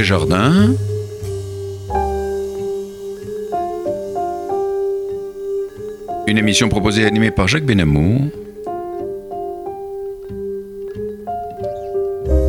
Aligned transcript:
Jardin. 0.00 0.74
Une 6.26 6.38
émission 6.38 6.70
proposée 6.70 7.02
et 7.02 7.06
animée 7.06 7.30
par 7.30 7.46
Jacques 7.46 7.66
Benamou. 7.66 8.30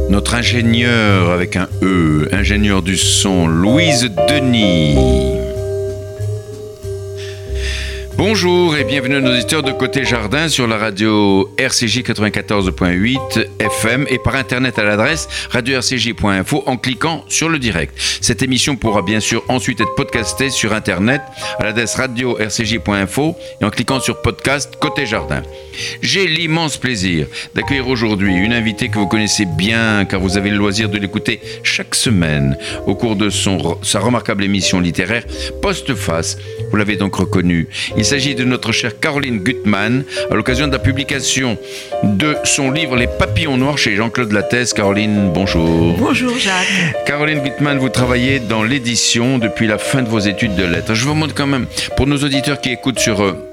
Notre 0.09 0.35
ingénieur 0.35 1.31
avec 1.31 1.57
un 1.57 1.67
E, 1.81 2.29
ingénieur 2.31 2.81
du 2.81 2.95
son, 2.95 3.47
Louise 3.47 4.09
Denis. 4.29 5.32
Bonjour 8.15 8.77
et 8.77 8.83
bienvenue 8.83 9.15
à 9.15 9.21
nos 9.21 9.31
auditeurs 9.31 9.63
de 9.63 9.71
Côté 9.71 10.05
Jardin 10.05 10.47
sur 10.47 10.67
la 10.67 10.77
radio 10.77 11.49
RCJ 11.57 12.01
94.8 12.01 13.47
FM 13.59 14.05
et 14.07 14.19
par 14.19 14.35
internet 14.35 14.77
à 14.77 14.83
l'adresse 14.83 15.27
radio-rcj.info 15.49 16.63
en 16.67 16.77
cliquant 16.77 17.25
sur 17.27 17.49
le 17.49 17.57
direct. 17.57 17.95
Cette 18.21 18.43
émission 18.43 18.75
pourra 18.75 19.01
bien 19.01 19.19
sûr 19.19 19.43
ensuite 19.47 19.81
être 19.81 19.95
podcastée 19.95 20.51
sur 20.51 20.73
internet 20.73 21.21
à 21.57 21.63
l'adresse 21.63 21.95
radio-rcj.info 21.95 23.35
et 23.59 23.65
en 23.65 23.71
cliquant 23.71 23.99
sur 23.99 24.21
podcast 24.21 24.75
Côté 24.79 25.07
Jardin. 25.07 25.41
J'ai 26.03 26.27
l'immense 26.27 26.77
plaisir 26.77 27.25
d'accueillir 27.55 27.87
aujourd'hui 27.87 28.35
une 28.35 28.53
invitée 28.53 28.89
que 28.89 28.99
vous 28.99 29.07
connaissez 29.07 29.45
bien 29.45 30.05
car 30.05 30.19
vous 30.19 30.37
avez 30.37 30.51
le 30.51 30.57
loisir 30.57 30.87
de 30.87 30.99
l'écouter 30.99 31.41
chaque 31.63 31.95
semaine 31.95 32.57
au 32.85 32.93
cours 32.93 33.15
de 33.15 33.31
son, 33.31 33.79
sa 33.81 33.99
remarquable 33.99 34.43
émission 34.43 34.79
littéraire 34.79 35.23
Postface. 35.63 36.37
Vous 36.69 36.77
l'avez 36.77 36.95
donc 36.95 37.15
reconnu. 37.15 37.67
Il 37.97 38.02
s'agit 38.05 38.35
de 38.35 38.43
notre 38.43 38.71
chère 38.71 38.99
Caroline 38.99 39.39
Gutmann 39.39 40.03
à 40.29 40.35
l'occasion 40.35 40.67
de 40.67 40.71
la 40.71 40.79
publication 40.79 41.57
de 42.03 42.35
son 42.43 42.71
livre 42.71 42.95
Les 42.95 43.07
papillons 43.07 43.57
noirs 43.57 43.77
chez 43.77 43.95
Jean-Claude 43.95 44.31
Lattès. 44.31 44.73
Caroline, 44.73 45.31
bonjour. 45.33 45.95
Bonjour 45.97 46.37
Jacques. 46.37 47.05
Caroline 47.05 47.39
Gutmann, 47.39 47.77
vous 47.77 47.89
travaillez 47.89 48.39
dans 48.39 48.63
l'édition 48.63 49.37
depuis 49.37 49.67
la 49.67 49.77
fin 49.77 50.01
de 50.01 50.09
vos 50.09 50.19
études 50.19 50.55
de 50.55 50.65
lettres. 50.65 50.93
Je 50.93 51.05
vous 51.05 51.13
montre 51.13 51.35
quand 51.35 51.47
même, 51.47 51.65
pour 51.95 52.07
nos 52.07 52.17
auditeurs 52.17 52.59
qui 52.59 52.71
écoutent 52.71 52.99
sur... 52.99 53.21
Euh, 53.21 53.52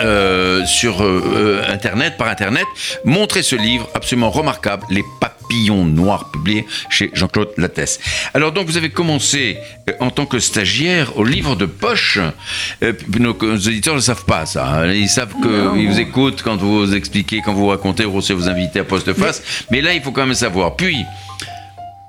euh, 0.00 0.64
sur 0.66 1.02
euh, 1.02 1.62
Internet, 1.68 2.16
par 2.16 2.28
Internet, 2.28 2.64
montrer 3.04 3.42
ce 3.42 3.56
livre 3.56 3.88
absolument 3.94 4.30
remarquable, 4.30 4.84
Les 4.90 5.04
papillons 5.20 5.84
noirs, 5.84 6.30
publié 6.30 6.66
chez 6.88 7.10
Jean-Claude 7.14 7.50
Lattès. 7.56 8.00
Alors 8.32 8.52
donc 8.52 8.66
vous 8.66 8.76
avez 8.76 8.90
commencé 8.90 9.58
euh, 9.88 9.92
en 10.00 10.10
tant 10.10 10.26
que 10.26 10.38
stagiaire 10.38 11.16
au 11.18 11.24
livre 11.24 11.56
de 11.56 11.66
poche. 11.66 12.18
nos, 13.18 13.32
auditeurs 13.32 13.94
ne 13.94 14.00
savent 14.00 14.24
pas 14.24 14.46
ça. 14.46 14.66
Hein. 14.66 14.92
Ils 14.92 15.08
savent 15.08 15.34
qu'ils 15.42 15.88
vous 15.88 16.00
écoutent 16.00 16.42
quand 16.42 16.56
vous 16.56 16.94
expliquez, 16.94 17.40
quand 17.44 17.54
vous 17.54 17.68
racontez, 17.68 18.04
ou 18.04 18.12
vous 18.12 18.48
invitez 18.48 18.80
à 18.80 18.84
poste-face. 18.84 19.42
Mais... 19.70 19.78
mais 19.78 19.82
là, 19.82 19.94
il 19.94 20.02
faut 20.02 20.12
quand 20.12 20.26
même 20.26 20.34
savoir. 20.34 20.76
Puis, 20.76 20.96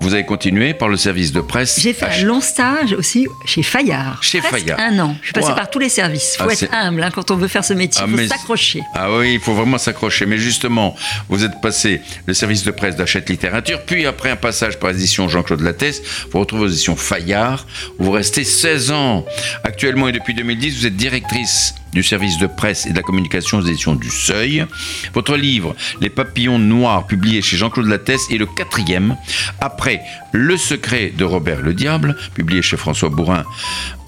vous 0.02 0.14
avez 0.14 0.26
continué 0.26 0.74
par 0.74 0.88
le 0.88 0.98
service 0.98 1.32
de 1.32 1.42
presse. 1.42 1.80
J'ai 1.80 1.94
fait 1.94 2.06
un 2.06 2.24
long 2.24 2.42
stage 2.42 2.94
aussi 2.94 3.28
chez 3.46 3.64
Fayard. 3.64 4.22
Chez 4.22 4.42
Fayard. 4.42 4.80
Un 4.80 5.00
an. 5.00 5.16
Je 5.22 5.28
suis 5.28 5.34
passé 5.34 5.54
par 5.56 5.70
tous 5.70 5.80
les 5.80 5.90
services. 5.90 6.36
Il 6.36 6.44
faut 6.44 6.50
ah, 6.50 6.54
être 6.54 6.74
humble 6.74 7.04
hein, 7.04 7.10
quand 7.14 7.32
on 7.32 7.36
veut 7.36 7.48
faire 7.48 7.66
ce 7.66 7.74
métier. 7.74 8.04
Il 8.06 8.14
ah, 8.14 8.22
faut 8.22 8.28
s'accrocher. 8.28 8.82
Ah 8.94 9.12
oui, 9.12 9.34
il 9.34 9.40
faut 9.40 9.54
vraiment 9.54 9.78
s'accrocher. 9.78 10.26
Mais 10.26 10.38
justement, 10.38 10.96
vous 11.30 11.44
êtes 11.44 11.60
passé 11.62 12.02
le 12.28 12.34
service 12.34 12.64
de 12.64 12.72
presse 12.72 12.96
d'Achète 12.96 13.30
Littérature, 13.30 13.82
puis 13.86 14.06
après 14.06 14.30
un 14.30 14.36
passage 14.36 14.80
par 14.80 14.92
l'édition 14.92 15.28
Jean-Claude 15.28 15.62
Lattès, 15.62 16.02
vous 16.32 16.40
retrouvez 16.40 16.68
l'édition 16.68 16.96
Fayard, 16.96 17.66
où 17.98 18.06
vous 18.06 18.12
restez 18.12 18.44
16 18.44 18.92
ans. 18.92 19.26
Actuellement 19.64 20.08
et 20.08 20.12
depuis 20.12 20.34
2010, 20.34 20.80
vous 20.80 20.86
êtes 20.86 20.96
directrice 20.96 21.74
du 21.96 22.04
service 22.04 22.38
de 22.38 22.46
presse 22.46 22.86
et 22.86 22.92
de 22.92 22.96
la 22.96 23.02
communication 23.02 23.58
aux 23.58 23.66
éditions 23.66 23.96
du 23.96 24.10
Seuil. 24.10 24.66
Votre 25.14 25.38
livre, 25.38 25.76
Les 26.02 26.10
papillons 26.10 26.60
noirs, 26.60 27.08
publié 27.08 27.42
chez 27.42 27.58
Jean-Claude 27.58 27.88
Lattès, 27.88 28.30
est 28.30 28.38
le 28.38 28.46
quatrième, 28.46 29.16
après 29.62 30.02
Le 30.34 30.58
secret 30.58 31.14
de 31.18 31.24
Robert 31.24 31.62
le 31.62 31.74
Diable, 31.74 32.18
publié 32.34 32.62
chez 32.62 32.76
François 32.76 33.10
Bourrin 33.10 33.44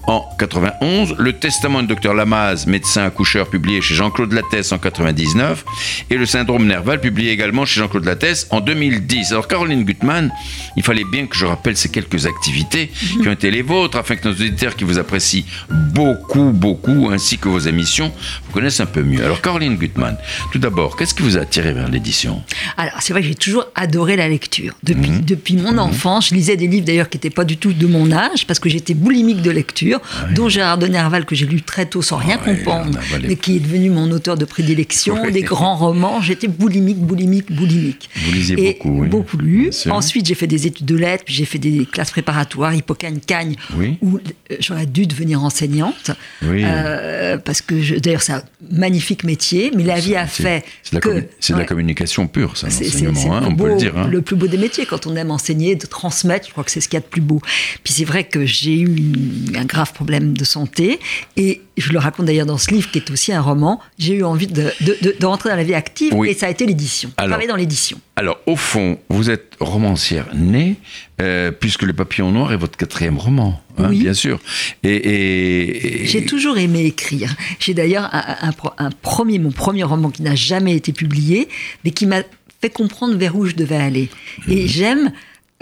en 0.08 0.26
91, 0.38 1.16
Le 1.18 1.34
Testament 1.34 1.82
du 1.82 1.88
docteur 1.88 2.14
Lamaze, 2.14 2.66
médecin 2.66 3.04
accoucheur, 3.04 3.50
publié 3.50 3.82
chez 3.82 3.94
Jean-Claude 3.94 4.32
Lattès 4.32 4.72
en 4.72 4.78
99, 4.78 5.66
et 6.08 6.16
Le 6.16 6.24
Syndrome 6.24 6.66
Nerval, 6.66 7.00
publié 7.00 7.30
également 7.30 7.66
chez 7.66 7.80
Jean-Claude 7.80 8.06
Lattès 8.06 8.46
en 8.50 8.60
2010. 8.60 9.32
Alors 9.32 9.46
Caroline 9.46 9.84
Gutmann, 9.84 10.32
il 10.76 10.82
fallait 10.82 11.04
bien 11.04 11.26
que 11.26 11.36
je 11.36 11.44
rappelle 11.44 11.76
ces 11.76 11.90
quelques 11.90 12.24
activités 12.24 12.90
qui 13.20 13.28
ont 13.28 13.32
été 13.32 13.50
les 13.50 13.60
vôtres, 13.60 13.98
afin 13.98 14.16
que 14.16 14.26
nos 14.26 14.34
auditeurs 14.34 14.76
qui 14.76 14.84
vous 14.84 14.98
apprécient 14.98 15.44
beaucoup, 15.68 16.52
beaucoup, 16.54 17.10
ainsi 17.12 17.36
que 17.36 17.50
vos 17.50 17.58
émissions, 17.58 18.10
vous 18.46 18.52
connaissent 18.52 18.80
un 18.80 18.86
peu 18.86 19.02
mieux. 19.02 19.22
Alors 19.22 19.42
Caroline 19.42 19.76
Gutmann, 19.76 20.16
tout 20.52 20.58
d'abord, 20.58 20.96
qu'est-ce 20.96 21.14
qui 21.14 21.22
vous 21.22 21.36
a 21.36 21.42
attiré 21.42 21.74
vers 21.74 21.88
l'édition? 21.88 22.42
Alors 22.78 23.02
c'est 23.02 23.12
vrai 23.12 23.20
que 23.20 23.28
j'ai 23.28 23.34
toujours 23.34 23.66
adoré 23.74 24.16
la 24.16 24.28
lecture. 24.30 24.72
Depuis, 24.82 25.10
mhm. 25.10 25.24
depuis 25.26 25.56
mon 25.56 25.72
mhm. 25.72 25.80
enfance, 25.80 26.28
je 26.28 26.34
lisais 26.34 26.56
des 26.56 26.66
livres 26.66 26.86
d'ailleurs 26.86 27.10
qui 27.10 27.18
n'étaient 27.18 27.28
pas 27.28 27.44
du 27.44 27.58
tout 27.58 27.74
de 27.74 27.86
mon 27.86 28.10
âge, 28.10 28.46
parce 28.46 28.58
que 28.58 28.70
j'étais 28.70 28.94
boulimique 28.94 29.42
de 29.42 29.50
lecture 29.50 29.97
dont 30.34 30.48
Gérard 30.48 30.78
de 30.78 30.86
Nerval, 30.86 31.24
que 31.24 31.34
j'ai 31.34 31.46
lu 31.46 31.62
très 31.62 31.86
tôt 31.86 32.02
sans 32.02 32.16
rien 32.16 32.38
ah 32.40 32.44
comprendre, 32.44 32.98
mais 33.22 33.36
qui 33.36 33.56
est 33.56 33.60
devenu 33.60 33.90
mon 33.90 34.10
auteur 34.10 34.36
de 34.36 34.44
prédilection, 34.44 35.30
des 35.30 35.42
grands 35.42 35.76
romans. 35.76 36.20
J'étais 36.20 36.48
boulimique, 36.48 36.98
boulimique, 36.98 37.52
boulimique. 37.52 38.10
Vous 38.16 38.32
lisez 38.32 38.56
beaucoup, 38.56 39.00
oui. 39.00 39.08
Beaucoup 39.08 39.36
lu. 39.38 39.70
Ensuite, 39.90 40.26
j'ai 40.26 40.34
fait 40.34 40.46
des 40.46 40.66
études 40.66 40.86
de 40.86 40.96
lettres, 40.96 41.24
j'ai 41.26 41.44
fait 41.44 41.58
des 41.58 41.86
classes 41.86 42.10
préparatoires, 42.10 42.74
Hippocagne, 42.74 43.18
Cagne, 43.26 43.56
où 44.02 44.18
euh, 44.18 44.56
j'aurais 44.60 44.86
dû 44.86 45.06
devenir 45.06 45.42
enseignante. 45.44 46.10
Euh, 46.42 47.38
parce 47.38 47.60
que, 47.62 47.98
d'ailleurs, 47.98 48.22
c'est 48.22 48.32
un 48.32 48.42
magnifique 48.70 49.24
métier, 49.24 49.70
mais 49.74 49.84
la 49.84 50.00
vie 50.00 50.16
a 50.16 50.26
fait 50.26 50.64
que... 51.00 51.24
C'est 51.40 51.52
de 51.52 51.58
la 51.58 51.64
communication 51.64 52.26
pure, 52.26 52.56
ça, 52.56 52.68
l'enseignement, 52.68 53.36
hein, 53.36 53.42
on 53.46 53.54
peut 53.54 53.68
le 53.68 53.76
dire. 53.76 53.96
Hein. 53.96 54.08
Le 54.08 54.22
plus 54.22 54.36
beau 54.36 54.46
des 54.46 54.56
métiers, 54.56 54.86
quand 54.86 55.06
on 55.06 55.16
aime 55.16 55.30
enseigner, 55.30 55.74
de 55.74 55.86
transmettre, 55.86 56.46
je 56.46 56.52
crois 56.52 56.64
que 56.64 56.70
c'est 56.70 56.80
ce 56.80 56.88
qu'il 56.88 56.96
y 56.96 57.02
a 57.02 57.04
de 57.04 57.06
plus 57.06 57.20
beau. 57.20 57.40
Puis 57.84 57.92
c'est 57.92 58.04
vrai 58.04 58.24
que 58.24 58.46
j'ai 58.46 58.80
eu 58.80 59.12
un 59.54 59.64
grave 59.64 59.87
problème 59.92 60.36
de 60.36 60.44
santé. 60.44 60.98
Et 61.36 61.62
je 61.76 61.92
le 61.92 61.98
raconte 61.98 62.26
d'ailleurs 62.26 62.46
dans 62.46 62.58
ce 62.58 62.70
livre, 62.70 62.90
qui 62.90 62.98
est 62.98 63.10
aussi 63.10 63.32
un 63.32 63.40
roman. 63.40 63.80
J'ai 63.98 64.14
eu 64.14 64.24
envie 64.24 64.46
de, 64.46 64.72
de, 64.80 65.26
rentrer 65.26 65.50
dans 65.50 65.56
la 65.56 65.64
vie 65.64 65.74
active 65.74 66.12
et 66.24 66.34
ça 66.34 66.46
a 66.46 66.50
été 66.50 66.66
l'édition. 66.66 67.10
Parler 67.16 67.46
dans 67.46 67.56
l'édition. 67.56 68.00
Alors, 68.16 68.38
au 68.46 68.56
fond, 68.56 68.98
vous 69.08 69.30
êtes 69.30 69.54
romancière 69.60 70.26
née, 70.34 70.76
euh, 71.20 71.52
puisque 71.52 71.82
Le 71.82 71.92
Papillon 71.92 72.32
Noir 72.32 72.52
est 72.52 72.56
votre 72.56 72.76
quatrième 72.76 73.16
roman, 73.16 73.60
hein, 73.78 73.90
bien 73.90 74.14
sûr. 74.14 74.40
Et, 74.82 76.02
J'ai 76.04 76.24
toujours 76.24 76.58
aimé 76.58 76.84
écrire. 76.84 77.34
J'ai 77.60 77.74
d'ailleurs 77.74 78.08
un, 78.12 78.52
un, 78.78 78.90
premier, 78.90 79.38
mon 79.38 79.52
premier 79.52 79.84
roman 79.84 80.10
qui 80.10 80.22
n'a 80.22 80.34
jamais 80.34 80.74
été 80.74 80.92
publié, 80.92 81.48
mais 81.84 81.92
qui 81.92 82.06
m'a 82.06 82.22
fait 82.60 82.70
comprendre 82.70 83.16
vers 83.16 83.36
où 83.36 83.46
je 83.46 83.54
devais 83.54 83.76
aller. 83.76 84.08
Et 84.48 84.62
mhm. 84.62 84.68
j'aime. 84.68 85.12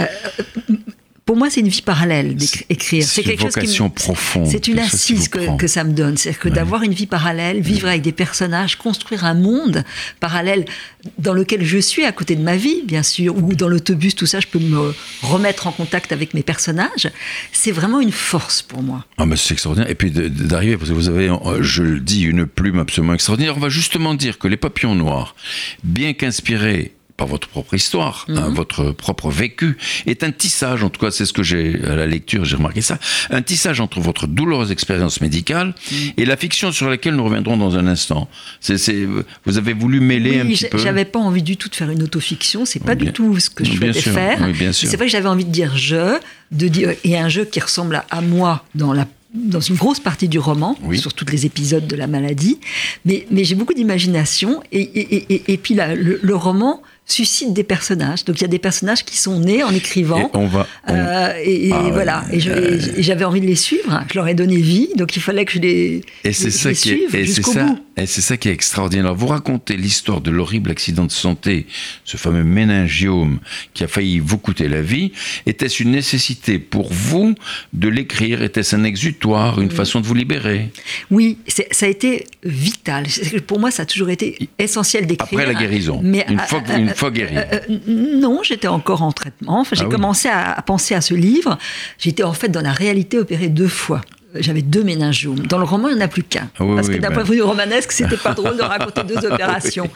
Euh, 0.01 0.07
pour 1.27 1.37
moi, 1.37 1.51
c'est 1.51 1.59
une 1.59 1.69
vie 1.69 1.83
parallèle 1.83 2.37
d'écrire. 2.37 3.05
C'est 3.05 3.25
quelque 3.25 3.43
chose 3.43 3.57
qui 3.57 3.89
profonde. 3.91 4.47
C'est 4.47 4.69
une 4.69 4.79
assise 4.79 5.29
que, 5.29 5.67
ça 5.67 5.83
me 5.83 5.93
donne. 5.93 6.17
C'est-à-dire 6.17 6.41
que 6.41 6.49
d'avoir 6.49 6.85
une 6.85 6.95
vie 6.95 7.07
parallèle, 7.07 7.61
vivre 7.61 7.89
avec 7.89 8.03
des 8.03 8.13
personnages, 8.13 8.77
construire 8.77 9.25
un 9.25 9.35
monde 9.35 9.83
parallèle 10.21 10.67
dans 11.19 11.33
lequel 11.33 11.65
je 11.65 11.79
suis 11.79 12.05
à 12.05 12.13
côté 12.13 12.37
de 12.37 12.43
ma 12.43 12.57
vie, 12.57 12.83
bien 12.85 13.03
sûr, 13.03 13.37
ou 13.37 13.55
dans 13.57 13.67
l'autobus, 13.67 14.15
tout 14.15 14.27
ça, 14.27 14.39
je 14.39 14.47
peux 14.47 14.61
me 14.61 14.95
remettre 15.23 15.67
en 15.67 15.73
contact 15.73 16.13
avec 16.13 16.33
mes 16.33 16.45
personnages. 16.45 17.11
C'est 17.51 17.73
vraiment 17.73 18.01
une 18.01 18.13
force 18.13 18.63
pour 18.63 18.85
moi. 18.85 19.05
Ah, 19.19 19.27
mais 19.27 19.35
c'est 19.35 19.53
extraordinaire. 19.53 19.91
Et 19.91 19.97
puis 19.97 20.13
d'arriver, 20.13 20.77
parce 20.77 20.91
que 20.91 20.95
vous 20.95 21.09
avez, 21.09 21.29
je 21.61 21.83
le 21.83 21.99
dis, 21.99 22.23
une 22.23 22.47
plume 22.47 22.79
absolument 22.79 23.15
extraordinaire. 23.15 23.57
On 23.57 23.61
va 23.61 23.69
justement 23.69 24.15
dire 24.15 24.39
que 24.39 24.47
les 24.47 24.57
papillons 24.57 24.95
noirs, 24.95 25.35
bien 25.83 26.13
qu'inspirés 26.13 26.93
par 27.17 27.27
votre 27.27 27.49
propre 27.49 27.75
histoire, 27.75 28.27
hein, 28.29 28.49
mhm. 28.49 28.55
votre 28.55 28.93
propre 28.93 29.31
vécu, 29.31 29.79
est 30.07 30.23
un 30.23 30.31
tissage, 30.31 30.83
en 30.83 30.91
tout 30.91 31.01
cas 31.01 31.11
c'est 31.11 31.25
ce 31.25 31.33
que 31.33 31.43
j'ai 31.43 31.81
à 31.85 31.97
la 31.97 32.07
lecture, 32.07 32.45
j'ai 32.45 32.57
remarqué 32.57 32.83
ça, 32.83 32.99
un 33.31 33.43
tissage 33.43 33.81
entre 33.81 34.01
votre 34.01 34.27
douloureuse 34.27 34.71
expérience 34.71 35.21
médicale 35.21 35.69
mhm. 35.69 36.13
et 36.17 36.25
la 36.25 36.37
fiction 36.37 36.73
sur 36.73 36.89
laquelle 36.89 37.15
nous 37.15 37.25
reviendrons 37.25 37.57
dans 37.57 37.77
un 37.77 37.87
instant. 37.87 38.29
C'est, 38.61 39.07
vous 39.45 39.59
avez 39.59 39.73
voulu 39.73 40.01
mêler 40.01 40.41
un 40.41 40.47
petit 40.47 40.67
peu. 40.67 40.79
J'avais 40.79 41.05
pas 41.05 41.19
envie 41.19 41.43
du 41.43 41.57
tout 41.57 41.69
de 41.69 41.75
faire 41.75 41.91
une 41.91 42.03
autofiction, 42.03 42.65
c'est 42.65 42.83
pas 42.83 42.95
du 42.95 43.13
tout 43.13 43.39
ce 43.39 43.51
que 43.51 43.65
je 43.65 43.73
voulais 43.73 43.93
faire. 43.93 44.39
c'est 44.73 44.97
vrai 44.97 45.07
que 45.07 45.13
j'avais 45.13 45.29
envie 45.29 45.45
de 45.45 45.51
dire 45.53 45.77
je, 45.77 46.19
de 46.53 46.69
dire 46.69 46.95
et 47.05 47.19
un 47.19 47.29
jeu 47.29 47.45
qui 47.45 47.61
ressemble 47.61 48.03
à, 48.11 48.21
moi 48.21 48.65
dans 48.75 48.93
la 48.93 49.07
dans 49.35 49.61
une 49.61 49.75
grosse 49.75 50.01
partie 50.01 50.29
du 50.29 50.39
roman, 50.39 50.79
sur 50.95 51.13
tous 51.13 51.27
les 51.27 51.45
épisodes 51.45 51.87
de 51.87 51.95
la 51.95 52.07
maladie, 52.07 52.59
mais, 53.05 53.27
mais 53.31 53.45
j'ai 53.45 53.55
beaucoup 53.55 53.75
d'imagination 53.75 54.63
et, 54.73 54.81
et, 54.81 55.35
et, 55.35 55.53
et, 55.53 55.59
puis 55.59 55.75
là, 55.75 55.95
le 55.95 56.35
roman 56.35 56.81
suscite 57.07 57.53
des 57.53 57.65
personnages. 57.65 58.25
Donc 58.25 58.39
il 58.39 58.43
y 58.43 58.45
a 58.45 58.49
des 58.49 58.59
personnages 58.59 59.05
qui 59.05 59.17
sont 59.17 59.39
nés 59.41 59.63
en 59.63 59.73
écrivant. 59.73 60.31
Et 60.35 60.37
on 60.37 60.47
va. 60.47 60.67
Euh, 60.89 61.33
et, 61.45 61.71
ah 61.73 61.89
voilà. 61.93 62.25
Et 62.33 62.41
j'avais 62.41 63.25
envie 63.25 63.41
de 63.41 63.47
les 63.47 63.55
suivre. 63.55 64.05
Je 64.11 64.15
leur 64.15 64.29
ai 64.29 64.35
donné 64.35 64.57
vie, 64.57 64.89
donc 64.97 65.17
il 65.17 65.23
fallait 65.23 65.45
que 65.45 65.53
je 65.53 65.59
les, 65.61 66.03
et 66.25 66.33
c'est 66.33 66.51
ça 66.51 66.71
qui 66.71 66.77
suive 66.77 67.25
jusqu'au 67.25 67.53
bout. 67.53 67.79
Et 67.99 68.05
c'est 68.05 68.21
ça 68.21 68.37
qui 68.37 68.49
est 68.49 68.53
extraordinaire. 68.53 69.15
Vous 69.15 69.29
racontez 69.29 69.77
l'histoire 69.77 70.21
de 70.21 70.31
l'horrible 70.31 70.71
accident 70.71 71.05
de 71.05 71.11
santé, 71.11 71.67
ce 72.05 72.19
fameux 72.19 72.45
méningiome 72.45 73.39
qui 73.73 73.85
a 73.85 73.89
failli 73.89 74.19
vous 74.19 74.37
coûter 74.37 74.69
la 74.69 74.83
vie. 74.83 75.13
Était-ce 75.47 75.83
une 75.83 75.93
nécessité 75.93 76.59
pour 76.59 76.93
vous 76.93 77.35
de 77.73 77.89
l'écrire? 77.89 78.43
Était-ce 78.43 78.77
un 78.77 78.85
exutoire, 78.85 79.63
une 79.63 79.71
façon 79.71 80.01
de 80.01 80.07
vous 80.07 80.15
libérer? 80.15 80.71
Oui, 81.11 81.39
ça 81.47 81.87
a 81.87 81.89
été 81.89 82.27
vital. 82.45 83.07
Pour 83.47 83.61
moi, 83.61 83.71
ça 83.71 83.85
a 83.85 83.87
toujours 83.87 84.11
été 84.11 84.51
essentiel 84.59 85.07
d'écrire. 85.07 85.41
Après 85.41 85.47
la 85.47 85.59
guérison. 85.59 86.01
Mais 86.03 86.27
une 86.29 86.41
fois, 86.41 86.63
une 86.77 86.91
fois 86.97 87.11
guérie 87.11 87.37
Non, 87.87 88.41
j'étais 88.43 88.69
encore 88.69 89.03
en 89.03 89.13
traitement. 89.13 89.61
Enfin, 89.61 89.77
j'ai 89.77 89.85
ah 89.85 89.91
commencé 89.91 90.29
à, 90.29 90.61
penser 90.63 90.95
à 90.95 91.01
ce 91.01 91.15
livre. 91.15 91.59
J'étais 91.99 92.23
en 92.23 92.33
fait 92.33 92.49
dans 92.49 92.63
la 92.63 92.73
réalité 92.73 93.19
opérée 93.19 93.49
deux 93.49 93.69
fois 93.69 94.01
j'avais 94.39 94.63
deux 94.63 94.85
méningiums. 94.85 95.39
Dans 95.47 95.59
le 95.59 95.65
roman, 95.65 95.89
il 95.89 95.97
n'y 95.97 96.03
en 96.03 96.05
a 96.05 96.09
plus 96.09 96.23
qu'un. 96.23 96.51
Ah 96.59 96.65
parce 96.75 96.89
que 96.89 96.97
d'un 96.97 97.11
point 97.11 97.25
de 97.25 97.33
vue 97.33 97.43
romanesque, 97.43 97.93
c'était 97.93 98.17
pas 98.17 98.35
drôle 98.35 98.57
de 98.57 98.63
raconter 98.63 99.03
deux 99.05 99.25
opérations. 99.27 99.89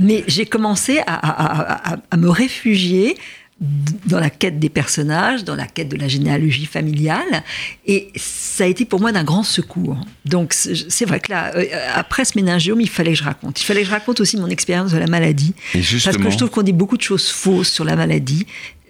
Mais 0.00 0.24
j'ai 0.26 0.46
commencé 0.46 1.00
à, 1.06 2.16
me 2.16 2.28
réfugier 2.28 3.16
dans 3.60 4.18
la 4.18 4.30
quête 4.30 4.58
des 4.58 4.68
personnages, 4.68 5.44
dans 5.44 5.54
la 5.54 5.66
quête 5.66 5.88
de 5.88 5.96
la 5.96 6.08
généalogie 6.08 6.66
familiale, 6.66 7.44
et 7.86 8.08
ça 8.16 8.64
a 8.64 8.66
été 8.66 8.84
pour 8.84 9.00
moi 9.00 9.12
d'un 9.12 9.24
grand 9.24 9.44
secours. 9.44 9.98
Donc 10.24 10.52
c'est 10.52 11.04
vrai 11.04 11.20
que 11.20 11.30
là, 11.30 11.52
euh, 11.54 11.64
après 11.94 12.24
ce 12.24 12.36
méningiome, 12.36 12.80
il 12.80 12.88
fallait 12.88 13.12
que 13.12 13.18
je 13.18 13.24
raconte. 13.24 13.60
Il 13.60 13.64
fallait 13.64 13.80
que 13.80 13.86
je 13.86 13.92
raconte 13.92 14.20
aussi 14.20 14.36
mon 14.36 14.48
expérience 14.48 14.92
de 14.92 14.98
la 14.98 15.06
maladie, 15.06 15.54
parce 15.72 16.16
que 16.16 16.30
je 16.30 16.36
trouve 16.36 16.50
qu'on 16.50 16.62
dit 16.62 16.72
beaucoup 16.72 16.96
de 16.96 17.02
choses 17.02 17.28
fausses 17.28 17.70
sur 17.70 17.84
la 17.84 17.96
maladie, 17.96 18.46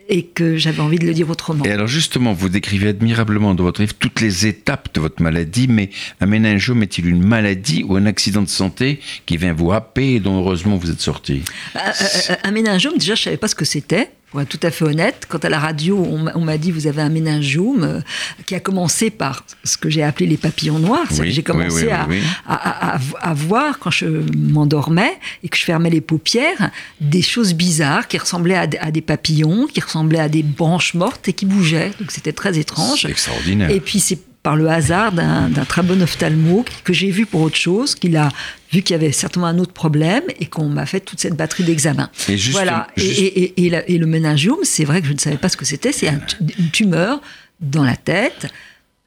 et 0.09 0.25
que 0.25 0.57
j'avais 0.57 0.81
envie 0.81 0.99
de 0.99 1.07
le 1.07 1.15
dire 1.15 1.31
autrement. 1.31 1.65
Et 1.65 1.71
alors 1.71 1.87
justement, 1.87 2.33
vous 2.33 2.49
décrivez 2.49 2.89
admirablement 2.89 3.55
dans 3.55 3.65
votre 3.65 3.81
livre 3.81 3.95
toutes 3.99 4.21
les 4.21 4.47
étapes 4.47 4.89
de 4.95 5.01
votre 5.01 5.23
maladie, 5.23 5.67
mais 5.69 5.91
un 6.21 6.27
méningiome 6.27 6.83
est-il 6.83 7.07
une 7.07 7.25
maladie 7.25 7.85
ou 7.85 7.97
un 7.97 8.07
accident 8.07 8.43
de 8.43 8.49
santé 8.49 9.01
qui 9.27 9.37
vient 9.37 9.55
vous 9.55 9.73
happer 9.73 10.15
et 10.15 10.21
dont 10.21 10.39
heureusement 10.39 10.77
vous 10.77 10.91
êtes 10.91 11.01
sorti? 11.01 11.43
Euh, 11.75 11.79
euh, 11.79 12.05
euh, 12.31 12.35
Un 12.45 12.51
méningiome, 12.51 12.95
déjà 12.95 13.15
je 13.15 13.23
ne 13.23 13.25
savais 13.25 13.37
pas 13.37 13.49
ce 13.49 13.55
que 13.55 13.65
c'était 13.65 14.11
pour 14.35 14.41
être 14.41 14.49
tout 14.49 14.67
à 14.67 14.73
fait 14.73 14.85
honnête, 14.85 15.27
quand 15.29 15.45
à 15.45 15.49
la 15.49 15.61
radio, 15.61 15.97
on 16.35 16.41
m'a 16.41 16.59
dit 16.59 16.73
vous 16.73 16.89
avez 16.89 17.03
un 17.03 17.09
méningiome 17.09 17.85
euh, 17.85 18.01
qui 18.47 18.57
a 18.57 18.59
commencé 18.59 19.11
par 19.11 19.47
ce 19.63 19.79
que 19.79 19.89
j'ai 19.89 20.03
appelé 20.03 20.27
les 20.27 20.37
papillons 20.37 20.81
noirs. 20.81 21.07
j'ai 21.23 21.45
commencé 21.45 21.89
à, 21.89 22.09
à, 22.49 23.35
voir, 23.35 23.79
quand 23.79 23.93
je 23.93 24.07
m'endormais 24.37 25.13
et 25.45 25.49
que 25.49 25.57
je 25.57 25.63
fermais 25.63 25.89
les 25.89 26.01
paupières, 26.01 26.73
des 27.01 27.23
choses 27.23 27.55
bizarres 27.55 28.09
qui 28.09 28.19
ressemblaient 28.19 28.57
à, 28.57 28.91
des 28.91 29.03
papillons, 29.03 29.69
qui 29.73 29.81
ressemblaient 29.81 30.19
à 30.19 30.29
des 30.29 30.43
branches 30.43 30.95
mortes 30.95 31.29
et 31.29 31.33
qui 31.33 31.47
bougeaient. 31.47 31.93
Donc 32.01 32.11
c'était 32.11 32.33
très 32.33 32.59
étrange. 32.59 33.05
Extraordinaire. 33.05 33.71
Et 33.71 33.79
puis 33.79 34.01
c'est 34.01 34.19
par 34.45 34.57
le 34.57 34.69
hasard 34.69 35.11
d'un 35.11 35.65
très 35.67 35.83
bon 35.83 36.01
ophtalmo 36.03 36.65
que 36.85 36.93
j'ai 36.93 37.11
vu 37.11 37.25
pour 37.25 37.41
autre 37.41 37.57
chose, 37.57 37.95
qu'il 37.95 38.17
a 38.17 38.29
vu 38.71 38.83
qu'il 38.83 38.93
y 38.93 38.95
avait 38.95 39.11
certainement 39.11 39.49
un 39.49 39.59
autre 39.59 39.73
problème 39.73 40.23
et 40.39 40.47
qu'on 40.47 40.69
m'a 40.69 40.85
fait 40.85 41.01
toute 41.01 41.19
cette 41.19 41.35
batterie 41.35 41.65
d'examens. 41.65 42.11
Voilà. 42.53 42.87
Et, 42.99 43.67
et, 43.67 43.99
le 43.99 44.07
méningiome, 44.07 44.59
c'est 44.63 44.85
vrai 44.85 45.01
que 45.01 45.09
je 45.09 45.15
ne 45.15 45.19
savais 45.19 45.39
pas 45.39 45.49
ce 45.49 45.57
que 45.57 45.65
c'était. 45.65 45.93
C'est 45.93 46.09
une 46.09 46.71
tumeur 46.71 47.23
dans 47.61 47.85
la 47.85 47.97
tête 47.97 48.53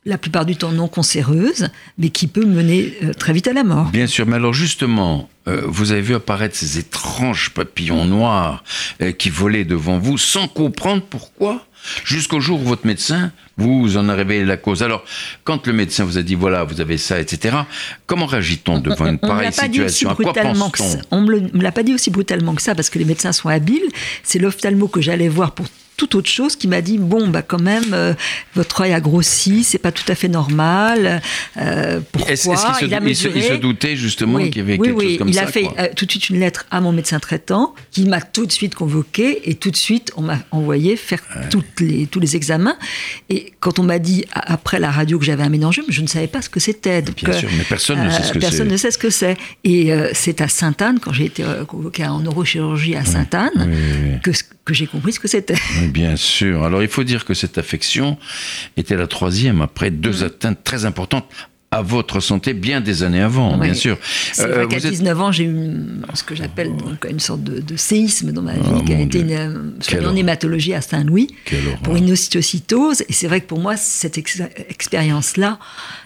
la 0.08 0.18
plupart 0.18 0.46
du 0.46 0.56
temps 0.56 0.72
non 0.72 0.88
cancéreuse, 0.88 1.68
mais 1.98 2.10
qui 2.10 2.28
peut 2.28 2.46
mener 2.46 2.94
euh, 3.04 3.14
très 3.14 3.34
vite 3.34 3.48
à 3.48 3.54
la 3.54 3.66
mort. 3.66 3.90
Bien 3.90 4.08
sûr, 4.08 4.26
mais 4.26 4.38
alors 4.38 4.54
justement, 4.54 5.30
euh, 5.48 5.62
vous 5.66 5.92
avez 5.92 6.02
vu 6.02 6.16
apparaître 6.16 6.56
ces 6.56 6.80
étranges 6.80 7.50
papillons 7.50 8.06
noirs 8.06 8.64
euh, 9.02 9.12
qui 9.12 9.30
volaient 9.30 9.66
devant 9.66 10.00
vous 10.00 10.18
sans 10.18 10.48
comprendre 10.48 11.04
pourquoi 11.08 11.67
jusqu'au 12.04 12.40
jour 12.40 12.62
où 12.62 12.64
votre 12.64 12.86
médecin 12.86 13.32
vous 13.58 13.98
en 13.98 14.08
a 14.10 14.14
révélé 14.14 14.46
la 14.46 14.58
cause. 14.58 14.84
Alors, 14.84 15.04
quand 15.44 15.66
le 15.68 15.74
médecin 15.74 16.04
vous 16.04 16.18
a 16.18 16.22
dit 16.22 16.36
voilà, 16.36 16.64
vous 16.64 16.80
avez 16.82 16.98
ça, 16.98 17.20
etc., 17.20 17.58
comment 18.06 18.26
réagit-on 18.26 18.80
devant 18.80 19.08
une 19.08 19.20
pareille 19.20 19.52
situation? 19.52 20.12
À 20.12 20.16
quoi 20.16 20.34
pense-t-on? 20.34 21.02
On 21.12 21.22
ne 21.22 21.40
me 21.40 21.64
l'a 21.64 21.72
pas 21.72 21.84
dit 21.84 21.94
aussi 21.94 22.12
brutalement 22.12 22.56
que 22.56 22.62
ça, 22.62 22.76
parce 22.76 22.90
que 22.90 23.00
les 23.00 23.06
médecins 23.06 23.32
sont 23.32 23.50
habiles. 23.50 23.90
C'est 24.24 24.40
l'ophtalmo 24.40 24.88
que 24.88 25.02
j'allais 25.02 25.30
voir 25.30 25.52
pour 25.54 25.66
tout 25.98 26.16
autre 26.16 26.30
chose 26.30 26.56
qui 26.56 26.68
m'a 26.68 26.82
dit 26.82 27.00
bon 27.00 27.28
bah 27.28 27.42
quand 27.42 27.60
même 27.60 27.92
euh, 27.94 28.14
votre 28.54 28.82
œil 28.82 28.94
a 28.94 29.02
grossi 29.02 29.64
c'est 29.64 29.80
pas 29.80 29.92
tout 29.92 30.10
à 30.10 30.14
fait 30.14 30.28
normal 30.28 31.22
euh, 31.58 32.00
pourquoi 32.12 32.32
est-ce, 32.32 32.44
qu'il 32.78 33.16
se, 33.16 33.28
il, 33.28 33.44
se, 33.44 33.54
doutait 33.54 33.96
justement 33.96 34.38
qu'il 34.38 34.58
y 34.58 34.60
avait 34.60 34.78
quelque 34.78 35.02
chose 35.02 35.18
comme 35.18 35.34
ça 35.34 35.42
il 35.42 35.48
a 35.48 35.52
fait 35.52 35.68
euh, 35.80 35.88
tout 35.96 36.06
de 36.06 36.12
suite 36.12 36.30
une 36.30 36.40
lettre 36.40 36.68
à 36.70 36.82
mon 36.82 36.92
médecin 36.92 37.20
traitant 37.20 37.74
qui 37.90 38.06
m'a 38.06 38.22
tout 38.22 38.46
de 38.46 38.52
suite 38.52 38.76
convoqué 38.76 39.50
et 39.50 39.56
tout 39.56 39.72
de 39.72 39.76
suite 39.76 40.12
on 40.16 40.22
m'a 40.22 40.38
envoyé 40.52 40.98
faire 40.98 41.22
toutes 41.50 41.80
les, 41.80 42.06
tous 42.06 42.20
les 42.20 42.36
examens. 42.36 42.78
Et 43.30 43.54
quand 43.60 43.80
on 43.80 43.84
m'a 43.84 43.98
dit 43.98 44.26
après 44.32 44.80
la 44.80 44.92
radio 44.92 45.18
que 45.18 45.26
j'avais 45.26 45.44
un 45.44 45.50
méningiome 45.50 45.88
je 45.90 46.02
ne 46.02 46.08
savais 46.08 46.28
pas 46.28 46.44
ce 46.44 46.50
que 46.50 46.60
c'était. 46.60 47.02
Bien 47.02 47.34
sûr 47.34 47.50
mais 47.58 47.64
personne 47.64 48.04
ne 48.04 48.10
sait 48.12 48.24
ce 48.24 48.34
que 48.34 48.40
personne 48.40 48.68
c'est. 48.68 48.72
ne 48.72 48.78
sait 48.78 48.92
ce 48.92 48.98
que 49.00 49.10
c'est. 49.10 49.38
Et 49.64 49.92
c'est 50.14 50.42
à 50.42 50.48
Sainte-Anne 50.48 51.00
quand 51.00 51.14
j'ai 51.14 51.26
été 51.26 51.44
convoqué 51.68 52.06
en 52.06 52.20
neurochirurgie 52.20 52.96
à 52.96 53.04
Sainte-Anne 53.04 54.20
que 54.24 54.32
que 54.68 54.74
j'ai 54.74 54.86
compris 54.86 55.14
ce 55.14 55.20
que 55.20 55.30
c'était. 55.30 55.56
bien 55.94 56.18
sûr. 56.18 56.64
Alors 56.64 56.84
il 56.84 56.90
faut 56.90 57.06
dire 57.06 57.24
que 57.24 57.34
cette 57.34 57.58
affection 57.58 58.18
était 58.76 58.98
la 58.98 59.08
troisième 59.08 59.62
après 59.62 59.90
deux 59.90 60.24
mm. 60.24 60.26
atteintes 60.26 60.64
très 60.64 60.86
importantes 60.86 61.26
à 61.78 61.82
votre 61.84 62.20
santé 62.20 62.54
bien 62.54 62.82
des 62.82 63.04
années 63.04 63.22
avant, 63.22 63.58
bien 63.58 63.74
sûr. 63.76 63.98
C'est 64.34 64.48
vrai 64.48 64.64
euh, 64.64 64.68
qu'à 64.68 64.80
19 64.80 65.22
ans, 65.22 65.32
j'ai 65.32 65.44
eu 65.44 65.58
ce 66.14 66.24
que 66.24 66.36
j'appelle 66.36 66.72
une 67.08 67.20
sorte 67.20 67.44
de, 67.44 67.78
séisme 67.78 68.32
dans 68.32 68.42
ma 68.42 68.54
vie, 68.54 68.60
oh, 68.76 68.82
qui 68.82 68.94
a 68.94 69.00
été 69.00 69.20
une, 69.20 70.08
en 70.08 70.16
hématologie 70.16 70.74
à 70.74 70.82
Saint-Louis 70.82 71.28
pour 71.84 71.96
une 71.96 72.12
ocytocytose. 72.12 73.04
Et 73.08 73.14
c'est 73.14 73.28
vrai 73.28 73.42
que 73.42 73.46
pour 73.46 73.60
moi, 73.60 73.78
cette 73.78 74.18
expérience-là, 74.18 75.60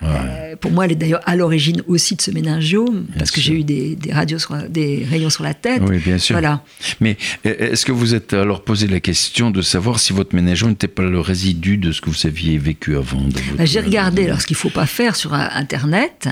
euh, 0.03 0.55
pour 0.57 0.71
moi, 0.71 0.85
elle 0.85 0.91
est 0.91 0.95
d'ailleurs 0.95 1.21
à 1.25 1.37
l'origine 1.37 1.81
aussi 1.87 2.15
de 2.15 2.21
ce 2.21 2.31
méningiome, 2.31 3.05
parce 3.17 3.31
que 3.31 3.39
j'ai 3.39 3.53
eu 3.53 3.63
des, 3.63 3.97
radios 4.11 4.39
des 4.69 5.07
rayons 5.09 5.29
sur 5.29 5.43
la 5.43 5.53
tête. 5.53 5.81
Oui, 5.87 5.99
bien 5.99 6.17
sûr. 6.17 6.33
Voilà. 6.33 6.63
Mais 6.99 7.15
est-ce 7.45 7.85
que 7.85 7.93
vous 7.93 8.13
êtes 8.13 8.33
alors 8.33 8.63
posé 8.63 8.87
la 8.87 8.99
question 8.99 9.51
de 9.51 9.61
savoir 9.61 9.99
si 9.99 10.11
votre 10.11 10.35
méningiome 10.35 10.71
n'était 10.71 10.89
pas 10.89 11.03
le 11.03 11.19
résidu 11.21 11.77
de 11.77 11.93
ce 11.93 12.01
que 12.01 12.09
vous 12.09 12.25
aviez 12.27 12.57
vécu 12.57 12.97
avant 12.97 13.21
bah, 13.57 13.63
J'ai 13.63 13.79
regardé, 13.79 14.25
alors 14.25 14.41
ce 14.41 14.47
qu'il 14.47 14.55
ne 14.55 14.59
faut 14.59 14.69
pas 14.69 14.85
faire 14.85 15.15
sur 15.15 15.33
un 15.33 15.60
Internet, 15.61 16.27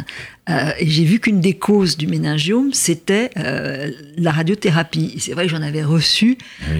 euh, 0.50 0.72
et 0.80 0.88
j'ai 0.88 1.04
vu 1.04 1.20
qu'une 1.20 1.42
des 1.42 1.54
causes 1.54 1.96
du 1.96 2.08
méningiome, 2.08 2.74
c'était 2.74 3.30
euh, 3.38 3.92
la 4.18 4.32
radiothérapie. 4.32 5.16
C'est 5.20 5.34
vrai 5.34 5.46
que 5.46 5.52
j'en 5.52 5.62
avais 5.62 5.84
reçu 5.84 6.38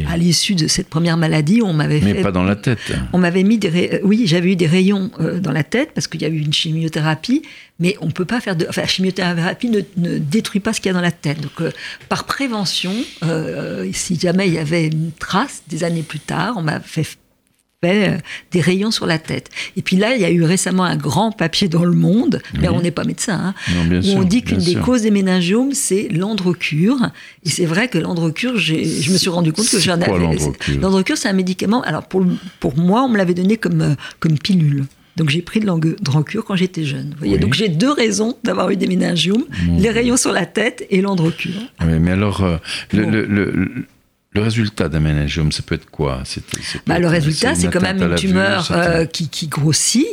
à 0.08 0.18
l'issue 0.18 0.56
de 0.56 0.68
cette 0.68 0.90
première 0.90 1.18
maladie. 1.18 1.62
On 1.62 1.74
m'avait 1.74 2.02
Mais 2.02 2.16
pas 2.16 2.32
dans 2.32 2.44
la 2.44 2.56
tête. 2.56 2.80
On 3.14 3.20
m'avait 3.20 3.44
mis 3.44 3.58
des, 3.58 3.90
euh, 3.94 4.00
oui, 4.04 4.24
j'avais 4.26 4.54
eu 4.54 4.56
des 4.56 4.66
rayons 4.66 5.12
dans 5.42 5.52
la 5.52 5.64
tête 5.64 5.92
parce 5.94 6.08
qu'il 6.08 6.22
y 6.22 6.26
a 6.26 6.30
eu 6.30 6.40
une 6.40 6.54
chimiothérapie, 6.54 7.44
mais 7.80 7.96
on 8.02 8.10
peut 8.10 8.26
pas 8.26 8.42
faire 8.42 8.56
de, 8.56 8.66
enfin, 8.68 8.82
la 8.82 8.88
chimiothérapie 8.88 9.70
ne, 9.70 9.82
ne 9.98 10.18
détruit 10.18 10.62
pas 10.62 10.74
ce 10.74 10.82
qu'il 10.82 10.90
y 10.90 10.92
a 10.92 10.94
dans 10.94 11.02
la 11.02 11.12
tête. 11.12 11.40
Donc, 11.42 11.62
par 12.08 12.24
prévention, 12.24 12.94
si 13.94 14.20
jamais 14.20 14.48
il 14.48 14.54
y 14.56 14.60
avait 14.60 14.88
une 14.88 15.12
trace 15.12 15.62
des 15.70 15.84
années 15.84 16.04
plus 16.04 16.20
tard, 16.20 16.56
on 16.58 16.62
m'a 16.62 16.80
fait 16.80 17.04
des 17.82 18.60
rayons 18.62 18.92
sur 18.92 19.06
la 19.06 19.20
tête. 19.20 19.50
Et 19.78 19.82
puis 19.82 19.96
là, 19.96 20.14
il 20.14 20.22
y 20.22 20.26
a 20.26 20.32
eu 20.32 20.44
récemment 20.44 20.84
un 20.84 20.98
grand 20.98 21.32
papier 21.32 21.70
dans 21.70 21.86
le 21.86 21.96
monde, 21.96 22.42
mais 22.60 22.68
on 22.68 22.82
n'est 22.82 22.92
pas 22.92 23.06
médecin, 23.06 23.54
hein, 23.70 24.02
où 24.04 24.18
on 24.18 24.24
dit 24.24 24.44
qu'une 24.44 24.58
des 24.58 24.76
causes 24.76 25.04
des 25.04 25.12
méningiomes, 25.12 25.74
c'est 25.74 26.10
l'androcure. 26.10 26.98
Et 27.46 27.50
c'est 27.50 27.66
vrai 27.66 27.88
que 27.88 27.98
l'androcure, 27.98 28.58
je 28.58 29.12
me 29.12 29.18
suis 29.18 29.30
rendu 29.30 29.54
compte 29.54 29.70
que 29.70 29.80
j'en 29.80 29.94
avais. 30.02 30.38
L'androcure, 30.82 31.18
c'est 31.18 31.30
un 31.30 31.34
médicament. 31.34 31.82
Alors 31.84 32.06
pour, 32.06 32.26
pour 32.60 32.78
moi, 32.78 33.04
on 33.04 33.10
me 33.10 33.18
l'avait 33.18 33.34
donné 33.34 33.56
comme, 33.56 33.82
euh, 33.82 33.96
comme 34.20 34.38
pilule. 34.38 34.86
Donc 35.16 35.30
j'ai 35.30 35.42
pris 35.42 35.60
de 35.60 35.66
l'androcure 35.66 36.46
quand 36.46 36.56
j'étais 36.56 36.84
jeune. 36.84 37.14
Voyez 37.18 37.38
Donc 37.38 37.54
j'ai 37.54 37.68
deux 37.68 37.92
raisons 37.92 38.38
d'avoir 38.44 38.70
eu 38.70 38.78
des 38.78 38.88
méningiomes 38.88 39.46
les 39.78 39.90
rayons 39.90 40.18
sur 40.18 40.32
la 40.32 40.46
tête 40.46 40.86
et 40.90 41.02
l'androcure. 41.02 41.60
Oui, 41.82 42.00
mais 42.00 42.12
alors, 42.12 42.44
euh, 42.44 42.58
le 42.94 43.26
le 43.26 43.86
résultat 44.38 44.90
d'un 44.90 45.00
méningiome, 45.00 45.52
ça 45.52 45.64
peut 45.64 45.74
être 45.74 45.90
quoi? 45.90 46.22
Bah, 46.86 47.00
Le 47.00 47.08
résultat, 47.08 47.56
c'est 47.56 47.68
quand 47.70 47.82
même 47.82 48.02
une 48.02 48.14
tumeur 48.14 48.72
euh, 48.72 49.06
qui, 49.06 49.28
qui, 49.28 49.48
grossit, 49.48 50.06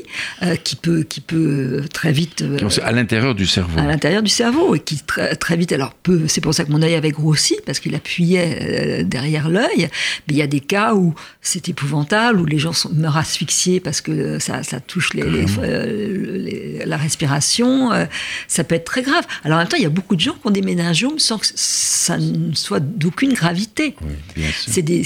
euh, 0.42 0.56
qui, 0.56 0.74
peut, 0.74 1.02
qui 1.02 1.20
peut 1.20 1.84
très 1.92 2.12
vite... 2.12 2.40
Euh, 2.40 2.58
à 2.82 2.92
l'intérieur 2.92 3.34
du 3.34 3.46
cerveau. 3.46 3.78
À 3.78 3.84
l'intérieur 3.84 4.22
du 4.22 4.30
cerveau, 4.30 4.74
et 4.74 4.80
qui 4.80 4.96
très, 5.00 5.36
très 5.36 5.56
vite... 5.58 5.72
Alors, 5.72 5.92
c'est 6.28 6.40
pour 6.40 6.54
ça 6.54 6.64
que 6.64 6.72
mon 6.72 6.80
œil 6.80 6.94
avait 6.94 7.10
grossi, 7.10 7.56
parce 7.66 7.78
qu'il 7.78 7.94
appuyait 7.94 9.04
derrière 9.04 9.50
l'œil. 9.50 9.90
Mais 10.26 10.30
il 10.30 10.36
y 10.36 10.42
a 10.42 10.46
des 10.46 10.60
cas 10.60 10.94
où 10.94 11.14
c'est 11.42 11.68
épouvantable, 11.68 12.40
où 12.40 12.46
les 12.46 12.58
gens 12.58 12.72
sont, 12.72 12.90
meurent 12.94 13.18
asphyxiés 13.18 13.80
parce 13.80 14.00
que 14.00 14.38
ça, 14.38 14.62
ça 14.62 14.80
touche 14.80 15.12
les, 15.12 15.24
les, 15.24 16.86
la 16.86 16.96
respiration. 16.96 17.90
ça 18.48 18.64
peut 18.64 18.76
être 18.76 18.86
très 18.86 19.02
grave. 19.02 19.26
Alors, 19.44 19.58
en 19.58 19.60
même 19.60 19.68
temps, 19.68 19.76
il 19.76 19.82
y 19.82 19.86
a 19.86 19.90
beaucoup 19.90 20.16
de 20.16 20.20
gens 20.22 20.32
qui 20.32 20.46
ont 20.46 20.50
des 20.50 20.62
méningiomes 20.62 21.18
sans 21.18 21.36
que 21.36 21.46
ça 21.54 22.16
ne 22.16 22.54
soit 22.54 22.80
d'aucune 22.80 23.34
gravité 23.34 23.94
c'est 24.66 24.82
des, 24.82 25.02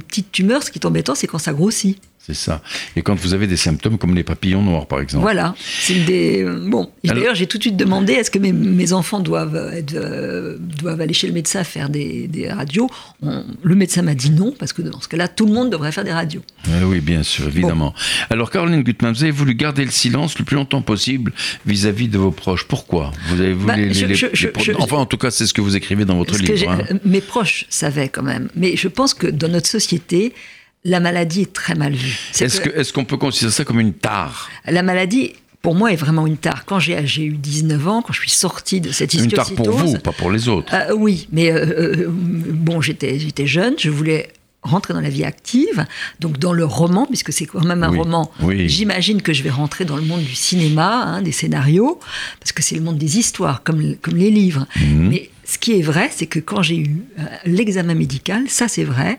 petites 0.00 0.32
tumeurs. 0.32 0.62
Ce 0.62 0.70
qui 0.70 0.78
est 0.78 0.86
embêtant, 0.86 1.14
c'est 1.14 1.26
quand 1.26 1.38
ça 1.38 1.52
grossit. 1.52 2.00
C'est 2.26 2.34
ça. 2.34 2.60
Et 2.96 3.02
quand 3.02 3.14
vous 3.18 3.32
avez 3.32 3.46
des 3.46 3.56
symptômes 3.56 3.96
comme 3.96 4.14
les 4.14 4.22
papillons 4.22 4.62
noirs, 4.62 4.86
par 4.86 5.00
exemple. 5.00 5.22
Voilà. 5.22 5.54
C'est 5.58 6.04
des. 6.04 6.44
Bon. 6.44 6.90
D'ailleurs, 7.02 7.34
j'ai 7.34 7.46
tout 7.46 7.56
de 7.56 7.62
suite 7.62 7.78
demandé 7.78 8.12
est-ce 8.12 8.30
que 8.30 8.38
mes, 8.38 8.52
mes 8.52 8.92
enfants 8.92 9.20
doivent, 9.20 9.72
être, 9.74 9.94
euh, 9.94 10.56
doivent 10.58 11.00
aller 11.00 11.14
chez 11.14 11.26
le 11.26 11.32
médecin 11.32 11.64
faire 11.64 11.88
des, 11.88 12.28
des 12.28 12.50
radios? 12.50 12.90
Le 13.22 13.74
médecin 13.74 14.02
m'a 14.02 14.14
dit 14.14 14.30
non, 14.30 14.54
parce 14.58 14.74
que 14.74 14.82
dans 14.82 15.00
ce 15.00 15.08
cas-là, 15.08 15.28
tout 15.28 15.46
le 15.46 15.52
monde 15.52 15.70
devrait 15.70 15.92
faire 15.92 16.04
des 16.04 16.12
radios. 16.12 16.42
Ah 16.66 16.86
oui, 16.86 17.00
bien 17.00 17.22
sûr, 17.22 17.48
évidemment. 17.48 17.94
Alors, 18.28 18.50
Caroline 18.50 18.82
Gutmann, 18.82 19.14
vous 19.14 19.22
avez 19.22 19.32
voulu 19.32 19.54
garder 19.54 19.84
le 19.84 19.90
silence 19.90 20.38
le 20.38 20.44
plus 20.44 20.56
longtemps 20.56 20.82
possible 20.82 21.32
vis-à-vis 21.64 22.08
de 22.08 22.18
vos 22.18 22.32
proches. 22.32 22.64
Pourquoi? 22.64 23.12
Vous 23.28 23.40
avez 23.40 23.54
voulu 23.54 23.90
bah, 23.90 24.74
Enfin, 24.78 24.98
en 24.98 25.06
tout 25.06 25.16
cas, 25.16 25.30
c'est 25.30 25.46
ce 25.46 25.54
que 25.54 25.62
vous 25.62 25.74
écrivez 25.74 26.04
dans 26.04 26.16
votre 26.16 26.36
livre. 26.36 26.70
Hein. 26.70 26.98
Mes 27.04 27.22
proches 27.22 27.64
savaient 27.70 28.10
quand 28.10 28.22
même. 28.22 28.50
Mais 28.54 28.76
je 28.76 28.88
pense 28.88 29.14
que 29.14 29.26
dans 29.26 29.48
notre 29.48 29.68
société, 29.68 30.34
la 30.84 31.00
maladie 31.00 31.42
est 31.42 31.52
très 31.52 31.74
mal 31.74 31.92
vue. 31.92 32.18
Est-ce 32.40 32.92
qu'on 32.92 33.04
peut 33.04 33.16
considérer 33.16 33.52
ça 33.52 33.64
comme 33.64 33.80
une 33.80 33.92
tare? 33.92 34.48
La 34.66 34.82
maladie 34.82 35.34
pour 35.62 35.74
moi, 35.74 35.92
est 35.92 35.96
vraiment 35.96 36.26
une 36.26 36.38
tare. 36.38 36.64
Quand 36.64 36.78
j'ai 36.78 37.22
eu 37.22 37.36
19 37.36 37.88
ans, 37.88 38.02
quand 38.02 38.12
je 38.12 38.20
suis 38.20 38.30
sortie 38.30 38.80
de 38.80 38.92
cette 38.92 39.12
Une 39.12 39.30
tare 39.30 39.52
pour 39.52 39.70
vous, 39.70 39.98
pas 39.98 40.12
pour 40.12 40.30
les 40.30 40.48
autres. 40.48 40.72
Euh, 40.74 40.94
oui, 40.96 41.28
mais 41.32 41.52
euh, 41.52 42.06
bon, 42.08 42.80
j'étais 42.80 43.46
jeune, 43.46 43.74
je 43.78 43.90
voulais 43.90 44.30
rentrer 44.62 44.94
dans 44.94 45.00
la 45.00 45.08
vie 45.08 45.24
active, 45.24 45.86
donc 46.18 46.38
dans 46.38 46.52
le 46.52 46.64
roman, 46.64 47.06
puisque 47.06 47.32
c'est 47.32 47.46
quand 47.46 47.64
même 47.64 47.82
un 47.82 47.88
roman, 47.88 48.30
j'imagine 48.66 49.22
que 49.22 49.32
je 49.32 49.42
vais 49.42 49.50
rentrer 49.50 49.84
dans 49.84 49.96
le 49.96 50.02
monde 50.02 50.22
du 50.22 50.34
cinéma, 50.34 51.02
hein, 51.04 51.22
des 51.22 51.32
scénarios, 51.32 51.98
parce 52.38 52.52
que 52.52 52.62
c'est 52.62 52.74
le 52.74 52.82
monde 52.82 52.98
des 52.98 53.18
histoires, 53.18 53.62
comme, 53.62 53.96
comme 53.96 54.16
les 54.16 54.30
livres. 54.30 54.66
Mhm. 54.76 55.08
Mais 55.08 55.30
ce 55.44 55.58
qui 55.58 55.78
est 55.78 55.82
vrai, 55.82 56.10
c'est 56.14 56.26
que 56.26 56.38
quand 56.38 56.62
j'ai 56.62 56.78
eu 56.78 57.02
l'examen 57.44 57.94
médical, 57.94 58.44
ça 58.48 58.68
c'est 58.68 58.84
vrai, 58.84 59.18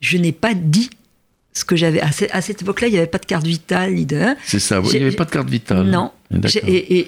je 0.00 0.18
n'ai 0.18 0.32
pas 0.32 0.54
dit 0.54 0.90
ce 1.52 1.64
que 1.64 1.76
j'avais. 1.76 2.00
À, 2.00 2.40
cette 2.40 2.62
époque-là, 2.62 2.88
il 2.88 2.92
n'y 2.92 2.98
avait 2.98 3.06
pas 3.06 3.18
de 3.18 3.26
carte 3.26 3.46
vitale 3.46 4.06
de. 4.06 4.34
C'est 4.44 4.58
ça, 4.58 4.80
il 4.84 4.98
n'y 4.98 5.06
avait 5.06 5.16
pas 5.16 5.24
de 5.24 5.30
carte 5.30 5.50
vitale. 5.50 5.86
Non. 5.86 6.12
Et, 6.66 7.06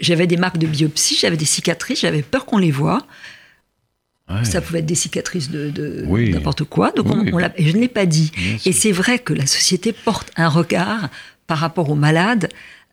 j'avais 0.00 0.26
des 0.26 0.36
marques 0.36 0.58
de 0.58 0.66
biopsie, 0.66 1.16
j'avais 1.20 1.36
des 1.36 1.44
cicatrices, 1.44 2.00
j'avais 2.00 2.22
peur 2.22 2.46
qu'on 2.46 2.58
les 2.58 2.70
voie. 2.70 3.06
Ça 4.42 4.60
pouvait 4.60 4.80
être 4.80 4.86
des 4.86 4.96
cicatrices 4.96 5.50
de, 5.50 6.04
n'importe 6.32 6.64
quoi. 6.64 6.90
Donc 6.90 7.06
on, 7.06 7.38
je 7.58 7.72
ne 7.72 7.80
l'ai 7.80 7.88
pas 7.88 8.06
dit. 8.06 8.32
et 8.64 8.72
c'est 8.72 8.92
vrai 8.92 9.18
que 9.20 9.32
la 9.32 9.46
société 9.46 9.92
porte 9.92 10.32
un 10.36 10.48
regard 10.48 11.08
par 11.46 11.58
rapport 11.58 11.90
aux 11.90 11.94
malades, 11.94 12.48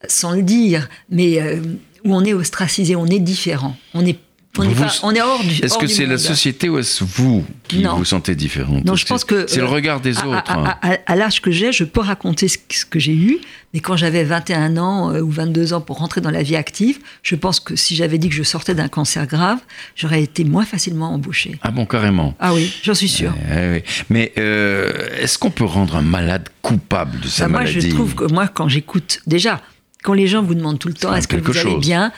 sans 0.07 0.33
le 0.33 0.43
dire, 0.43 0.89
mais 1.09 1.41
euh, 1.41 1.59
où 2.03 2.13
on 2.13 2.23
est 2.23 2.33
ostracisé, 2.33 2.95
on 2.95 3.07
est 3.07 3.19
différent. 3.19 3.77
On 3.93 4.05
est 4.61 5.03
on, 5.03 5.11
est, 5.15 5.21
hors 5.21 5.43
du. 5.43 5.63
Est-ce 5.63 5.77
que 5.77 5.87
c'est 5.87 6.05
la 6.05 6.17
société 6.17 6.69
ou 6.69 6.77
est-ce 6.77 7.03
vous 7.03 7.43
qui 7.67 7.83
vous 7.83 8.05
sentez 8.05 8.35
différente 8.35 8.85
Non, 8.85 8.95
je 8.95 9.05
pense 9.05 9.25
que. 9.25 9.45
C'est 9.47 9.59
le 9.59 9.65
regard 9.65 9.99
des 9.99 10.17
autres. 10.19 10.43
À, 11.05 11.15
l'âge 11.15 11.41
que 11.41 11.51
j'ai, 11.51 11.71
je 11.71 11.83
peux 11.83 12.01
raconter 12.01 12.47
ce, 12.47 12.57
que 12.85 12.99
j'ai 12.99 13.13
eu, 13.15 13.39
mais 13.73 13.79
quand 13.79 13.95
j'avais 13.95 14.23
21 14.23 14.77
ans 14.77 15.11
euh, 15.11 15.21
ou 15.21 15.29
22 15.29 15.73
ans 15.73 15.81
pour 15.81 15.97
rentrer 15.97 16.21
dans 16.21 16.31
la 16.31 16.43
vie 16.43 16.55
active, 16.55 16.99
je 17.23 17.35
pense 17.35 17.59
que 17.59 17.75
si 17.75 17.95
j'avais 17.95 18.17
dit 18.17 18.29
que 18.29 18.35
je 18.35 18.43
sortais 18.43 18.75
d'un 18.75 18.87
cancer 18.87 19.25
grave, 19.25 19.59
j'aurais 19.95 20.21
été 20.21 20.43
moins 20.43 20.65
facilement 20.65 21.13
embauché. 21.13 21.57
Ah 21.61 21.71
bon, 21.71 21.85
carrément 21.85 22.35
Ah 22.39 22.53
oui, 22.53 22.71
j'en 22.83 22.93
suis 22.93 23.09
sûr. 23.09 23.33
Eh, 23.49 23.77
eh 23.77 23.83
mais 24.09 24.33
euh, 24.37 24.91
est-ce 25.19 25.37
qu'on 25.37 25.51
peut 25.51 25.65
rendre 25.65 25.95
un 25.95 26.01
malade 26.01 26.49
coupable 26.61 27.19
de 27.19 27.27
sa 27.27 27.47
maladie 27.47 27.73
Moi, 27.73 27.81
je 27.81 27.89
trouve 27.89 28.15
que 28.15 28.25
moi, 28.25 28.47
quand 28.47 28.67
j'écoute, 28.67 29.21
déjà, 29.25 29.61
quand 30.03 30.13
les 30.13 30.27
gens 30.27 30.43
vous 30.43 30.55
demandent 30.55 30.79
tout 30.79 30.89
le 30.89 30.93
temps 30.93 31.15
est-ce 31.15 31.27
que 31.27 31.37
vous 31.37 31.57
allez 31.57 31.77
bien 31.77 32.11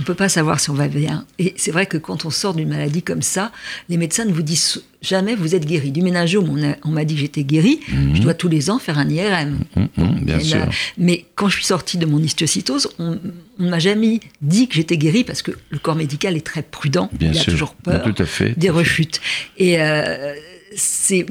on 0.00 0.02
ne 0.02 0.06
peut 0.06 0.14
pas 0.14 0.30
savoir 0.30 0.60
si 0.60 0.70
on 0.70 0.74
va 0.74 0.88
bien. 0.88 1.26
Et 1.38 1.52
c'est 1.58 1.72
vrai 1.72 1.84
que 1.84 1.98
quand 1.98 2.24
on 2.24 2.30
sort 2.30 2.54
d'une 2.54 2.70
maladie 2.70 3.02
comme 3.02 3.20
ça, 3.20 3.52
les 3.90 3.98
médecins 3.98 4.24
ne 4.24 4.32
vous 4.32 4.40
disent 4.40 4.82
jamais 5.02 5.34
vous 5.34 5.54
êtes 5.54 5.66
guéri. 5.66 5.90
Du 5.90 6.00
ménagome, 6.00 6.74
on 6.84 6.90
m'a 6.90 7.04
dit 7.04 7.16
que 7.16 7.20
j'étais 7.20 7.44
guéri. 7.44 7.80
Mhm. 7.92 8.16
Je 8.16 8.22
dois 8.22 8.32
tous 8.32 8.48
les 8.48 8.70
ans 8.70 8.78
faire 8.78 8.96
un 8.96 9.10
IRM. 9.10 9.58
Mhm, 9.76 9.88
mhm, 9.98 10.24
bien 10.24 10.40
sûr. 10.40 10.66
mais 10.96 11.26
quand 11.34 11.50
je 11.50 11.56
suis 11.56 11.66
sortie 11.66 11.98
de 11.98 12.06
mon 12.06 12.18
histiocytose, 12.18 12.88
on 12.98 13.18
ne 13.58 13.68
m'a 13.68 13.78
jamais 13.78 14.20
dit 14.40 14.68
que 14.68 14.74
j'étais 14.74 14.96
guéri 14.96 15.22
parce 15.22 15.42
que 15.42 15.50
le 15.68 15.78
corps 15.78 15.96
médical 15.96 16.34
est 16.34 16.46
très 16.46 16.62
prudent. 16.62 17.10
Bien 17.12 17.32
il 17.32 17.38
a 17.38 17.44
toujours 17.44 17.74
peur 17.74 18.02
tout 18.02 18.22
à 18.22 18.24
fait, 18.24 18.58
des 18.58 18.70
rechutes. 18.70 19.20
Et 19.58 19.82
euh, 19.82 20.34
c'est 20.74 21.26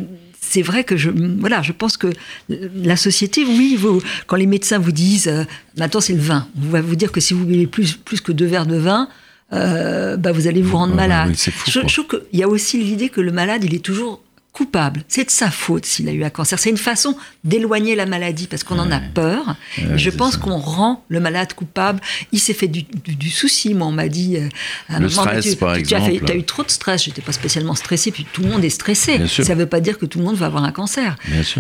c'est 0.50 0.64
vrai 0.64 0.84
que 0.84 0.98
je, 0.98 1.12
voilà, 1.12 1.62
je 1.62 1.72
pense 1.72 1.96
que 1.96 2.08
la 2.50 2.96
société, 2.96 3.46
oui, 3.46 3.76
vous, 3.78 4.02
quand 4.26 4.36
les 4.36 4.48
médecins 4.48 4.80
vous 4.80 4.92
disent, 4.92 5.28
euh, 5.28 5.44
maintenant 5.78 6.02
c'est 6.02 6.14
le 6.14 6.22
vin, 6.22 6.48
on 6.66 6.70
va 6.70 6.82
vous 6.82 6.96
dire 6.96 7.12
que 7.12 7.22
si 7.22 7.36
vous 7.36 7.46
buvez 7.46 7.68
plus, 7.68 7.94
plus 7.94 8.20
que 8.20 8.32
deux 8.32 8.48
verres 8.48 8.66
de 8.66 8.78
vin, 8.78 9.08
euh, 9.54 10.18
bah 10.18 10.32
vous 10.32 10.48
allez 10.48 10.64
vous 10.64 10.76
rendre 10.76 10.96
malade. 10.96 11.36
je, 11.36 11.52
je, 11.72 11.80
trouve 11.80 12.08
qu'il 12.08 12.40
y 12.40 12.44
a 12.44 12.48
aussi 12.48 12.80
l'idée 12.80 13.10
que 13.10 13.22
le 13.22 13.32
malade, 13.32 13.64
il 13.64 13.76
est 13.76 13.84
toujours 13.86 14.24
coupable. 14.54 15.04
C'est 15.08 15.26
de 15.26 15.30
sa 15.30 15.52
faute 15.52 15.86
s'il 15.86 16.10
a 16.10 16.12
eu 16.12 16.24
un 16.24 16.30
cancer. 16.30 16.60
C'est 16.60 16.70
une 16.70 16.78
façon 16.78 17.16
d'éloigner 17.44 17.96
la 17.96 18.06
maladie 18.06 18.48
parce 18.48 18.64
qu'on 18.64 18.80
en 18.80 18.92
a 18.92 19.00
peur. 19.00 19.56
je 19.96 20.10
pense 20.10 20.38
qu'on 20.38 20.58
rend 20.58 21.04
le 21.10 21.20
malade 21.20 21.54
coupable. 21.54 22.02
Il 22.32 22.40
s'est 22.40 22.54
fait 22.54 22.68
du, 22.68 23.30
souci. 23.30 23.74
Moi, 23.74 23.88
on 23.88 23.92
m'a 23.92 24.08
dit. 24.08 24.38
Euh, 24.38 25.00
le 25.00 25.10
stress, 25.10 25.56
par 25.56 25.76
exemple. 25.76 26.26
Tu 26.26 26.32
as, 26.32 26.36
eu 26.36 26.44
trop 26.44 26.64
de 26.64 26.72
stress. 26.72 27.04
J'étais 27.04 27.22
pas 27.22 27.32
spécialement 27.32 27.76
stressé. 27.76 28.12
Puis 28.12 28.26
tout 28.32 28.42
le 28.42 28.50
monde 28.50 28.64
est 28.64 28.70
stressé. 28.70 29.28
Ça 29.28 29.54
ne 29.54 29.60
veut 29.60 29.68
pas 29.68 29.82
dire 29.82 29.98
que 29.98 30.06
tout 30.06 30.20
le 30.20 30.26
monde 30.26 30.36
va 30.36 30.48
avoir 30.48 30.64
un 30.64 30.72
cancer. 30.72 31.16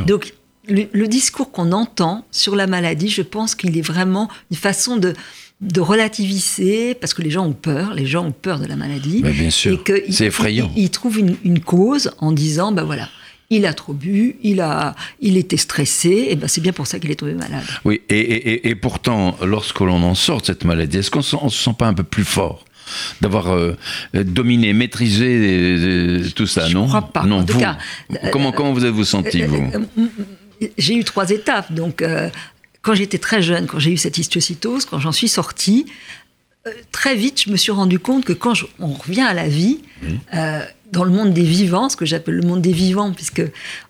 Donc, 0.05 0.33
le 0.67 1.07
discours 1.07 1.51
qu'on 1.51 1.71
entend 1.71 2.25
sur 2.31 2.55
la 2.55 2.67
maladie, 2.67 3.09
je 3.09 3.21
pense 3.21 3.55
qu'il 3.55 3.77
est 3.77 3.81
vraiment 3.81 4.29
une 4.51 4.57
façon 4.57 4.97
de 4.97 5.13
de 5.61 5.81
relativiser, 5.81 6.93
parce 6.93 7.13
que 7.13 7.21
les 7.21 7.31
gens 7.31 7.45
ont 7.45 7.53
peur, 7.53 7.93
les 7.93 8.05
gens 8.05 8.25
ont 8.25 8.31
peur 8.31 8.59
de 8.59 8.65
la 8.65 8.75
maladie. 8.75 9.21
bien 9.21 9.49
sûr, 9.49 9.83
c'est 10.09 10.27
effrayant. 10.27 10.71
Ils, 10.75 10.89
trouvent 10.89 11.19
une, 11.19 11.59
cause 11.59 12.11
en 12.19 12.31
disant, 12.31 12.71
ben 12.71 12.83
voilà, 12.83 13.09
il 13.49 13.65
a 13.65 13.73
trop 13.73 13.93
bu, 13.93 14.37
il, 14.41 14.61
a, 14.61 14.95
il 15.19 15.35
était 15.35 15.57
stressé, 15.57 16.27
et 16.29 16.35
ben 16.35 16.47
c'est 16.47 16.61
bien 16.61 16.71
pour 16.71 16.87
ça 16.87 16.99
qu'il 16.99 17.11
est 17.11 17.15
tombé 17.15 17.33
malade. 17.33 17.65
Oui, 17.83 18.01
et, 18.09 18.73
pourtant, 18.75 19.35
lorsque 19.43 19.81
l'on 19.81 20.01
en 20.03 20.15
sort 20.15 20.41
de 20.41 20.45
cette 20.45 20.63
maladie, 20.63 20.99
est-ce 20.99 21.11
qu'on 21.11 21.19
ne 21.19 21.49
se 21.49 21.63
sent 21.63 21.75
pas 21.77 21.87
un 21.87 21.93
peu 21.93 22.03
plus 22.03 22.25
fort 22.25 22.63
d'avoir 23.21 23.53
euh, 23.53 23.77
dominé, 24.13 24.73
maîtrisé 24.73 25.27
euh, 25.29 26.29
tout 26.35 26.47
ça, 26.47 26.67
Je 26.67 26.73
non? 26.73 26.87
crois 26.87 27.01
pas. 27.01 27.23
Non, 27.23 27.39
en 27.39 27.43
tout 27.43 27.57
cas, 27.59 27.77
comment, 28.31 28.51
comment 28.51 28.71
vous 28.73 28.83
avez-vous 28.83 29.05
senti, 29.05 29.43
vous? 29.43 29.69
J'ai 30.77 30.95
eu 30.95 31.03
trois 31.03 31.29
étapes. 31.29 31.71
Donc, 31.71 32.01
euh, 32.01 32.29
quand 32.81 32.93
j'étais 32.93 33.17
très 33.17 33.41
jeune, 33.41 33.67
quand 33.67 33.79
j'ai 33.79 33.91
eu 33.91 33.97
cette 33.97 34.17
histiocytose, 34.17 34.85
quand 34.85 34.99
j'en 34.99 35.11
suis 35.11 35.27
sortie, 35.27 35.85
euh, 36.67 36.71
très 36.91 37.15
vite, 37.15 37.43
je 37.45 37.51
me 37.51 37.57
suis 37.57 37.71
rendu 37.71 37.99
compte 37.99 38.25
que 38.25 38.33
quand 38.33 38.53
on 38.79 38.93
revient 38.93 39.21
à 39.21 39.33
la 39.33 39.47
vie, 39.47 39.79
euh, 40.33 40.59
dans 40.91 41.03
le 41.03 41.11
monde 41.11 41.33
des 41.33 41.43
vivants, 41.43 41.87
ce 41.87 41.95
que 41.95 42.05
j'appelle 42.05 42.35
le 42.35 42.47
monde 42.47 42.61
des 42.61 42.73
vivants, 42.73 43.11
puisque 43.13 43.41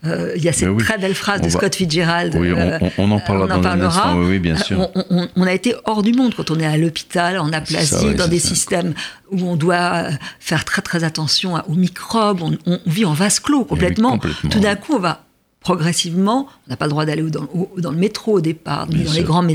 euh, 0.06 0.34
il 0.36 0.44
y 0.44 0.50
a 0.50 0.54
cette 0.54 0.78
très 0.78 0.98
belle 0.98 1.16
phrase 1.16 1.42
de 1.42 1.50
Scott 1.50 1.74
Fitzgerald. 1.74 2.36
Oui, 2.36 2.52
on, 2.98 3.12
en 3.12 3.20
parlera 3.20 3.58
dans 3.58 3.68
un 3.68 3.82
instant, 3.82 4.20
oui, 4.20 4.38
bien 4.40 4.56
sûr. 4.56 4.90
On, 5.36 5.44
a 5.44 5.54
été 5.54 5.74
hors 5.86 6.04
du 6.04 6.14
monde 6.14 6.36
quand 6.36 6.52
on 6.52 6.60
est 6.60 6.66
à 6.66 6.78
l'hôpital, 6.78 7.40
en 7.40 7.52
aplasie, 7.54 8.16
dans 8.16 8.28
des 8.28 8.40
systèmes 8.40 8.94
où 9.32 9.42
on 9.48 9.56
doit 9.56 10.10
faire 10.40 10.66
très 10.66 10.82
très 10.82 11.04
attention 11.04 11.56
aux 11.68 11.76
microbes. 11.76 12.42
On, 12.66 12.80
vit 12.86 13.06
en 13.06 13.14
vase 13.14 13.40
clos 13.40 13.66
complètement. 13.66 14.12
complètement 14.12 14.50
Tout 14.50 14.60
d'un 14.60 14.76
coup, 14.76 14.96
on 14.96 15.00
va 15.00 15.29
progressivement, 15.70 16.48
on 16.66 16.72
n'a 16.72 16.78
pas 16.78 16.86
le 16.86 16.90
droit 16.90 17.06
d'aller 17.06 17.22
dans, 17.22 17.48
dans, 17.78 17.92
le 17.92 17.98
métro 17.98 18.38
au 18.38 18.42
départ, 18.42 18.88
ni 18.90 19.04
dans 19.04 19.14
les 19.14 19.22
grands 19.22 19.46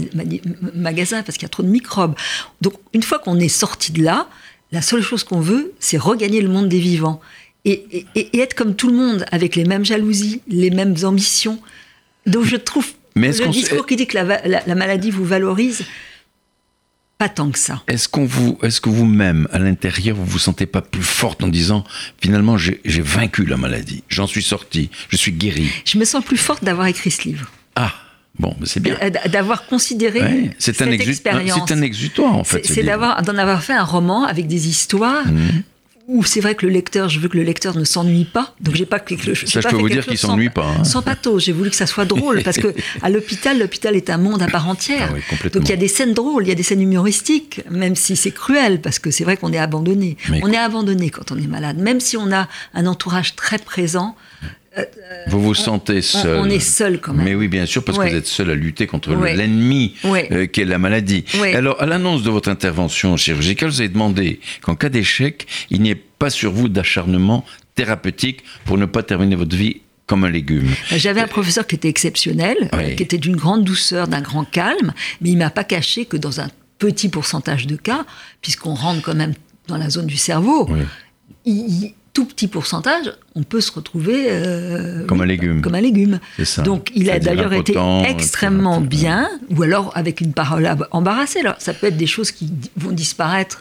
magasins 0.72 1.24
parce 1.24 1.36
qu'il 1.36 1.42
y 1.42 1.46
a 1.46 1.48
trop 1.48 1.64
de 1.64 1.68
microbes. 1.68 2.14
Donc 2.60 2.74
une 2.92 3.02
fois 3.02 3.18
qu'on 3.18 3.40
est 3.40 3.48
sorti 3.48 3.90
de 3.90 4.04
là, 4.04 4.28
la 4.70 4.80
seule 4.80 5.02
chose 5.02 5.24
qu'on 5.24 5.40
veut, 5.40 5.72
c'est 5.80 5.96
regagner 5.98 6.40
le 6.40 6.48
monde 6.48 6.68
des 6.68 6.78
vivants 6.78 7.20
et, 7.64 8.06
être 8.32 8.54
comme 8.54 8.76
tout 8.76 8.86
le 8.86 8.94
monde, 8.94 9.26
avec 9.32 9.56
les 9.56 9.64
mêmes 9.64 9.84
jalousies, 9.84 10.40
les 10.46 10.70
mêmes 10.70 10.94
ambitions. 11.02 11.58
Donc 12.26 12.44
je 12.44 12.54
trouve 12.54 12.86
Mais 13.16 13.32
le 13.32 13.48
discours 13.48 13.84
qui 13.84 13.96
dit 13.96 14.06
que 14.06 14.16
la 14.16 14.74
maladie 14.76 15.10
vous 15.10 15.24
valorise, 15.24 15.82
pas 17.18 17.28
tant 17.28 17.50
que 17.50 17.58
ça. 17.58 17.82
Est-ce 17.86 18.08
qu'on 18.08 18.24
vous, 18.24 18.58
est-ce 18.62 18.80
que 18.80 18.88
vous-même, 18.88 19.48
à 19.52 19.58
l'intérieur, 19.58 20.16
vous 20.16 20.24
vous 20.24 20.38
sentez 20.38 20.66
pas 20.66 20.82
plus 20.82 21.02
forte 21.02 21.44
en 21.44 21.48
disant 21.48 21.84
finalement 22.20 22.56
j'ai 22.58 22.80
vaincu 22.84 23.44
la 23.46 23.56
maladie, 23.56 24.02
j'en 24.08 24.26
suis 24.26 24.42
sortie, 24.42 24.90
je 25.08 25.16
suis 25.16 25.32
guérie. 25.32 25.70
Je 25.84 25.98
me 25.98 26.04
sens 26.04 26.24
plus 26.24 26.36
forte 26.36 26.64
d'avoir 26.64 26.86
écrit 26.86 27.10
ce 27.10 27.22
livre. 27.22 27.50
Ah. 27.76 27.92
Bon, 28.36 28.56
c'est 28.64 28.80
bien. 28.80 28.96
Euh, 29.00 29.10
d'avoir 29.28 29.66
considéré 29.66 30.50
cette 30.58 30.82
un 30.82 30.90
expérience. 30.90 31.60
C'est 31.68 31.74
un 31.74 31.82
exutoire, 31.82 32.34
en 32.34 32.42
fait. 32.42 32.66
C'est 32.66 32.82
d'avoir, 32.82 33.22
d'en 33.22 33.38
avoir 33.38 33.62
fait 33.62 33.74
un 33.74 33.84
roman 33.84 34.24
avec 34.24 34.48
des 34.48 34.66
histoires 34.66 35.24
mmh 35.26 35.62
où 36.06 36.22
c'est 36.22 36.40
vrai 36.40 36.54
que 36.54 36.66
le 36.66 36.72
lecteur, 36.72 37.08
je 37.08 37.18
veux 37.18 37.28
que 37.28 37.36
le 37.36 37.42
lecteur 37.42 37.76
ne 37.76 37.84
s'ennuie 37.84 38.24
pas. 38.26 38.54
Donc 38.60 38.74
j'ai 38.74 38.86
pas 38.86 39.00
quelque 39.00 39.34
chose. 39.34 39.48
Ça, 39.50 39.60
je 39.60 39.68
peux 39.68 39.76
vous 39.76 39.88
dire 39.88 40.04
qu'il 40.04 40.18
s'ennuie 40.18 40.50
pas. 40.50 40.66
Hein. 40.78 40.84
Sans 40.84 41.02
pathos. 41.02 41.42
J'ai 41.42 41.52
voulu 41.52 41.70
que 41.70 41.76
ça 41.76 41.86
soit 41.86 42.04
drôle 42.04 42.42
parce 42.42 42.58
que 42.58 42.74
à 43.02 43.10
l'hôpital, 43.10 43.58
l'hôpital 43.58 43.96
est 43.96 44.10
un 44.10 44.18
monde 44.18 44.42
à 44.42 44.46
part 44.46 44.68
entière. 44.68 45.14
Ah 45.14 45.48
donc 45.48 45.64
il 45.64 45.70
y 45.70 45.72
a 45.72 45.76
des 45.76 45.88
scènes 45.88 46.12
drôles, 46.12 46.44
il 46.44 46.48
y 46.48 46.52
a 46.52 46.54
des 46.54 46.62
scènes 46.62 46.82
humoristiques, 46.82 47.62
même 47.70 47.96
si 47.96 48.16
c'est 48.16 48.32
cruel 48.32 48.80
parce 48.80 48.98
que 48.98 49.10
c'est 49.10 49.24
vrai 49.24 49.36
qu'on 49.36 49.52
est 49.52 49.58
abandonné. 49.58 50.16
on 50.42 50.52
est 50.52 50.58
abandonné 50.58 51.10
quand 51.10 51.32
on 51.32 51.38
est 51.38 51.46
malade, 51.46 51.78
même 51.78 52.00
si 52.00 52.16
on 52.16 52.32
a 52.32 52.48
un 52.74 52.86
entourage 52.86 53.34
très 53.34 53.58
présent. 53.58 54.16
Euh, 54.76 54.84
vous 55.28 55.40
vous 55.40 55.54
sentez 55.54 56.02
seul. 56.02 56.38
On, 56.38 56.48
est 56.48 56.58
seul 56.58 57.00
quand 57.00 57.12
même. 57.12 57.24
Mais 57.24 57.34
oui, 57.34 57.48
bien 57.48 57.66
sûr, 57.66 57.84
parce 57.84 57.98
que 57.98 58.08
vous 58.08 58.14
êtes 58.14 58.26
seul 58.26 58.50
à 58.50 58.54
lutter 58.54 58.86
contre 58.86 59.14
l'ennemi 59.14 59.94
euh, 60.04 60.46
qui 60.46 60.60
est 60.60 60.64
la 60.64 60.78
maladie. 60.78 61.24
Alors, 61.54 61.80
à 61.80 61.86
l'annonce 61.86 62.22
de 62.22 62.30
votre 62.30 62.48
intervention 62.48 63.16
chirurgicale, 63.16 63.70
vous 63.70 63.80
avez 63.80 63.88
demandé 63.88 64.40
qu'en 64.62 64.74
cas 64.74 64.88
d'échec, 64.88 65.46
il 65.70 65.82
n'y 65.82 65.90
ait 65.90 65.94
pas 65.94 66.30
sur 66.30 66.52
vous 66.52 66.68
d'acharnement 66.68 67.44
thérapeutique 67.74 68.42
pour 68.64 68.78
ne 68.78 68.86
pas 68.86 69.02
terminer 69.02 69.36
votre 69.36 69.56
vie 69.56 69.80
comme 70.06 70.24
un 70.24 70.30
légume. 70.30 70.68
J'avais 70.90 71.20
un 71.20 71.26
professeur 71.26 71.66
qui 71.66 71.76
était 71.76 71.88
exceptionnel, 71.88 72.70
qui 72.96 73.02
était 73.02 73.18
d'une 73.18 73.36
grande 73.36 73.64
douceur, 73.64 74.08
d'un 74.08 74.20
grand 74.20 74.44
calme, 74.44 74.92
mais 75.20 75.30
il 75.30 75.38
m'a 75.38 75.50
pas 75.50 75.64
caché 75.64 76.04
que 76.04 76.16
dans 76.16 76.40
un 76.40 76.48
petit 76.78 77.08
pourcentage 77.08 77.66
de 77.66 77.76
cas, 77.76 78.04
puisqu'on 78.42 78.74
rentre 78.74 79.02
quand 79.02 79.14
même 79.14 79.34
dans 79.66 79.78
la 79.78 79.88
zone 79.88 80.06
du 80.06 80.16
cerveau, 80.16 80.68
il, 81.46 81.94
tout 82.14 82.24
petit 82.24 82.46
pourcentage, 82.46 83.12
on 83.34 83.42
peut 83.42 83.60
se 83.60 83.72
retrouver 83.72 84.26
euh, 84.28 85.04
comme 85.06 85.20
un 85.20 85.26
légume. 85.26 85.60
Comme 85.60 85.74
un 85.74 85.80
légume. 85.80 86.20
Donc 86.64 86.90
il 86.94 87.10
a 87.10 87.18
d'ailleurs 87.18 87.52
été 87.52 87.74
extrêmement 88.08 88.80
bien, 88.80 89.28
ou 89.50 89.64
alors 89.64 89.90
avec 89.96 90.20
une 90.20 90.32
parole 90.32 90.70
embarrassée. 90.92 91.40
Alors, 91.40 91.56
ça 91.58 91.74
peut 91.74 91.88
être 91.88 91.96
des 91.96 92.06
choses 92.06 92.30
qui 92.30 92.52
vont 92.76 92.92
disparaître 92.92 93.58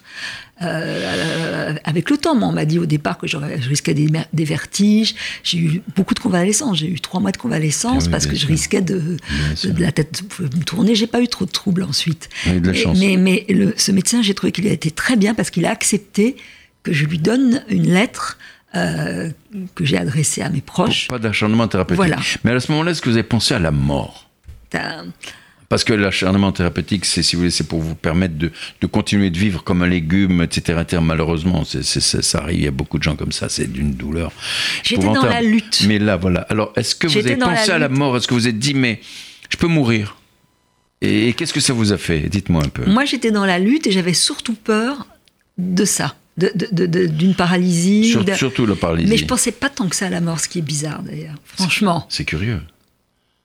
euh, 0.62 1.74
avec 1.84 2.12
le 2.12 2.18
temps. 2.18 2.36
Moi, 2.36 2.48
on 2.48 2.52
m'a 2.52 2.66
dit 2.66 2.78
au 2.78 2.86
départ 2.86 3.18
que 3.18 3.26
je 3.26 3.38
risquais 3.38 3.96
des, 3.96 4.08
des 4.34 4.46
vertiges. 4.46 5.16
J'ai 5.44 5.58
eu 5.58 5.82
beaucoup 5.96 6.14
de 6.14 6.20
convalescence. 6.20 6.78
J'ai 6.78 6.90
eu 6.90 7.00
trois 7.00 7.20
mois 7.20 7.32
de 7.32 7.38
convalescence 7.38 8.04
ah 8.06 8.12
parce 8.12 8.28
que 8.28 8.36
je 8.36 8.46
risquais 8.46 8.82
de, 8.84 9.18
de, 9.64 9.82
la 9.82 9.92
tête 9.92 10.22
me 10.40 10.64
tourner. 10.64 10.94
J'ai 10.94 11.08
pas 11.08 11.22
eu 11.22 11.28
trop 11.28 11.46
de 11.46 11.52
troubles 11.52 11.82
ensuite. 11.82 12.30
Mais, 12.46 13.18
mais, 13.18 13.48
ce 13.78 13.92
médecin, 13.92 14.22
j'ai 14.22 14.36
trouvé 14.36 14.52
qu'il 14.52 14.68
a 14.68 14.72
été 14.72 14.92
très 14.92 15.16
bien 15.16 15.34
parce 15.34 15.50
qu'il 15.50 15.66
a 15.66 15.72
accepté 15.72 16.36
que 16.84 16.94
je 16.94 17.06
lui 17.06 17.18
donne 17.18 17.64
une 17.70 17.92
lettre 17.92 18.38
euh, 18.76 19.30
que 19.76 19.86
j'ai 19.86 19.98
adressée 19.98 20.42
à 20.42 20.50
mes 20.50 20.62
proches. 20.62 21.08
Pas 21.08 21.20
d'acharnement 21.20 21.68
thérapeutique. 21.68 21.98
Voilà. 21.98 22.18
Mais 22.44 22.52
à 22.52 22.60
ce 22.60 22.72
moment-là, 22.72 22.92
est-ce 22.92 23.02
que 23.02 23.10
vous 23.10 23.18
avez 23.18 23.24
pensé 23.24 23.54
à 23.54 23.60
la 23.60 23.72
mort? 23.72 24.30
Parce 25.70 25.84
que 25.84 25.94
l'acharnement 25.94 26.52
thérapeutique, 26.52 27.06
c'est 27.06 27.22
si 27.24 27.36
vous 27.36 27.42
voulez, 27.42 27.52
c'est 27.52 27.68
pour 27.68 27.82
vous 27.82 27.96
permettre 27.96 28.36
de, 28.36 28.52
de, 28.82 28.88
continuer 28.88 29.30
de 29.30 29.38
vivre 29.38 29.64
comme 29.64 29.84
un 29.84 29.88
légume, 29.88 30.42
etc. 30.42 30.84
Malheureusement, 31.02 31.64
ça 31.66 32.38
arrive. 32.40 32.60
Il 32.60 32.66
y 32.66 32.68
a 32.68 32.72
beaucoup 32.72 32.98
de 32.98 33.04
gens 33.04 33.16
comme 33.16 33.32
ça. 33.32 33.48
C'est 33.50 33.72
d'une 33.72 33.94
douleur. 33.94 34.32
J'étais 34.84 35.06
dans 35.06 35.26
la 35.26 35.42
lutte. 35.42 35.86
Mais 35.88 36.00
là, 36.00 36.16
voilà. 36.18 36.42
Alors, 36.50 36.74
est-ce 36.76 36.96
que 36.96 37.08
vous 37.08 37.18
avez 37.18 37.38
pensé 37.38 37.72
à 37.72 37.78
la 37.78 37.90
mort? 37.90 38.18
Est-ce 38.18 38.28
que 38.28 38.34
vous 38.34 38.48
êtes 38.48 38.60
dit, 38.60 38.74
mais 38.74 39.02
je 39.50 39.58
peux 39.58 39.68
mourir? 39.68 40.18
Et 41.02 41.34
qu'est-ce 41.34 41.54
que 41.54 41.60
ça 41.60 41.74
vous 41.74 41.92
a 41.92 41.98
fait? 41.98 42.22
Dites-moi 42.30 42.64
un 42.64 42.70
peu. 42.70 42.86
Moi, 42.90 43.06
j'étais 43.06 43.32
dans 43.32 43.46
la 43.46 43.60
lutte 43.60 43.86
et 43.86 43.92
j'avais 43.92 44.14
surtout 44.14 44.56
peur 44.56 45.06
de 45.58 45.86
ça 45.86 46.16
d'une 46.38 47.36
paralysie. 47.36 48.16
surtout 48.36 48.66
la 48.66 48.76
paralysie. 48.76 49.10
Mais 49.10 49.18
je 49.18 49.26
pensais 49.26 49.52
pas 49.52 49.70
tant 49.70 49.88
que 49.88 49.96
ça 49.96 50.08
à 50.08 50.10
la 50.10 50.22
mort, 50.22 50.40
ce 50.40 50.48
qui 50.48 50.60
est 50.60 50.64
bizarre 50.64 51.04
d'ailleurs. 51.04 51.36
Franchement. 51.46 52.06
C'est 52.10 52.26
curieux. 52.26 52.60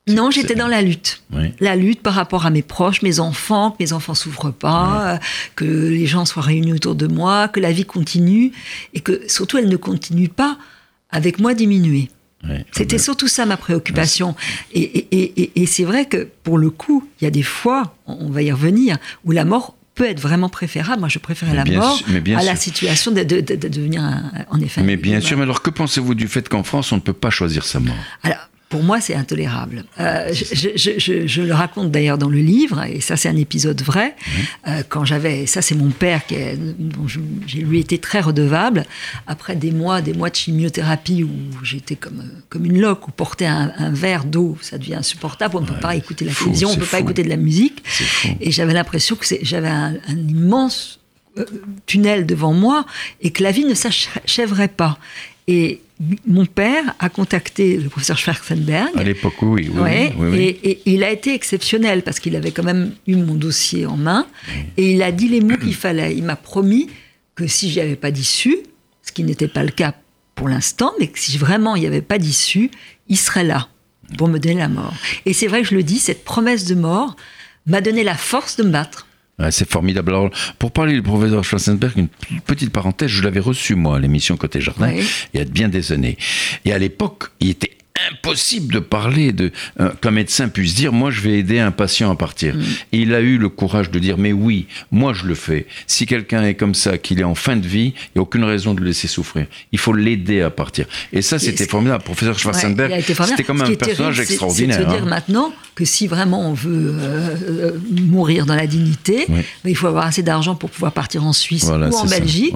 Non, 0.09 0.31
j'étais 0.31 0.55
dans 0.55 0.69
la 0.69 0.83
lutte. 0.83 1.23
La 1.61 1.77
lutte 1.77 2.03
par 2.03 2.15
rapport 2.15 2.47
à 2.47 2.51
mes 2.51 2.63
proches, 2.63 3.03
mes 3.03 3.21
enfants, 3.21 3.73
que 3.73 3.77
mes 3.81 3.93
enfants 3.93 4.15
souffrent 4.15 4.53
pas, 4.53 5.15
euh, 5.15 5.19
que 5.55 5.65
les 5.65 6.07
gens 6.07 6.25
soient 6.25 6.43
réunis 6.43 6.73
autour 6.73 6.95
de 6.95 7.07
moi, 7.07 7.49
que 7.49 7.61
la 7.61 7.73
vie 7.73 7.85
continue 7.85 8.53
et 8.95 9.01
que 9.01 9.21
surtout 9.29 9.59
elle 9.59 9.69
ne 9.69 9.77
continue 9.77 10.29
pas 10.29 10.59
avec 11.11 11.39
moi 11.39 11.55
diminuée. 11.55 12.11
C'était 12.71 12.99
surtout 12.99 13.27
ça 13.27 13.47
ma 13.47 13.57
préoccupation. 13.57 14.37
Et, 14.73 15.67
c'est 15.67 15.85
vrai 15.85 16.07
que 16.07 16.29
pour 16.45 16.57
le 16.57 16.71
coup, 16.71 17.07
il 17.21 17.25
y 17.25 17.27
a 17.27 17.31
des 17.31 17.43
fois, 17.43 17.97
on 18.07 18.31
va 18.31 18.43
y 18.43 18.53
revenir, 18.53 18.97
où 19.25 19.33
la 19.33 19.45
mort 19.45 19.75
peut 19.99 20.09
être 20.09 20.21
vraiment 20.21 20.49
préférable. 20.49 21.01
Moi, 21.01 21.09
je 21.09 21.19
préférais 21.19 21.55
la 21.55 21.65
mort 21.65 22.01
à 22.37 22.43
la 22.45 22.57
situation 22.57 23.11
de, 23.11 23.23
devenir, 23.25 24.03
en 24.49 24.61
effet. 24.61 24.81
Mais 24.83 24.97
bien 24.97 25.21
sûr, 25.21 25.37
mais 25.37 25.43
alors 25.43 25.61
que 25.61 25.71
pensez-vous 25.71 26.15
du 26.15 26.29
fait 26.29 26.49
qu'en 26.49 26.63
France, 26.63 26.93
on 26.93 26.97
ne 26.97 27.01
peut 27.01 27.13
pas 27.13 27.31
choisir 27.31 27.65
sa 27.65 27.81
mort? 27.81 27.97
Alors, 28.23 28.49
pour 28.69 28.83
moi, 28.83 29.01
c'est 29.01 29.15
intolérable. 29.15 29.85
Euh, 29.99 30.31
je, 30.33 31.41
le 31.41 31.55
raconte 31.55 31.91
d'ailleurs 31.91 32.19
dans 32.19 32.29
le 32.29 32.39
livre, 32.39 32.85
et 32.85 33.01
ça, 33.01 33.17
c'est 33.17 33.29
un 33.29 33.37
épisode 33.37 33.81
vrai. 33.83 34.15
Euh, 34.67 34.83
quand 34.89 35.07
j'avais, 35.07 35.47
ça, 35.47 35.63
c'est 35.63 35.75
mon 35.75 35.91
père 35.91 36.27
qui 36.27 36.37
dont 36.79 37.07
j'ai 37.47 37.61
lui 37.61 37.81
été 37.81 37.99
très 37.99 38.21
redevable. 38.21 38.85
Après 39.27 39.57
des 39.57 39.71
mois, 39.71 40.03
des 40.03 40.13
mois 40.13 40.29
de 40.29 40.37
chimiothérapie 40.37 41.25
où 41.25 41.31
j'étais 41.63 41.97
comme 41.97 42.23
comme 42.51 42.67
une 42.67 42.81
loque, 42.81 43.09
où 43.09 43.11
porter 43.11 43.47
un, 43.47 43.91
verre 43.91 44.25
d'eau, 44.25 44.59
ça 44.61 44.77
devient 44.77 44.97
insupportable. 44.97 45.57
On 45.57 45.61
ne 45.61 45.67
peut 45.67 45.81
pas 45.81 45.97
écouter 45.97 46.25
la 46.25 46.33
télévision, 46.33 46.69
on 46.69 46.75
ne 46.75 46.81
peut 46.81 46.87
pas 46.87 47.01
écouter 47.01 47.23
de 47.23 47.29
la 47.29 47.37
musique. 47.37 47.83
Et 48.41 48.51
j'avais 48.51 48.75
l'impression 48.75 49.17
que 49.17 49.25
j'avais 49.43 49.69
un, 49.69 49.95
immense 50.09 51.01
euh, 51.39 51.45
tunnel 51.87 52.27
devant 52.27 52.53
moi 52.53 52.85
et 53.21 53.31
que 53.31 53.43
la 53.43 53.51
vie 53.51 53.65
ne 53.65 53.75
s'achèverait 53.75 54.69
pas. 54.69 54.99
Et 55.47 55.81
mon 56.27 56.47
père 56.47 56.95
a 57.01 57.09
contacté 57.09 57.77
le 57.77 57.89
professeur 57.89 58.17
Schwarzenberg. 58.19 58.91
À 58.97 59.03
l'époque, 59.03 59.43
oui. 59.43 59.69
oui, 59.75 60.59
Et, 60.63 60.81
il 60.87 61.03
a 61.03 61.11
été 61.11 61.35
exceptionnel 61.35 62.03
parce 62.03 62.21
qu'il 62.21 62.37
avait 62.37 62.53
quand 62.53 62.63
même 62.63 62.93
eu 63.07 63.17
mon 63.17 63.35
dossier 63.35 63.85
en 63.85 63.97
main 63.97 64.27
et 64.77 64.93
il 64.93 65.03
a 65.03 65.11
dit 65.11 65.29
les 65.29 65.41
mots 65.41 65.57
qu'il 65.57 65.75
fallait. 65.75 66.17
Il 66.17 66.23
m'a 66.23 66.37
promis 66.37 66.89
que 67.35 67.47
si 67.49 67.69
j'y 67.71 67.81
avais 67.81 67.97
pas 67.97 68.13
d'issue, 68.13 68.59
ce 69.03 69.11
qui 69.11 69.25
n'était 69.25 69.49
pas 69.49 69.65
le 69.65 69.71
cas 69.71 69.95
pour 70.37 70.49
l'instant, 70.49 70.93
mais 71.01 71.09
que 71.09 71.19
si 71.19 71.37
vraiment 71.37 71.75
il 71.75 71.81
n'y 71.81 71.87
avait 71.89 72.01
pas 72.01 72.19
d'issue, 72.19 72.71
il 73.09 73.17
serait 73.17 73.45
là 73.45 73.69
pour 74.17 74.29
me 74.29 74.39
donner 74.39 74.55
la 74.55 74.69
mort. 74.69 74.95
Et 75.27 75.33
c'est 75.33 75.49
vrai 75.49 75.63
que 75.63 75.69
je 75.69 75.75
le 75.75 75.83
dis, 75.83 75.99
cette 75.99 76.25
promesse 76.25 76.65
de 76.65 76.77
mort 76.77 77.17
m'a 77.67 77.81
donné 77.81 78.05
la 78.05 78.15
force 78.15 78.57
de 78.57 78.63
me 78.63 78.71
battre 78.71 79.08
c'est 79.51 79.71
formidable. 79.71 80.11
Alors, 80.11 80.31
pour 80.59 80.73
parler 80.73 80.95
du 80.95 81.03
professeur 81.03 81.45
Schwarzenberg, 81.45 81.97
une 81.97 82.09
petite 82.41 82.71
parenthèse, 82.71 83.09
je 83.09 83.23
l'avais 83.23 83.41
reçu, 83.41 83.75
moi, 83.75 83.97
à 83.97 84.01
l'émission 84.01 84.37
Côté 84.37 84.61
Jardin, 84.61 84.93
il 84.93 85.39
y 85.39 85.41
a 85.41 85.45
bien 85.45 85.69
des 85.69 85.93
années. 85.93 86.17
Et 86.65 86.73
à 86.73 86.79
l'époque, 86.79 87.31
il 87.41 87.51
était 87.51 87.78
impossible 88.11 88.75
de 88.75 88.79
parler 88.79 89.33
de 89.33 89.51
euh, 89.81 89.91
qu'un 90.01 90.11
médecin 90.11 90.49
puisse 90.49 90.75
dire 90.75 90.93
moi 90.93 91.11
je 91.11 91.21
vais 91.21 91.39
aider 91.39 91.59
un 91.59 91.71
patient 91.71 92.11
à 92.11 92.17
partir. 92.17 92.55
Mm. 92.55 92.63
Et 92.93 92.99
il 92.99 93.15
a 93.15 93.21
eu 93.21 93.39
le 93.39 93.49
courage 93.49 93.91
de 93.91 93.99
dire 93.99 94.19
mais 94.19 94.33
oui, 94.33 94.67
moi 94.91 95.13
je 95.13 95.27
le 95.27 95.35
fais. 95.35 95.67
Si 95.87 96.07
quelqu'un 96.07 96.45
est 96.45 96.55
comme 96.55 96.75
ça, 96.75 96.99
qu'il 96.99 97.21
est 97.21 97.25
en 97.25 97.35
fin 97.35 97.57
de 97.57 97.67
vie, 97.67 97.95
il 97.97 98.11
n'y 98.17 98.19
a 98.19 98.23
aucune 98.23 98.45
raison 98.45 98.75
de 98.75 98.81
le 98.81 98.87
laisser 98.87 99.09
souffrir. 99.09 99.47
Il 99.73 99.79
faut 99.79 99.93
l'aider 99.93 100.43
à 100.43 100.51
partir. 100.51 100.87
Et 101.13 101.23
ça 101.23 101.39
c'était 101.39 101.67
formidable. 101.67 102.05
Professeur 102.05 102.39
Schwarzenberg, 102.39 103.03
c'était 103.03 103.45
comme 103.45 103.63
un 103.63 103.75
personnage 103.75 104.21
extraordinaire. 104.21 104.79
C'est 104.79 104.85
de 104.85 104.91
dire 104.91 105.05
hein. 105.05 105.09
maintenant 105.09 105.53
que 105.75 105.85
si 105.85 106.07
vraiment 106.07 106.49
on 106.49 106.55
veut 106.55 106.95
euh, 106.99 107.37
euh, 107.49 107.79
mourir 107.91 108.47
dans 108.47 108.57
la 108.57 108.67
dignité, 108.67 109.27
ben, 109.29 109.43
il 109.65 109.77
faut 109.77 109.87
avoir 109.87 110.07
assez 110.07 110.23
d'argent 110.23 110.55
pour 110.55 110.71
pouvoir 110.71 110.93
partir 110.93 111.25
en 111.25 111.33
Suisse 111.33 111.65
ou 111.65 111.73
en 111.73 112.07
Belgique. 112.07 112.55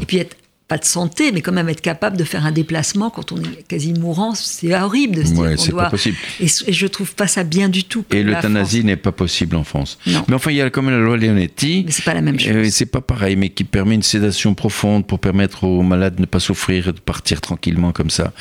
et 0.00 0.06
puis 0.06 0.18
être 0.18 0.36
pas 0.70 0.78
de 0.78 0.84
santé, 0.84 1.32
mais 1.32 1.40
quand 1.40 1.50
même 1.50 1.68
être 1.68 1.80
capable 1.80 2.16
de 2.16 2.22
faire 2.22 2.46
un 2.46 2.52
déplacement 2.52 3.10
quand 3.10 3.32
on 3.32 3.38
est 3.38 3.66
quasi 3.66 3.92
mourant, 3.92 4.36
c'est 4.36 4.72
horrible 4.72 5.16
de 5.16 5.24
se 5.24 5.32
dire 5.32 5.56
qu'on 5.56 5.66
doit. 5.72 5.82
Pas 5.82 5.90
possible. 5.90 6.16
Et, 6.38 6.46
je 6.46 6.86
trouve 6.86 7.12
pas 7.16 7.26
ça 7.26 7.42
bien 7.42 7.68
du 7.68 7.82
tout. 7.82 8.04
Et 8.12 8.22
l'euthanasie 8.22 8.84
n'est 8.84 8.94
pas 8.94 9.10
possible 9.10 9.56
en 9.56 9.64
France. 9.64 9.98
Non. 10.06 10.24
Mais 10.28 10.34
enfin, 10.36 10.52
il 10.52 10.58
y 10.58 10.60
a 10.60 10.70
quand 10.70 10.82
même 10.82 10.94
la 10.94 11.04
loi 11.04 11.16
Leonetti. 11.16 11.82
Mais 11.86 11.90
c'est 11.90 12.04
pas 12.04 12.14
la 12.14 12.22
même 12.22 12.38
chose. 12.38 12.68
c'est 12.70 12.86
pas 12.86 13.00
pareil, 13.00 13.34
mais 13.34 13.48
qui 13.48 13.64
permet 13.64 13.96
une 13.96 14.04
sédation 14.04 14.54
profonde 14.54 15.04
pour 15.08 15.18
permettre 15.18 15.64
aux 15.64 15.82
malades 15.82 16.14
de 16.14 16.20
ne 16.20 16.26
pas 16.26 16.38
souffrir 16.38 16.86
et 16.86 16.92
de 16.92 17.00
partir 17.00 17.40
tranquillement 17.40 17.90
comme 17.90 18.10
ça. 18.10 18.32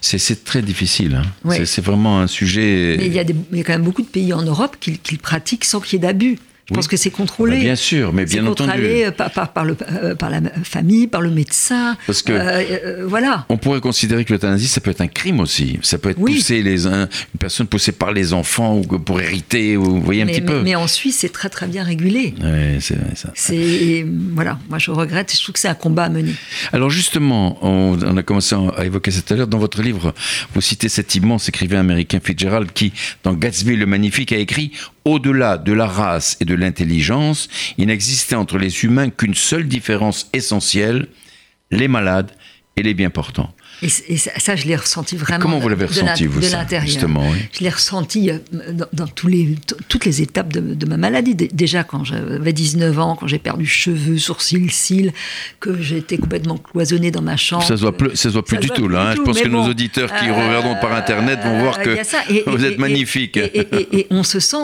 C'est 0.00 0.42
très 0.42 0.62
difficile. 0.62 1.22
Hein. 1.46 1.54
C'est 1.64 1.84
vraiment 1.84 2.18
un 2.18 2.26
sujet. 2.26 2.96
Mais 2.98 3.06
il 3.06 3.12
y, 3.12 3.20
a 3.20 3.22
il 3.22 3.56
y, 3.56 3.60
a 3.60 3.62
quand 3.62 3.74
même 3.74 3.84
beaucoup 3.84 4.02
de 4.02 4.08
pays 4.08 4.32
en 4.32 4.42
Europe 4.42 4.78
qui, 4.80 4.98
qui 4.98 5.14
le 5.14 5.20
pratiquent 5.20 5.64
sans 5.64 5.78
qu'il 5.78 6.00
y 6.00 6.02
ait 6.02 6.06
d'abus. 6.08 6.38
Je 6.68 6.74
pense 6.74 6.86
que 6.86 6.98
c'est 6.98 7.10
contrôlé. 7.10 7.56
Bah, 7.56 7.62
bien 7.62 7.76
sûr, 7.76 8.12
mais 8.12 8.26
bien 8.26 8.46
entendu. 8.46 8.70
Contrôlé 8.70 9.04
euh, 9.04 9.10
par, 9.10 9.30
par, 9.30 9.52
par, 9.52 9.64
le, 9.64 9.76
euh, 9.90 10.14
par 10.14 10.28
la 10.28 10.40
famille, 10.64 11.06
par 11.06 11.22
le 11.22 11.30
médecin. 11.30 11.96
Parce 12.06 12.22
que 12.22 12.32
euh, 12.34 13.06
voilà. 13.06 13.46
On 13.48 13.56
pourrait 13.56 13.80
considérer 13.80 14.24
que 14.26 14.32
l'euthanasie, 14.34 14.68
ça 14.68 14.82
peut 14.82 14.90
être 14.90 15.00
un 15.00 15.08
crime 15.08 15.40
aussi. 15.40 15.78
Ça 15.82 15.96
peut 15.96 16.10
être 16.10 16.18
pousser 16.18 16.62
les 16.62 16.86
une 16.86 17.08
personne 17.38 17.66
poussée 17.66 17.92
par 17.92 18.12
les 18.12 18.34
enfants 18.34 18.76
ou 18.76 18.82
pour 18.82 19.20
hériter, 19.20 19.76
ou, 19.76 19.84
vous 19.84 20.02
voyez 20.02 20.22
un 20.22 20.26
petit 20.26 20.42
peu. 20.42 20.62
Mais 20.62 20.74
en 20.74 20.86
Suisse, 20.86 21.18
c'est 21.20 21.32
très 21.32 21.48
très 21.48 21.66
bien 21.66 21.84
régulé. 21.84 22.34
Oui, 22.40 22.80
c'est 22.80 22.96
vrai 22.96 23.14
ça. 23.14 23.30
C'est 23.34 24.06
voilà. 24.34 24.58
Moi, 24.68 24.78
je 24.78 24.90
regrette. 24.90 25.32
Je 25.34 25.42
trouve 25.42 25.54
que 25.54 25.60
c'est 25.60 25.68
un 25.68 25.74
combat 25.74 26.04
à 26.04 26.08
mener. 26.10 26.34
Alors 26.72 26.90
justement, 26.90 27.58
on, 27.62 27.98
on 28.02 28.16
a 28.16 28.22
commencé 28.22 28.54
à 28.76 28.84
évoquer 28.84 29.10
ça 29.10 29.22
tout 29.22 29.32
à 29.32 29.36
l'heure. 29.38 29.46
Dans 29.46 29.58
votre 29.58 29.80
livre, 29.80 30.14
vous 30.54 30.60
citez 30.60 30.90
cet 30.90 31.14
immense 31.14 31.48
écrivain 31.48 31.80
américain 31.80 32.20
Fitzgerald 32.22 32.72
qui, 32.72 32.92
dans 33.24 33.32
Gatsby 33.32 33.76
le 33.76 33.86
Magnifique, 33.86 34.32
a 34.32 34.36
écrit 34.36 34.72
au-delà 35.08 35.58
de 35.58 35.72
la 35.72 35.86
race 35.86 36.36
et 36.40 36.44
de 36.44 36.54
l'intelligence, 36.54 37.48
il 37.78 37.86
n'existait 37.86 38.34
entre 38.34 38.58
les 38.58 38.84
humains 38.84 39.10
qu'une 39.10 39.34
seule 39.34 39.66
différence 39.66 40.28
essentielle, 40.32 41.08
les 41.70 41.88
malades 41.88 42.32
et 42.76 42.82
les 42.82 42.94
bien 42.94 43.10
portants. 43.10 43.52
Et, 43.80 43.88
ça, 43.88 44.56
je 44.56 44.66
l'ai 44.66 44.74
ressenti 44.74 45.16
vraiment. 45.16 45.40
comment 45.40 45.58
vous 45.60 45.68
l'avez 45.68 45.86
ressenti, 45.86 46.26
vous, 46.26 46.40
de 46.40 46.48
l'intérieur 46.48 47.06
Je 47.52 47.60
l'ai 47.60 47.70
ressenti 47.70 48.30
euh, 48.30 48.38
dans, 48.92 49.06
tous 49.06 49.28
les, 49.28 49.54
toutes 49.88 50.04
les 50.04 50.20
étapes 50.20 50.52
de, 50.52 50.86
ma 50.86 50.96
maladie. 50.96 51.36
Déjà, 51.36 51.84
quand 51.84 52.02
j'avais 52.02 52.52
19 52.52 52.98
ans, 52.98 53.16
quand 53.18 53.28
j'ai 53.28 53.38
perdu 53.38 53.66
cheveux, 53.66 54.18
sourcils, 54.18 54.70
cils, 54.70 55.12
que 55.60 55.80
j'étais 55.80 56.18
complètement 56.18 56.56
cloisonnée 56.56 57.12
dans 57.12 57.22
ma 57.22 57.36
chambre. 57.36 57.62
Ça 57.62 57.76
se 57.76 57.82
voit 57.82 57.96
plus, 57.96 58.16
ça 58.16 58.24
se 58.24 58.28
voit 58.30 58.44
plus 58.44 58.58
du 58.58 58.68
tout, 58.70 58.88
là. 58.88 59.10
Hein. 59.10 59.14
Je 59.14 59.22
pense 59.22 59.40
que 59.40 59.48
nos 59.48 59.68
auditeurs 59.68 60.12
qui 60.12 60.28
euh, 60.28 60.34
regardent 60.34 60.80
par 60.80 60.92
Internet 60.92 61.38
vont 61.44 61.60
voir 61.60 61.80
que 61.80 61.98
vous 62.50 62.64
êtes 62.64 62.78
magnifique. 62.78 63.36
et 63.36 64.08
on 64.10 64.24
se 64.24 64.40
sent 64.40 64.56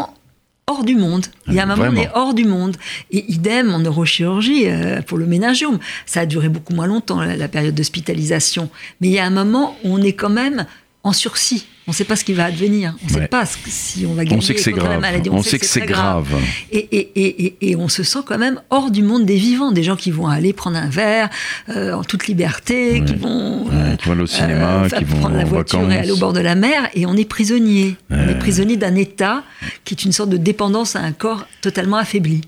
hors 0.67 0.85
du 0.85 0.97
monde. 0.97 1.27
Il 1.47 1.55
y 1.55 1.61
a 1.61 1.65
un 1.65 1.67
moment, 1.67 1.91
on 1.91 1.97
est 1.97 2.11
hors 2.15 2.35
du 2.35 2.45
monde. 2.45 2.77
Et 3.11 3.31
idem 3.31 3.75
en 3.75 3.81
neurochirurgie 3.81 4.69
euh, 4.69 5.03
pour 5.03 5.19
le 5.19 5.27
méningiome. 5.27 5.79
Ça 6.07 6.21
a 6.21 6.27
duré 6.27 6.49
beaucoup 6.49 6.75
moins 6.75 6.87
longtemps, 6.87 7.21
la, 7.23 7.49
période 7.49 7.75
d'hospitalisation. 7.75 8.71
Mais 9.01 9.09
il 9.09 9.13
y 9.13 9.19
a 9.19 9.27
un 9.27 9.31
moment 9.31 9.77
où 9.85 9.95
on 9.95 10.03
est 10.03 10.15
quand 10.15 10.31
même 10.31 10.67
en 11.05 11.13
sursis. 11.13 11.67
On 11.87 11.91
ne 11.91 11.95
sait 11.95 12.05
pas 12.05 12.17
ce 12.17 12.25
qui 12.25 12.33
va 12.33 12.47
advenir. 12.47 12.95
On 13.03 13.07
ne 13.09 13.21
sait 13.21 13.29
pas 13.29 13.45
si 13.45 14.07
on 14.07 14.15
va 14.15 14.25
gagner 14.25 14.39
on 14.39 14.41
sait 14.41 14.55
que 14.55 14.61
c'est 14.61 14.73
grave. 14.73 14.91
la 14.91 15.01
maladie. 15.01 15.29
On, 15.29 15.43
sait, 15.43 15.59
que, 15.59 15.67
c'est 15.67 15.83
grave. 15.83 16.35
Et, 16.73 16.79
et, 16.79 17.45
et, 17.45 17.57
et, 17.61 17.77
on 17.77 17.89
se 17.89 18.03
sent 18.03 18.21
quand 18.25 18.39
même 18.39 18.59
hors 18.71 18.91
du 18.91 19.03
monde 19.03 19.27
des 19.27 19.37
vivants. 19.37 19.71
Des 19.71 19.83
gens 19.83 19.95
qui 19.95 20.11
vont 20.11 20.27
aller 20.27 20.55
prendre 20.55 20.79
un 20.79 20.89
verre 20.89 21.29
euh, 21.69 21.93
en 21.93 22.03
toute 22.03 22.27
liberté, 22.27 23.03
qui 23.05 23.17
vont, 23.17 23.67
euh, 23.71 23.97
qui 23.97 24.07
vont 24.07 24.13
aller 24.13 24.23
au 24.23 24.27
cinéma, 24.27 24.85
euh, 24.85 24.89
qui 24.89 25.05
vont 25.05 25.19
prendre 25.19 25.37
la 25.37 25.45
voiture 25.45 25.93
et 25.93 25.99
aller 25.99 26.11
au 26.11 26.17
bord 26.17 26.33
de 26.33 26.41
la 26.41 26.55
mer. 26.55 26.89
Et 26.95 27.05
on 27.05 27.19
est 27.19 27.29
prisonnier. 27.29 27.97
On 28.09 28.29
est 28.31 28.39
prisonnier 28.39 28.79
d'un 28.79 28.95
état 28.95 29.45
qui 29.85 29.93
est 29.93 30.05
une 30.05 30.13
sorte 30.13 30.31
de 30.31 30.39
dépendance 30.39 30.97
à 30.97 31.01
un 31.01 31.13
corps 31.13 31.47
totalement 31.61 31.99
affaibli. 31.99 32.41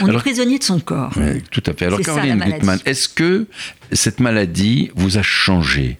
On 0.00 0.08
est 0.08 0.18
prisonnier 0.18 0.58
de 0.58 0.64
son 0.64 0.80
corps. 0.80 1.14
tout 1.52 1.62
à 1.66 1.72
fait. 1.72 1.86
Alors 1.86 2.00
Caroline 2.00 2.40
Gutmann, 2.44 2.80
est-ce 2.84 3.08
que 3.08 3.46
cette 3.92 4.18
maladie 4.18 4.90
vous 4.96 5.18
a 5.18 5.22
changé? 5.22 5.98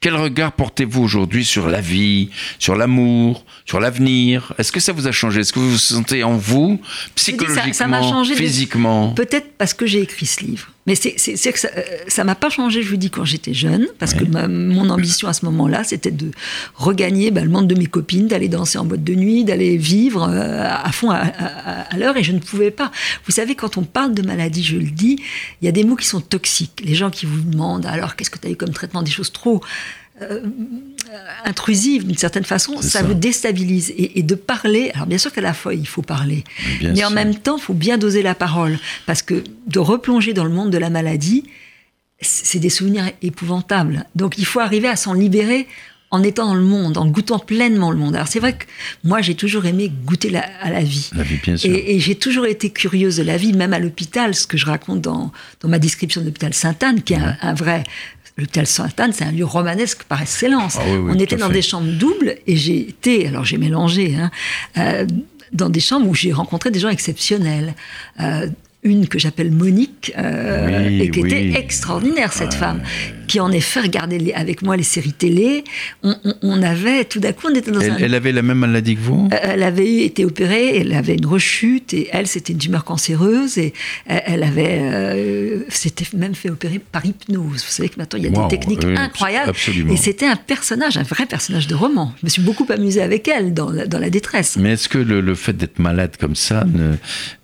Quel 0.00 0.16
regard 0.16 0.52
portez-vous 0.52 1.02
aujourd'hui 1.02 1.44
sur 1.44 1.68
la 1.68 1.82
vie, 1.82 2.30
sur 2.58 2.74
l'amour, 2.74 3.44
sur 3.66 3.80
l'avenir? 3.80 4.54
Est-ce 4.56 4.72
que 4.72 4.80
ça 4.80 4.92
vous 4.92 5.06
a 5.06 5.12
changé? 5.12 5.40
Est-ce 5.40 5.52
que 5.52 5.58
vous 5.58 5.72
vous 5.72 5.78
sentez 5.78 6.24
en 6.24 6.36
vous, 6.36 6.80
psychologiquement, 7.14 7.72
ça, 7.72 7.88
ça 7.88 8.02
changé 8.02 8.34
physiquement? 8.34 9.12
Peut-être 9.12 9.58
parce 9.58 9.74
que 9.74 9.84
j'ai 9.86 10.00
écrit 10.00 10.24
ce 10.24 10.40
livre. 10.40 10.68
Mais 10.86 10.94
c'est 10.94 11.12
que 11.12 11.58
ça 11.58 11.68
euh, 11.76 12.24
m'a 12.24 12.34
pas 12.34 12.48
changé, 12.48 12.82
je 12.82 12.88
vous 12.88 12.96
dis, 12.96 13.10
quand 13.10 13.24
j'étais 13.24 13.52
jeune, 13.52 13.86
parce 13.98 14.14
que 14.14 14.24
mon 14.24 14.88
ambition 14.88 15.28
à 15.28 15.32
ce 15.32 15.44
moment-là, 15.44 15.84
c'était 15.84 16.10
de 16.10 16.30
regagner 16.74 17.30
bah, 17.30 17.42
le 17.42 17.50
monde 17.50 17.68
de 17.68 17.74
mes 17.74 17.86
copines, 17.86 18.28
d'aller 18.28 18.48
danser 18.48 18.78
en 18.78 18.84
boîte 18.84 19.04
de 19.04 19.14
nuit, 19.14 19.44
d'aller 19.44 19.76
vivre 19.76 20.28
euh, 20.28 20.64
à 20.66 20.90
fond 20.90 21.10
à, 21.10 21.96
l'heure, 21.96 22.16
et 22.16 22.22
je 22.22 22.32
ne 22.32 22.38
pouvais 22.38 22.70
pas. 22.70 22.90
Vous 23.26 23.32
savez, 23.32 23.54
quand 23.54 23.76
on 23.76 23.82
parle 23.82 24.14
de 24.14 24.22
maladie, 24.22 24.64
je 24.64 24.76
le 24.76 24.90
dis, 24.90 25.22
il 25.60 25.66
y 25.66 25.68
a 25.68 25.72
des 25.72 25.84
mots 25.84 25.96
qui 25.96 26.06
sont 26.06 26.20
toxiques. 26.20 26.82
Les 26.84 26.94
gens 26.94 27.10
qui 27.10 27.26
vous 27.26 27.40
demandent, 27.42 27.86
alors 27.86 28.16
qu'est-ce 28.16 28.30
que 28.30 28.38
tu 28.38 28.48
as 28.48 28.50
eu 28.50 28.56
comme 28.56 28.72
traitement 28.72 29.02
Des 29.02 29.10
choses 29.10 29.32
trop 29.32 29.62
euh, 30.22 30.40
intrusive 31.44 32.06
d'une 32.06 32.16
certaine 32.16 32.44
façon, 32.44 32.80
ça, 32.82 33.02
vous 33.02 33.14
déstabilise. 33.14 33.92
Et, 33.96 34.22
de 34.22 34.34
parler, 34.34 34.90
alors 34.94 35.06
bien 35.06 35.18
sûr 35.18 35.32
qu'à 35.32 35.40
la 35.40 35.54
fois 35.54 35.74
il 35.74 35.86
faut 35.86 36.02
parler, 36.02 36.44
mais, 36.82 37.04
en 37.04 37.10
même 37.10 37.34
temps 37.34 37.56
il 37.56 37.62
faut 37.62 37.74
bien 37.74 37.98
doser 37.98 38.22
la 38.22 38.34
parole, 38.34 38.78
parce 39.06 39.22
que 39.22 39.42
de 39.66 39.78
replonger 39.78 40.32
dans 40.32 40.44
le 40.44 40.50
monde 40.50 40.70
de 40.70 40.78
la 40.78 40.90
maladie, 40.90 41.44
c'est 42.20 42.58
des 42.58 42.70
souvenirs 42.70 43.10
épouvantables. 43.22 44.04
Donc 44.14 44.38
il 44.38 44.44
faut 44.44 44.60
arriver 44.60 44.88
à 44.88 44.96
s'en 44.96 45.14
libérer 45.14 45.66
en 46.10 46.22
étant 46.22 46.46
dans 46.46 46.54
le 46.54 46.62
monde, 46.62 46.98
en 46.98 47.06
goûtant 47.06 47.38
pleinement 47.38 47.90
le 47.90 47.96
monde. 47.96 48.16
Alors 48.16 48.28
c'est 48.28 48.40
vrai 48.40 48.54
que 48.54 48.64
moi 49.04 49.20
j'ai 49.20 49.34
toujours 49.34 49.64
aimé 49.66 49.92
goûter 50.04 50.36
à 50.36 50.70
la 50.70 50.82
vie. 50.82 51.10
La 51.14 51.22
vie 51.22 51.38
bien 51.42 51.56
sûr. 51.56 51.72
Et, 51.72 52.00
j'ai 52.00 52.16
toujours 52.16 52.46
été 52.46 52.70
curieuse 52.70 53.16
de 53.16 53.22
la 53.22 53.36
vie, 53.36 53.52
même 53.52 53.72
à 53.72 53.78
l'hôpital, 53.78 54.34
ce 54.34 54.46
que 54.46 54.56
je 54.56 54.66
raconte 54.66 55.00
dans, 55.00 55.32
dans 55.60 55.68
ma 55.68 55.78
description 55.78 56.20
de 56.20 56.26
l'hôpital 56.26 56.52
Sainte-Anne, 56.52 57.02
qui 57.02 57.14
est 57.14 57.20
un, 57.42 57.54
vrai 57.54 57.84
L'hôtel 58.40 58.66
Sainte-Anne, 58.66 59.12
c'est 59.12 59.24
un 59.24 59.32
lieu 59.32 59.44
romanesque 59.44 60.04
par 60.04 60.22
excellence. 60.22 60.78
Ah 60.80 60.84
on 60.88 61.18
était 61.18 61.36
dans 61.36 61.50
des 61.50 61.62
chambres 61.62 61.92
doubles 61.92 62.36
et 62.46 62.56
j'ai 62.56 62.88
été, 62.88 63.26
alors 63.26 63.44
j'ai 63.44 63.58
mélangé, 63.58 64.16
hein, 64.16 64.30
euh, 64.78 65.06
dans 65.52 65.68
des 65.68 65.80
chambres 65.80 66.08
où 66.08 66.14
j'ai 66.14 66.32
rencontré 66.32 66.70
des 66.70 66.78
gens 66.78 66.88
exceptionnels. 66.88 67.74
Euh, 68.20 68.48
une 68.82 69.08
que 69.08 69.18
j'appelle 69.18 69.50
Monique, 69.50 70.12
euh, 70.16 70.88
et 70.88 71.10
qui 71.10 71.20
était 71.20 71.52
extraordinaire, 71.58 72.32
cette 72.32 72.54
femme, 72.54 72.80
qui 73.26 73.38
en 73.38 73.52
effet 73.52 73.80
regardait 73.80 74.32
avec 74.32 74.62
moi 74.62 74.76
les 74.76 74.82
séries 74.82 75.12
télé. 75.12 75.64
On, 76.02 76.62
avait, 76.62 77.04
tout 77.04 77.20
d'un 77.20 77.32
coup, 77.32 77.48
on 77.50 77.54
était 77.54 77.70
dans 77.70 77.80
elle, 77.80 77.90
un... 77.90 77.96
Elle 77.98 78.14
avait 78.14 78.32
la 78.32 78.42
même 78.42 78.58
maladie 78.58 78.96
que 78.96 79.00
vous? 79.00 79.28
Euh, 79.32 79.36
Elle 79.42 79.62
avait 79.62 80.04
été 80.04 80.24
opérée, 80.24 80.78
elle 80.78 80.94
avait 80.94 81.14
une 81.14 81.26
rechute, 81.26 81.92
et 81.92 82.08
elle, 82.12 82.26
c'était 82.26 82.54
une 82.54 82.58
tumeur 82.58 82.84
cancéreuse, 82.84 83.58
et 83.58 83.74
elle 84.06 84.42
avait... 84.42 84.78
Euh, 84.80 85.60
s'était 85.68 86.06
même 86.16 86.34
fait 86.34 86.50
opérer 86.50 86.78
par 86.78 87.04
hypnose. 87.04 87.64
Vous 87.64 87.70
savez 87.70 87.90
que 87.90 87.98
maintenant, 87.98 88.18
il 88.18 88.24
y 88.24 88.28
a 88.28 88.30
des 88.30 88.48
techniques 88.48 88.84
incroyables. 88.84 89.52
Et 89.90 89.96
c'était 89.96 90.26
un 90.26 90.36
personnage, 90.36 90.96
un 90.96 91.02
vrai 91.02 91.26
personnage 91.26 91.66
de 91.66 91.74
roman. 91.74 92.14
Je 92.20 92.26
me 92.26 92.30
suis 92.30 92.42
beaucoup 92.42 92.66
amusée 92.70 93.02
avec 93.02 93.28
elle 93.28 93.52
dans 93.52 93.70
la, 93.70 93.86
dans 93.86 93.98
la 93.98 94.10
détresse. 94.10 94.56
Mais 94.58 94.72
est-ce 94.72 94.88
que 94.88 94.98
le, 94.98 95.20
le 95.20 95.34
fait 95.34 95.52
d'être 95.52 95.78
malade 95.78 96.16
comme 96.18 96.34
ça 96.34 96.64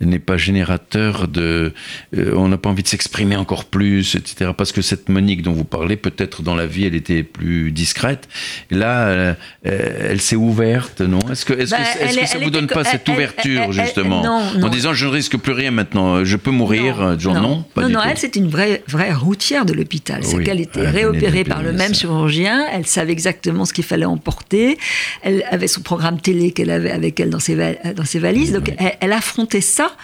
n'est 0.01 0.19
pas 0.19 0.37
générateur 0.37 1.26
de, 1.27 1.73
euh, 2.15 2.33
on 2.35 2.47
n'a 2.47 2.57
pas 2.57 2.69
envie 2.69 2.83
de 2.83 2.87
s'exprimer 2.87 3.35
encore 3.35 3.65
plus, 3.65 4.15
etc. 4.15 4.51
Parce 4.57 4.71
que 4.71 4.81
cette 4.81 5.09
Monique 5.09 5.41
dont 5.41 5.53
vous 5.53 5.63
parlez, 5.63 5.95
peut-être 5.95 6.41
dans 6.41 6.55
la 6.55 6.65
vie, 6.65 6.85
elle 6.85 6.95
était 6.95 7.23
plus 7.23 7.71
discrète. 7.71 8.27
là, 8.71 9.07
euh, 9.07 9.33
elle 9.63 10.21
s'est 10.21 10.35
ouverte, 10.35 11.01
non? 11.01 11.19
Est-ce 11.31 11.45
que, 11.45 11.53
est-ce 11.53 11.71
que, 11.71 12.15
bah, 12.15 12.25
ça 12.25 12.39
vous 12.39 12.49
donne 12.49 12.67
pas 12.67 12.83
cette 12.83 13.07
ouverture 13.09 13.71
justement, 13.71 14.21
en 14.21 14.69
disant 14.69 14.93
je 14.93 15.05
ne 15.05 15.11
risque 15.11 15.37
plus 15.37 15.53
rien 15.53 15.71
maintenant, 15.71 16.23
je 16.23 16.37
peux 16.37 16.51
mourir 16.51 16.97
Non, 16.99 17.19
genre, 17.19 17.33
non, 17.35 17.65
non, 17.75 17.89
non, 17.89 17.99
elle 18.03 18.17
c'était 18.17 18.39
une 18.39 18.49
vraie 18.49 18.83
vraie 18.87 19.13
routière 19.13 19.65
de 19.65 19.73
l'hôpital. 19.73 20.23
C'est 20.23 20.43
qu'elle 20.43 20.61
était 20.61 20.89
réopérée 20.89 21.43
par 21.43 21.61
le 21.61 21.73
même 21.73 21.93
chirurgien. 21.93 22.65
Elle 22.71 22.85
savait 22.85 23.11
exactement 23.11 23.65
ce 23.65 23.73
qu'il 23.73 23.83
fallait 23.83 24.05
emporter. 24.05 24.77
Elle 25.21 25.43
avait 25.49 25.67
son 25.67 25.81
programme 25.81 26.19
télé 26.19 26.51
qu'elle 26.51 26.71
avait 26.71 26.91
avec 26.91 27.19
elle 27.19 27.29
dans 27.29 27.39
ses, 27.39 27.77
dans 27.95 28.05
ses 28.05 28.19
valises. 28.19 28.51
Donc 28.51 28.73
elle, 28.77 29.13
affrontait 29.13 29.61
ça 29.61 29.95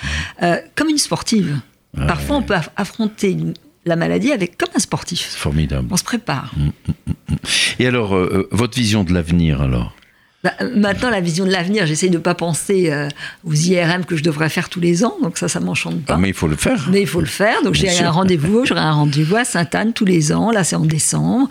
euh, 0.41 0.57
comme 0.75 0.89
une 0.89 0.97
sportive 0.97 1.12
sportive. 1.13 1.59
Parfois, 1.95 2.37
on 2.37 2.41
peut 2.41 2.55
affronter 2.75 3.37
la 3.85 3.95
maladie 3.95 4.31
avec 4.31 4.57
comme 4.57 4.69
un 4.75 4.79
sportif. 4.79 5.21
Formidable. 5.35 5.87
On 5.91 5.97
se 5.97 6.03
prépare. 6.03 6.51
Mm, 6.57 6.65
mm, 6.65 6.71
mm, 7.29 7.35
Et 7.79 7.85
alors, 7.85 8.15
euh, 8.15 8.29
euh, 8.33 8.47
votre 8.51 8.75
vision 8.75 9.03
de 9.03 9.13
l'avenir, 9.13 9.61
alors? 9.61 9.93
Maintenant, 10.75 11.09
la 11.09 11.21
vision 11.21 11.45
de 11.45 11.51
l'avenir, 11.51 11.85
j'essaie 11.85 12.09
de 12.09 12.13
ne 12.13 12.19
pas 12.19 12.35
penser 12.35 12.91
euh, 12.91 13.07
aux 13.45 13.53
IRM 13.53 14.05
que 14.05 14.15
je 14.15 14.23
devrais 14.23 14.49
faire 14.49 14.69
tous 14.69 14.79
les 14.79 15.05
ans, 15.05 15.15
donc 15.21 15.37
ça, 15.37 15.47
ça 15.47 15.59
m'enchante 15.59 16.03
pas. 16.03 16.15
Ah, 16.15 16.17
mais 16.17 16.29
il 16.29 16.33
faut 16.33 16.47
le 16.47 16.55
faire. 16.55 16.87
Mais 16.91 17.01
il 17.01 17.07
faut 17.07 17.21
le 17.21 17.25
faire. 17.25 17.63
Donc 17.63 17.75
j'ai 17.75 17.89
un 17.99 18.11
rendez-vous, 18.11 18.65
j'aurai 18.65 18.81
un 18.81 18.91
rendez-vous 18.91 19.35
à 19.35 19.45
Sainte-Anne 19.45 19.93
tous 19.93 20.05
les 20.05 20.33
ans. 20.33 20.51
Là, 20.51 20.63
c'est 20.63 20.75
en 20.75 20.85
décembre 20.85 21.49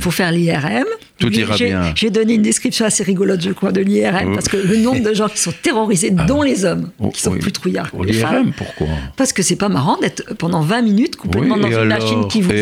pour 0.00 0.14
faire 0.14 0.32
l'IRM. 0.32 0.86
Tout 1.18 1.32
ira 1.32 1.56
bien. 1.56 1.92
J'ai 1.96 2.10
donné 2.10 2.34
une 2.34 2.42
description 2.42 2.84
assez 2.86 3.02
rigolote, 3.02 3.40
je 3.42 3.50
crois, 3.50 3.72
de 3.72 3.80
l'IRM, 3.80 4.34
parce 4.34 4.48
que 4.48 4.56
le 4.56 4.76
nombre 4.76 5.02
de 5.02 5.14
gens 5.14 5.28
qui 5.28 5.38
sont 5.38 5.52
terrorisés, 5.62 6.12
ah. 6.16 6.24
dont 6.24 6.42
les 6.42 6.64
hommes, 6.64 6.90
oh, 7.00 7.08
qui 7.08 7.20
sont 7.20 7.32
plus 7.32 7.50
trouillards 7.50 7.90
que 7.90 8.04
les 8.04 8.12
femmes. 8.12 8.52
pourquoi? 8.56 8.86
Parce 9.16 9.32
que 9.32 9.42
c'est 9.42 9.56
pas 9.56 9.68
marrant 9.68 9.98
d'être 9.98 10.34
pendant 10.34 10.60
20 10.60 10.82
minutes 10.82 11.16
complètement 11.16 11.56
dans 11.56 11.68
une 11.68 11.84
machine 11.84 12.28
qui 12.28 12.40
vous, 12.40 12.52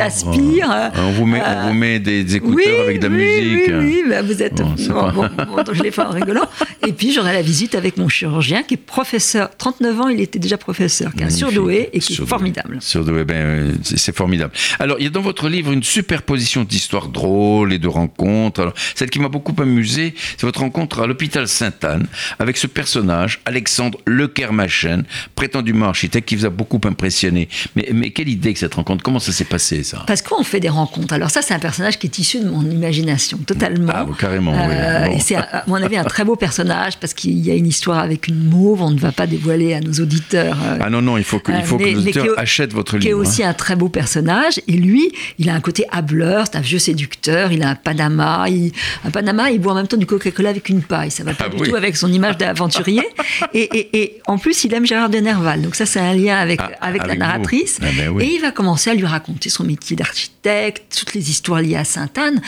aspire. 0.00 0.66
Ah. 0.70 0.92
on, 0.96 1.10
vous 1.10 1.26
met, 1.26 1.42
on 1.42 1.68
vous 1.68 1.74
met 1.74 1.98
des, 1.98 2.36
écouteurs 2.36 2.80
avec 2.84 3.00
de 3.00 3.08
la 3.08 3.14
musique. 3.14 3.68
Oui, 3.68 4.02
oui, 4.02 4.04
bah, 4.08 4.22
vous 4.22 4.42
êtes. 4.42 4.62
Bon, 4.62 5.09
je 5.72 5.82
l'ai 5.82 5.90
fait 5.90 6.02
en 6.02 6.10
rigolant. 6.10 6.46
Et 6.86 6.92
puis 6.92 7.12
j'aurai 7.12 7.32
la 7.32 7.42
visite 7.42 7.74
avec 7.74 7.96
mon 7.96 8.08
chirurgien 8.08 8.62
qui 8.62 8.74
est 8.74 8.76
professeur. 8.76 9.50
39 9.56 10.00
ans, 10.00 10.08
il 10.08 10.20
était 10.20 10.38
déjà 10.38 10.58
professeur, 10.58 11.12
qui 11.14 11.22
est 11.22 11.26
un 11.26 11.30
surdoué 11.30 11.90
et 11.92 12.00
qui 12.00 12.14
est 12.14 12.26
formidable. 12.26 12.78
Surdoué, 12.80 13.24
ben, 13.24 13.36
euh, 13.36 13.72
c'est 13.82 14.14
formidable. 14.14 14.52
Alors, 14.78 14.96
il 14.98 15.04
y 15.04 15.06
a 15.06 15.10
dans 15.10 15.20
votre 15.20 15.48
livre 15.48 15.72
une 15.72 15.82
superposition 15.82 16.64
d'histoires 16.64 17.08
drôles 17.08 17.72
et 17.72 17.78
de 17.78 17.88
rencontres. 17.88 18.60
Alors, 18.60 18.74
celle 18.94 19.10
qui 19.10 19.18
m'a 19.18 19.28
beaucoup 19.28 19.54
amusé, 19.60 20.14
c'est 20.36 20.46
votre 20.46 20.60
rencontre 20.60 21.00
à 21.00 21.06
l'hôpital 21.06 21.48
Sainte-Anne 21.48 22.06
avec 22.38 22.56
ce 22.56 22.66
personnage, 22.66 23.40
Alexandre 23.44 23.98
Lekermachen, 24.06 25.04
prétendument 25.34 25.86
architecte, 25.86 26.28
qui 26.28 26.36
vous 26.36 26.46
a 26.46 26.50
beaucoup 26.50 26.80
impressionné. 26.84 27.48
Mais, 27.76 27.88
mais 27.92 28.10
quelle 28.10 28.28
idée 28.28 28.52
que 28.52 28.58
cette 28.58 28.74
rencontre? 28.74 29.02
Comment 29.02 29.18
ça 29.18 29.32
s'est 29.32 29.44
passé, 29.44 29.82
ça? 29.82 30.04
Parce 30.06 30.22
qu'on 30.22 30.42
fait 30.42 30.60
des 30.60 30.68
rencontres. 30.68 31.14
Alors, 31.14 31.30
ça, 31.30 31.42
c'est 31.42 31.54
un 31.54 31.58
personnage 31.58 31.98
qui 31.98 32.06
est 32.06 32.18
issu 32.18 32.40
de 32.40 32.48
mon 32.48 32.62
imagination, 32.62 33.38
totalement. 33.38 33.92
Ah, 33.94 34.06
carrément, 34.18 34.52
oui. 34.52 34.74
Euh, 35.00 35.06
et 35.06 35.20
c'est, 35.20 35.36
à 35.36 35.64
mon 35.66 35.76
avis, 35.76 35.96
un 35.96 36.04
très 36.04 36.24
beau 36.24 36.36
personnage 36.36 36.98
parce 36.98 37.14
qu'il 37.14 37.38
y 37.38 37.50
a 37.50 37.54
une 37.54 37.66
histoire 37.66 37.98
avec 37.98 38.28
une 38.28 38.42
mauve. 38.42 38.82
On 38.82 38.90
ne 38.90 38.98
va 38.98 39.12
pas 39.12 39.26
dévoiler 39.26 39.74
à 39.74 39.80
nos 39.80 39.92
auditeurs. 39.92 40.56
Euh, 40.62 40.78
ah 40.80 40.90
non, 40.90 41.02
non, 41.02 41.16
il 41.16 41.24
faut 41.24 41.38
que, 41.38 41.52
il 41.52 41.62
faut 41.62 41.78
que 41.78 41.90
nos 41.90 42.00
auditeurs 42.00 42.38
achètent 42.38 42.72
votre 42.72 42.96
livre. 42.96 43.04
Qui 43.04 43.10
est 43.10 43.14
aussi 43.14 43.42
hein. 43.42 43.50
un 43.50 43.54
très 43.54 43.76
beau 43.76 43.88
personnage. 43.88 44.60
Et 44.68 44.72
lui, 44.72 45.12
il 45.38 45.48
a 45.48 45.54
un 45.54 45.60
côté 45.60 45.84
hableur, 45.90 46.46
c'est 46.46 46.56
un 46.56 46.60
vieux 46.60 46.78
séducteur, 46.78 47.52
il 47.52 47.62
a 47.62 47.70
un 47.70 47.74
Panama. 47.74 48.46
Il, 48.48 48.72
un 49.04 49.10
Panama, 49.10 49.50
il 49.50 49.60
boit 49.60 49.72
en 49.72 49.76
même 49.76 49.88
temps 49.88 49.96
du 49.96 50.06
Coca-Cola 50.06 50.50
avec 50.50 50.68
une 50.68 50.82
paille. 50.82 51.10
Ça 51.10 51.24
va 51.24 51.34
pas 51.34 51.46
ah 51.46 51.54
du 51.54 51.68
tout 51.68 51.76
avec 51.76 51.96
son 51.96 52.12
image 52.12 52.36
d'aventurier. 52.36 53.06
et, 53.54 54.00
et, 54.00 54.20
en 54.26 54.38
plus, 54.38 54.64
il 54.64 54.74
aime 54.74 54.86
Gérard 54.86 55.10
de 55.10 55.18
Nerval. 55.18 55.62
Donc 55.62 55.74
ça, 55.74 55.86
c'est 55.86 56.00
un 56.00 56.14
lien 56.14 56.36
avec, 56.36 56.60
ah, 56.60 56.70
avec, 56.80 57.06
la 57.06 57.16
narratrice. 57.16 57.78
Ah 57.82 57.86
ben 57.96 58.20
et 58.20 58.34
il 58.34 58.40
va 58.40 58.50
commencer 58.50 58.90
à 58.90 58.94
lui 58.94 59.06
raconter 59.06 59.48
son 59.48 59.64
métier 59.64 59.96
d'architecte, 59.96 60.96
toutes 60.98 61.14
les 61.14 61.30
histoires 61.30 61.60
liées 61.60 61.76
à 61.76 61.84
Sainte-Anne. 61.84 62.40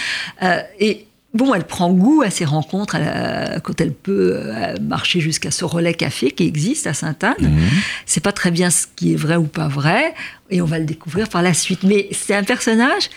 Euh, 0.43 0.61
et 0.79 1.07
Bon, 1.35 1.55
elle 1.55 1.65
prend 1.65 1.91
goût 1.93 2.23
à 2.23 2.31
ces 2.31 2.45
rencontres 2.45 2.97
quand 3.65 3.81
elle 3.81 3.95
peut 3.95 4.35
euh, 4.37 4.77
marcher 4.83 5.21
jusqu'à 5.21 5.51
ce 5.51 5.65
relais 5.65 5.95
café 5.95 6.31
qui 6.31 6.47
existe 6.47 6.87
à 6.87 6.93
Sainte-Anne. 6.93 7.35
Mhm. 7.41 7.69
C'est 8.05 8.23
pas 8.23 8.33
très 8.33 8.51
bien 8.51 8.69
ce 8.69 8.87
qui 8.97 9.13
est 9.13 9.17
vrai 9.17 9.37
ou 9.37 9.47
pas 9.47 9.69
vrai, 9.69 10.15
et 10.51 10.61
on 10.61 10.67
va 10.67 10.79
le 10.79 10.85
découvrir 10.85 11.29
par 11.29 11.41
la 11.43 11.55
suite. 11.55 11.85
Mais 11.85 12.09
c'est 12.13 12.35
un 12.35 12.43
personnage 12.45 13.09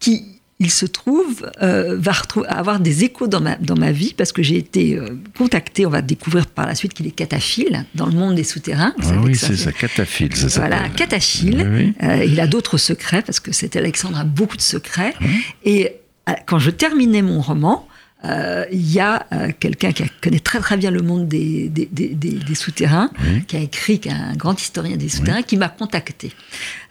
qui, 0.00 0.24
il 0.60 0.70
se 0.70 0.86
trouve, 0.86 1.50
euh, 1.60 1.98
va 1.98 2.12
avoir 2.48 2.80
des 2.80 3.04
échos 3.04 3.26
dans 3.26 3.42
ma, 3.42 3.56
dans 3.56 3.76
ma 3.76 3.92
vie 3.92 4.14
parce 4.16 4.32
que 4.32 4.42
j'ai 4.42 4.56
été 4.56 4.96
euh, 4.96 5.18
contactée, 5.36 5.84
on 5.84 5.90
va 5.90 6.00
découvrir 6.00 6.46
par 6.46 6.66
la 6.66 6.74
suite 6.74 6.94
qu'il 6.94 7.06
est 7.06 7.10
cataphile 7.10 7.84
dans 7.94 8.06
le 8.06 8.12
monde 8.12 8.34
des 8.34 8.44
souterrains. 8.44 8.94
Ah 9.02 9.20
oui, 9.22 9.36
c'est 9.36 9.56
ça, 9.56 9.72
cataphile, 9.72 10.34
ça. 10.34 10.60
Voilà, 10.60 10.88
cataphile. 10.88 11.94
il 12.26 12.40
a 12.40 12.46
d'autres 12.46 12.78
secrets 12.78 13.20
parce 13.20 13.40
que 13.40 13.52
cet 13.52 13.76
Alexandre 13.76 14.18
a 14.18 14.24
beaucoup 14.24 14.56
de 14.56 14.62
secrets. 14.62 15.12
Et 15.66 15.92
quand 16.46 16.58
je 16.58 16.70
terminais 16.70 17.22
mon 17.22 17.40
roman, 17.40 17.86
euh, 18.24 18.64
il 18.72 18.92
y 18.92 18.98
a 18.98 19.26
euh, 19.32 19.50
quelqu'un 19.60 19.92
qui 19.92 20.02
connaît 20.20 20.40
très 20.40 20.58
très 20.58 20.76
bien 20.76 20.90
le 20.90 21.02
monde 21.02 21.28
des, 21.28 21.68
des, 21.68 21.86
des, 21.86 22.08
des 22.14 22.54
souterrains, 22.56 23.10
qui 23.46 23.56
a 23.56 23.60
écrit, 23.60 24.00
qui 24.00 24.08
est 24.08 24.12
un 24.12 24.34
grand 24.34 24.60
historien 24.60 24.96
des 24.96 25.08
souterrains, 25.08 25.42
qui 25.42 25.56
m'a 25.56 25.68
contacté. 25.68 26.32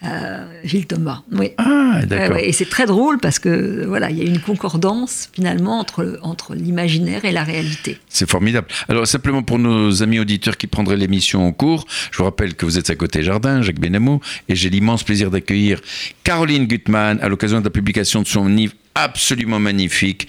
Euh, 0.03 0.45
Gilles 0.63 0.85
Thomas. 0.85 1.23
Oui. 1.33 1.51
Ah, 1.57 2.01
d'accord. 2.05 2.37
et 2.37 2.53
c'est 2.53 2.69
très 2.69 2.85
drôle 2.85 3.17
parce 3.17 3.39
que 3.39 3.83
voilà, 3.85 4.09
il 4.09 4.17
y 4.17 4.21
a 4.21 4.25
une 4.25 4.39
concordance 4.39 5.29
finalement 5.33 5.79
entre, 5.79 6.17
entre 6.21 6.55
l'imaginaire 6.55 7.25
et 7.25 7.31
la 7.31 7.43
réalité. 7.43 7.97
C'est 8.07 8.29
formidable. 8.29 8.67
Alors 8.87 9.05
simplement 9.05 9.43
pour 9.43 9.59
nos 9.59 10.03
amis 10.03 10.19
auditeurs 10.19 10.55
qui 10.55 10.67
prendraient 10.67 10.97
l'émission 10.97 11.45
en 11.45 11.51
cours, 11.51 11.87
je 12.11 12.19
vous 12.19 12.23
rappelle 12.23 12.53
que 12.53 12.65
vous 12.65 12.77
êtes 12.77 12.89
à 12.89 12.95
côté 12.95 13.23
Jardin, 13.23 13.61
Jacques 13.61 13.79
Benamou, 13.79 14.21
et 14.47 14.55
j'ai 14.55 14.69
l'immense 14.69 15.03
plaisir 15.03 15.29
d'accueillir 15.29 15.81
Caroline 16.23 16.67
Gutmann 16.67 17.19
à 17.21 17.27
l'occasion 17.27 17.59
de 17.59 17.65
la 17.65 17.71
publication 17.71 18.21
de 18.21 18.27
son 18.27 18.47
livre 18.47 18.73
absolument 18.97 19.59
magnifique. 19.59 20.27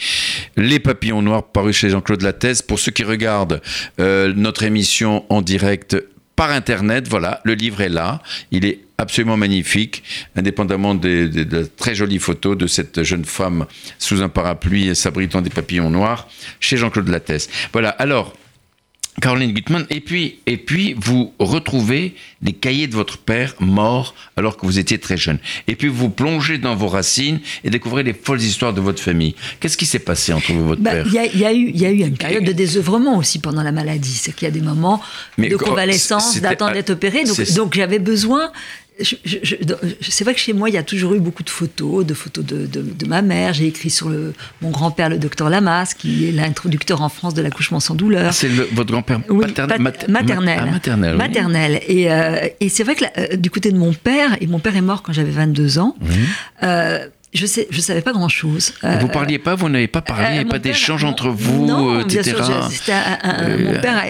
Les 0.56 0.78
papillons 0.78 1.22
noirs, 1.22 1.44
paru 1.44 1.72
chez 1.72 1.88
Jean-Claude 1.88 2.22
Lattès. 2.22 2.62
Pour 2.62 2.78
ceux 2.78 2.92
qui 2.92 3.02
regardent 3.02 3.62
euh, 3.98 4.32
notre 4.36 4.62
émission 4.62 5.24
en 5.30 5.40
direct 5.40 5.96
par 6.36 6.50
Internet, 6.50 7.08
voilà, 7.08 7.40
le 7.44 7.54
livre 7.54 7.80
est 7.80 7.88
là. 7.88 8.22
Il 8.50 8.66
est 8.66 8.80
absolument 8.98 9.36
magnifique, 9.36 10.02
indépendamment 10.36 10.94
de, 10.94 11.68
très 11.76 11.94
jolies 11.94 12.18
photos 12.18 12.56
de 12.56 12.66
cette 12.66 13.02
jeune 13.02 13.24
femme 13.24 13.66
sous 13.98 14.22
un 14.22 14.28
parapluie 14.28 14.94
s'abritant 14.94 15.40
des 15.40 15.50
papillons 15.50 15.90
noirs, 15.90 16.28
chez 16.60 16.76
Jean-Claude 16.76 17.08
Lattès. 17.08 17.48
Voilà, 17.72 17.90
alors, 17.90 18.34
Caroline 19.20 19.52
Gutmann, 19.52 19.86
et 19.90 20.00
puis, 20.00 20.38
et 20.46 20.56
puis 20.56 20.94
vous 20.98 21.32
retrouvez 21.38 22.14
des 22.40 22.52
cahiers 22.52 22.86
de 22.86 22.94
votre 22.94 23.18
père 23.18 23.54
mort 23.58 24.14
alors 24.36 24.56
que 24.56 24.64
vous 24.64 24.78
étiez 24.78 24.98
très 24.98 25.16
jeune. 25.16 25.38
Et 25.66 25.74
puis 25.74 25.88
vous 25.88 26.08
plongez 26.08 26.58
dans 26.58 26.76
vos 26.76 26.88
racines 26.88 27.40
et 27.64 27.70
découvrez 27.70 28.02
les 28.02 28.12
folles 28.12 28.40
histoires 28.40 28.72
de 28.72 28.80
votre 28.80 29.02
famille. 29.02 29.34
Qu'est-ce 29.60 29.76
qui 29.76 29.86
s'est 29.86 29.98
passé 29.98 30.32
entre 30.32 30.52
vous 30.52 30.60
et 30.60 30.68
votre 30.68 30.82
bah, 30.82 30.92
père 30.92 31.06
Il 31.06 31.12
y, 31.12 31.44
a 31.44 31.52
eu, 31.52 31.70
y 31.70 31.86
a 31.86 31.90
eu 31.90 32.00
une 32.00 32.16
période 32.16 32.44
de 32.44 32.52
désœuvrement 32.52 33.16
aussi 33.16 33.38
pendant 33.38 33.62
la 33.62 33.72
maladie. 33.72 34.12
C'est 34.12 34.34
qu'il 34.34 34.46
y 34.46 34.50
a 34.50 34.54
des 34.54 34.60
moments 34.60 35.02
de 35.36 35.56
convalescence, 35.56 36.40
d'attendre 36.40 36.74
d'être 36.74 36.90
opéré. 36.90 37.24
donc 37.56 37.74
j'avais 37.74 37.98
besoin 37.98 38.52
c'est 39.00 40.24
vrai 40.24 40.34
que 40.34 40.40
chez 40.40 40.52
moi, 40.52 40.68
il 40.68 40.74
y 40.74 40.78
a 40.78 40.82
toujours 40.82 41.14
eu 41.14 41.20
beaucoup 41.20 41.42
de 41.42 41.50
photos, 41.50 42.04
de 42.04 42.14
photos 42.14 42.44
de, 42.44 42.66
de, 42.66 43.06
ma 43.06 43.22
mère. 43.22 43.52
J'ai 43.52 43.66
écrit 43.66 43.90
sur 43.90 44.08
le, 44.08 44.32
mon 44.60 44.70
grand-père, 44.70 45.08
le 45.08 45.18
docteur 45.18 45.50
Lamas, 45.50 45.94
qui 45.96 46.28
est 46.28 46.32
l'introducteur 46.32 47.02
en 47.02 47.08
France 47.08 47.34
de 47.34 47.42
l'accouchement 47.42 47.80
sans 47.80 47.94
douleur. 47.94 48.34
C'est 48.34 48.48
votre 48.48 48.90
grand-père 48.90 49.20
maternel 49.28 49.80
maternel. 50.08 51.16
maternel. 51.16 51.80
Et, 51.86 52.10
euh, 52.10 52.48
et 52.60 52.68
c'est 52.68 52.82
vrai 52.82 52.94
que 52.94 53.04
euh, 53.18 53.36
du 53.36 53.50
côté 53.50 53.70
de 53.70 53.78
mon 53.78 53.92
père, 53.92 54.36
et 54.40 54.46
mon 54.46 54.58
père 54.58 54.76
est 54.76 54.82
mort 54.82 55.02
quand 55.02 55.12
j'avais 55.12 55.30
22 55.30 55.78
ans, 55.78 55.96
euh, 56.62 57.06
je 57.34 57.46
je 57.70 57.80
savais 57.80 58.00
pas 58.00 58.12
grand 58.12 58.28
chose. 58.28 58.72
Vous 58.82 58.98
vous 59.00 59.08
parliez 59.08 59.38
pas, 59.38 59.54
vous 59.54 59.68
n'avez 59.68 59.86
pas 59.86 60.00
parlé, 60.00 60.24
il 60.28 60.32
n'y 60.32 60.38
avait 60.38 60.48
pas 60.48 60.58
d'échange 60.58 61.04
entre 61.04 61.28
vous, 61.28 61.66
non, 61.66 62.00
etc. 62.00 62.34
mon 62.38 63.80
père, 63.80 64.02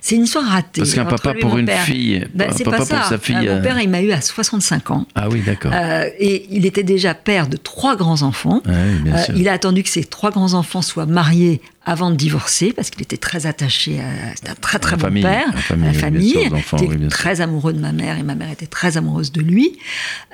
c'est 0.00 0.16
une 0.16 0.24
histoire 0.24 0.44
ratée. 0.44 0.80
Parce 0.80 0.94
qu'un 0.94 1.04
papa 1.04 1.34
pour 1.34 1.58
une 1.58 1.68
fille, 1.68 2.26
ben, 2.34 2.52
c'est 2.56 2.64
pas 2.64 2.84
ça. 2.84 3.04
Sa 3.04 3.18
fille, 3.18 3.36
mon 3.36 3.62
père, 3.62 3.80
il 3.80 3.88
m'a 3.88 4.02
eu 4.02 4.12
à 4.12 4.20
65 4.20 4.90
ans. 4.90 5.06
Ah 5.14 5.28
oui, 5.28 5.42
d'accord. 5.44 5.72
et 6.18 6.46
il 6.50 6.66
était 6.66 6.82
déjà 6.82 7.14
père 7.14 7.48
de 7.48 7.56
trois 7.56 7.96
grands 7.96 8.22
enfants. 8.22 8.62
Ah 8.66 8.70
oui. 9.04 9.34
Il 9.36 9.48
a 9.48 9.52
attendu 9.52 9.82
que 9.82 9.88
ses 9.88 10.04
trois 10.04 10.30
grands 10.30 10.54
enfants 10.54 10.82
soient 10.82 11.06
mariés 11.06 11.60
avant 11.88 12.10
de 12.10 12.16
divorcer, 12.16 12.74
parce 12.74 12.90
qu'il 12.90 13.00
était 13.00 13.16
très 13.16 13.46
attaché 13.46 13.98
à. 14.00 14.36
C'était 14.36 14.50
un 14.50 14.54
très 14.54 14.78
très 14.78 14.96
bon 14.96 15.10
père, 15.22 15.46
la 15.70 15.94
famille. 15.94 16.36
il 16.36 16.84
était 16.84 17.08
très 17.08 17.40
amoureux 17.40 17.72
de 17.72 17.80
ma 17.80 17.92
mère 17.92 18.18
et 18.18 18.22
ma 18.22 18.34
mère 18.34 18.50
était 18.50 18.66
très 18.66 18.98
amoureuse 18.98 19.32
de 19.32 19.40
lui. 19.40 19.78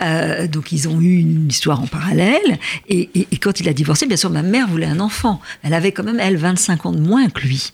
Euh, 0.03 0.49
donc 0.49 0.73
ils 0.73 0.89
ont 0.89 1.01
eu 1.01 1.21
une 1.21 1.47
histoire 1.49 1.81
en 1.81 1.87
parallèle. 1.87 2.59
Et, 2.89 3.09
quand 3.41 3.61
il 3.61 3.69
a 3.69 3.73
divorcé, 3.73 4.07
bien 4.07 4.17
sûr, 4.17 4.31
ma 4.31 4.43
mère 4.43 4.67
voulait 4.67 4.87
un 4.87 4.99
enfant. 4.99 5.41
Elle 5.63 5.75
avait 5.75 5.93
quand 5.93 6.03
même, 6.03 6.19
elle, 6.19 6.37
25 6.37 6.87
ans 6.87 6.93
de 6.93 7.01
moins 7.01 7.29
que 7.29 7.43
lui. 7.43 7.71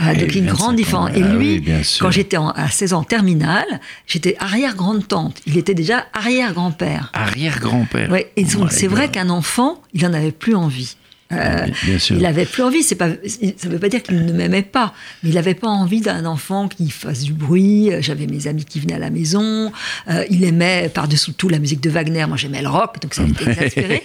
Euh, 0.00 0.14
donc 0.14 0.34
une 0.34 0.46
grande 0.46 0.76
différence. 0.76 1.10
Et 1.16 1.22
ah 1.24 1.34
lui, 1.34 1.64
quand 1.98 2.12
j'étais 2.12 2.36
à 2.36 2.68
16 2.70 2.92
ans 2.92 3.00
en 3.00 3.04
terminale, 3.04 3.80
j'étais 4.06 4.36
arrière-grande-tante. 4.38 5.40
Il 5.46 5.58
était 5.58 5.74
déjà 5.74 6.06
arrière-grand-père. 6.12 7.10
Arrière-grand-père. 7.12 8.08
Ouais, 8.10 8.30
et 8.36 8.44
donc 8.44 8.70
c'est 8.70 8.86
vrai 8.86 9.10
qu'un 9.10 9.30
enfant, 9.30 9.82
il 9.94 10.02
n'en 10.02 10.12
avait 10.12 10.32
plus 10.32 10.54
envie. 10.54 10.96
Euh, 11.32 11.66
il 12.10 12.24
avait 12.24 12.44
plus 12.44 12.62
envie. 12.62 12.82
C'est 12.82 12.94
pas, 12.94 13.08
ça 13.08 13.68
ne 13.68 13.72
veut 13.72 13.78
pas 13.78 13.88
dire 13.88 14.02
qu'il 14.02 14.24
ne 14.24 14.32
m'aimait 14.32 14.62
pas, 14.62 14.94
mais 15.22 15.30
il 15.30 15.34
n'avait 15.34 15.54
pas 15.54 15.68
envie 15.68 16.00
d'un 16.00 16.24
enfant 16.24 16.68
qui 16.68 16.90
fasse 16.90 17.22
du 17.22 17.32
bruit. 17.32 17.90
J'avais 18.00 18.26
mes 18.26 18.46
amis 18.46 18.64
qui 18.64 18.80
venaient 18.80 18.94
à 18.94 18.98
la 18.98 19.10
maison. 19.10 19.72
Euh, 20.08 20.24
il 20.30 20.44
aimait 20.44 20.90
par-dessous 20.92 21.32
tout 21.32 21.48
la 21.48 21.58
musique 21.58 21.80
de 21.80 21.90
Wagner. 21.90 22.26
Moi, 22.26 22.36
j'aimais 22.36 22.62
le 22.62 22.68
rock, 22.68 23.00
donc 23.00 23.14
ça 23.14 23.22
m'était 23.22 23.50
exaspéré. 23.50 24.02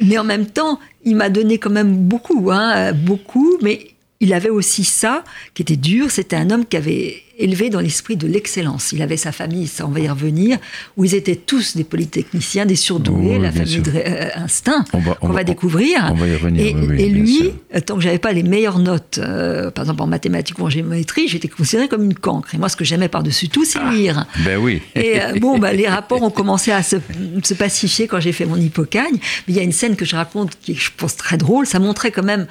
mais 0.00 0.18
en 0.18 0.24
même 0.24 0.46
temps, 0.46 0.78
il 1.04 1.16
m'a 1.16 1.28
donné 1.28 1.58
quand 1.58 1.70
même 1.70 1.96
beaucoup, 1.96 2.50
hein, 2.52 2.92
beaucoup. 2.92 3.58
Mais 3.62 3.88
il 4.20 4.34
avait 4.34 4.50
aussi 4.50 4.84
ça 4.84 5.24
qui 5.54 5.62
était 5.62 5.76
dur. 5.76 6.10
C'était 6.10 6.36
un 6.36 6.50
homme 6.50 6.66
qui 6.66 6.76
avait 6.76 7.22
élevé 7.40 7.70
dans 7.70 7.80
l'esprit 7.80 8.16
de 8.16 8.26
l'excellence. 8.26 8.92
Il 8.92 9.02
avait 9.02 9.16
sa 9.16 9.32
famille, 9.32 9.66
ça 9.66 9.86
on 9.86 9.90
va 9.90 10.00
y 10.00 10.08
revenir, 10.08 10.58
où 10.96 11.04
ils 11.04 11.14
étaient 11.14 11.36
tous 11.36 11.76
des 11.76 11.84
polytechniciens, 11.84 12.66
des 12.66 12.76
surdoués, 12.76 13.38
la 13.38 13.50
famille 13.50 13.80
de 13.80 13.92
euh, 13.94 14.28
Instinct 14.36 14.84
qu'on 15.20 15.28
va, 15.28 15.44
découvrir. 15.44 16.14
et, 16.56 17.08
lui, 17.08 17.52
tant 17.86 17.96
que 17.96 18.02
j'avais 18.02 18.18
pas 18.18 18.32
les 18.32 18.42
meilleures 18.42 18.78
notes, 18.78 19.18
euh, 19.18 19.70
par 19.70 19.84
exemple 19.84 20.02
en 20.02 20.06
mathématiques 20.06 20.58
ou 20.58 20.64
en 20.64 20.70
géométrie, 20.70 21.28
j'étais 21.28 21.48
considéré 21.48 21.88
comme 21.88 22.04
une 22.04 22.14
cancre. 22.14 22.54
Et 22.54 22.58
moi, 22.58 22.68
ce 22.68 22.76
que 22.76 22.84
j'aimais 22.84 23.08
par-dessus 23.08 23.48
tout, 23.48 23.64
c'est 23.64 23.78
ah, 23.82 23.90
lire. 23.90 24.26
Ben 24.44 24.58
oui. 24.58 24.82
Et 24.94 25.20
euh, 25.20 25.38
bon, 25.40 25.58
bah, 25.58 25.72
les 25.72 25.88
rapports 25.88 26.22
ont 26.22 26.30
commencé 26.30 26.70
à 26.70 26.82
se, 26.82 26.96
se 27.42 27.54
pacifier 27.54 28.06
quand 28.06 28.20
j'ai 28.20 28.32
fait 28.32 28.44
mon 28.44 28.56
hypocagne. 28.56 29.14
Mais 29.14 29.54
il 29.54 29.56
y 29.56 29.60
a 29.60 29.62
une 29.62 29.72
scène 29.72 29.96
que 29.96 30.04
je 30.04 30.16
raconte 30.16 30.58
qui 30.60 30.72
est, 30.72 30.76
je 30.76 30.90
pense, 30.96 31.16
très 31.16 31.36
drôle. 31.36 31.66
Ça 31.66 31.78
montrait 31.78 32.10
quand 32.10 32.22
même 32.22 32.46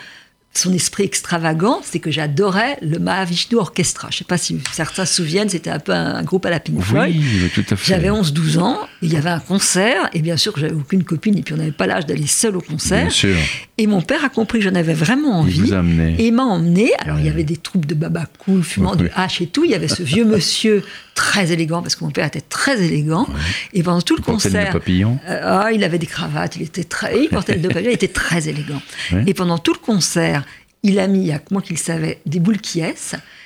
son 0.53 0.73
esprit 0.73 1.03
extravagant, 1.03 1.79
c'est 1.83 1.99
que 1.99 2.11
j'adorais 2.11 2.77
le 2.81 2.99
Mahavishnu 2.99 3.57
Orchestra. 3.57 4.07
Je 4.09 4.15
ne 4.15 4.17
sais 4.19 4.25
pas 4.25 4.37
si 4.37 4.59
certains 4.73 5.05
se 5.05 5.15
souviennent, 5.15 5.49
c'était 5.49 5.69
un 5.69 5.79
peu 5.79 5.93
un, 5.93 6.23
groupe 6.23 6.45
à 6.45 6.49
la 6.49 6.59
Pink 6.59 6.81
Floyd. 6.81 7.15
Oui, 7.15 7.49
tout 7.53 7.65
à 7.69 7.75
fait. 7.75 7.85
J'avais 7.85 8.09
11-12 8.09 8.59
ans, 8.59 8.79
il 9.01 9.13
y 9.13 9.15
avait 9.15 9.29
un 9.29 9.39
concert, 9.39 10.09
et 10.13 10.21
bien 10.21 10.37
sûr 10.37 10.51
que 10.51 10.59
j'avais 10.59 10.73
aucune 10.73 11.03
copine, 11.03 11.37
et 11.37 11.43
puis 11.43 11.53
on 11.53 11.57
n'avait 11.57 11.71
pas 11.71 11.87
l'âge 11.87 12.05
d'aller 12.05 12.27
seul 12.27 12.57
au 12.57 12.61
concert. 12.61 13.03
Bien 13.03 13.09
sûr. 13.09 13.35
Et 13.79 13.87
mon 13.87 14.01
père 14.01 14.25
a 14.25 14.29
compris 14.29 14.59
que 14.59 14.65
j'en 14.65 14.75
avais 14.75 14.93
vraiment 14.93 15.39
envie. 15.39 15.55
Il 15.55 15.63
vous 15.67 15.73
a 15.73 15.79
amené. 15.79 16.13
Et 16.19 16.31
m'a 16.31 16.43
emmené. 16.43 16.91
Alors 16.99 17.17
il 17.17 17.25
y 17.25 17.29
avait 17.29 17.45
des 17.45 17.55
troupes 17.55 17.85
de 17.85 17.95
baba 17.95 18.25
cool, 18.37 18.61
fumant 18.61 18.93
du 18.93 19.09
hache 19.15 19.39
et 19.39 19.47
tout. 19.47 19.63
Il 19.63 19.71
y 19.71 19.73
avait 19.73 19.87
ce 19.87 20.03
vieux 20.03 20.25
monsieur 20.25 20.83
très 21.15 21.53
élégant, 21.53 21.81
parce 21.81 21.95
que 21.95 22.03
mon 22.03 22.11
père 22.11 22.27
était 22.27 22.41
très 22.41 22.83
élégant. 22.83 23.25
Et 23.71 23.81
pendant 23.81 24.01
tout 24.01 24.17
le 24.17 24.21
concert. 24.21 24.75
Euh, 24.75 25.41
ah, 25.43 25.71
il 25.71 25.85
avait 25.85 25.97
des 25.97 26.07
cravates, 26.07 26.57
il 26.57 26.63
était 26.63 26.83
très. 26.83 27.23
Il 27.23 27.29
portait 27.29 27.55
le 27.55 27.69
papillon, 27.69 27.89
il 27.89 27.93
était 27.93 28.09
très 28.09 28.49
élégant. 28.49 28.81
Et 29.25 29.33
pendant 29.33 29.57
tout 29.57 29.73
le 29.73 29.79
concert, 29.79 30.43
il 30.83 30.99
a 30.99 31.07
mis, 31.07 31.19
il 31.19 31.27
y 31.27 31.31
a 31.31 31.39
que 31.39 31.51
moi 31.51 31.61
qui 31.61 31.73
le 31.73 31.79
savais, 31.79 32.19
des 32.25 32.39
boules 32.39 32.59
qui 32.59 32.81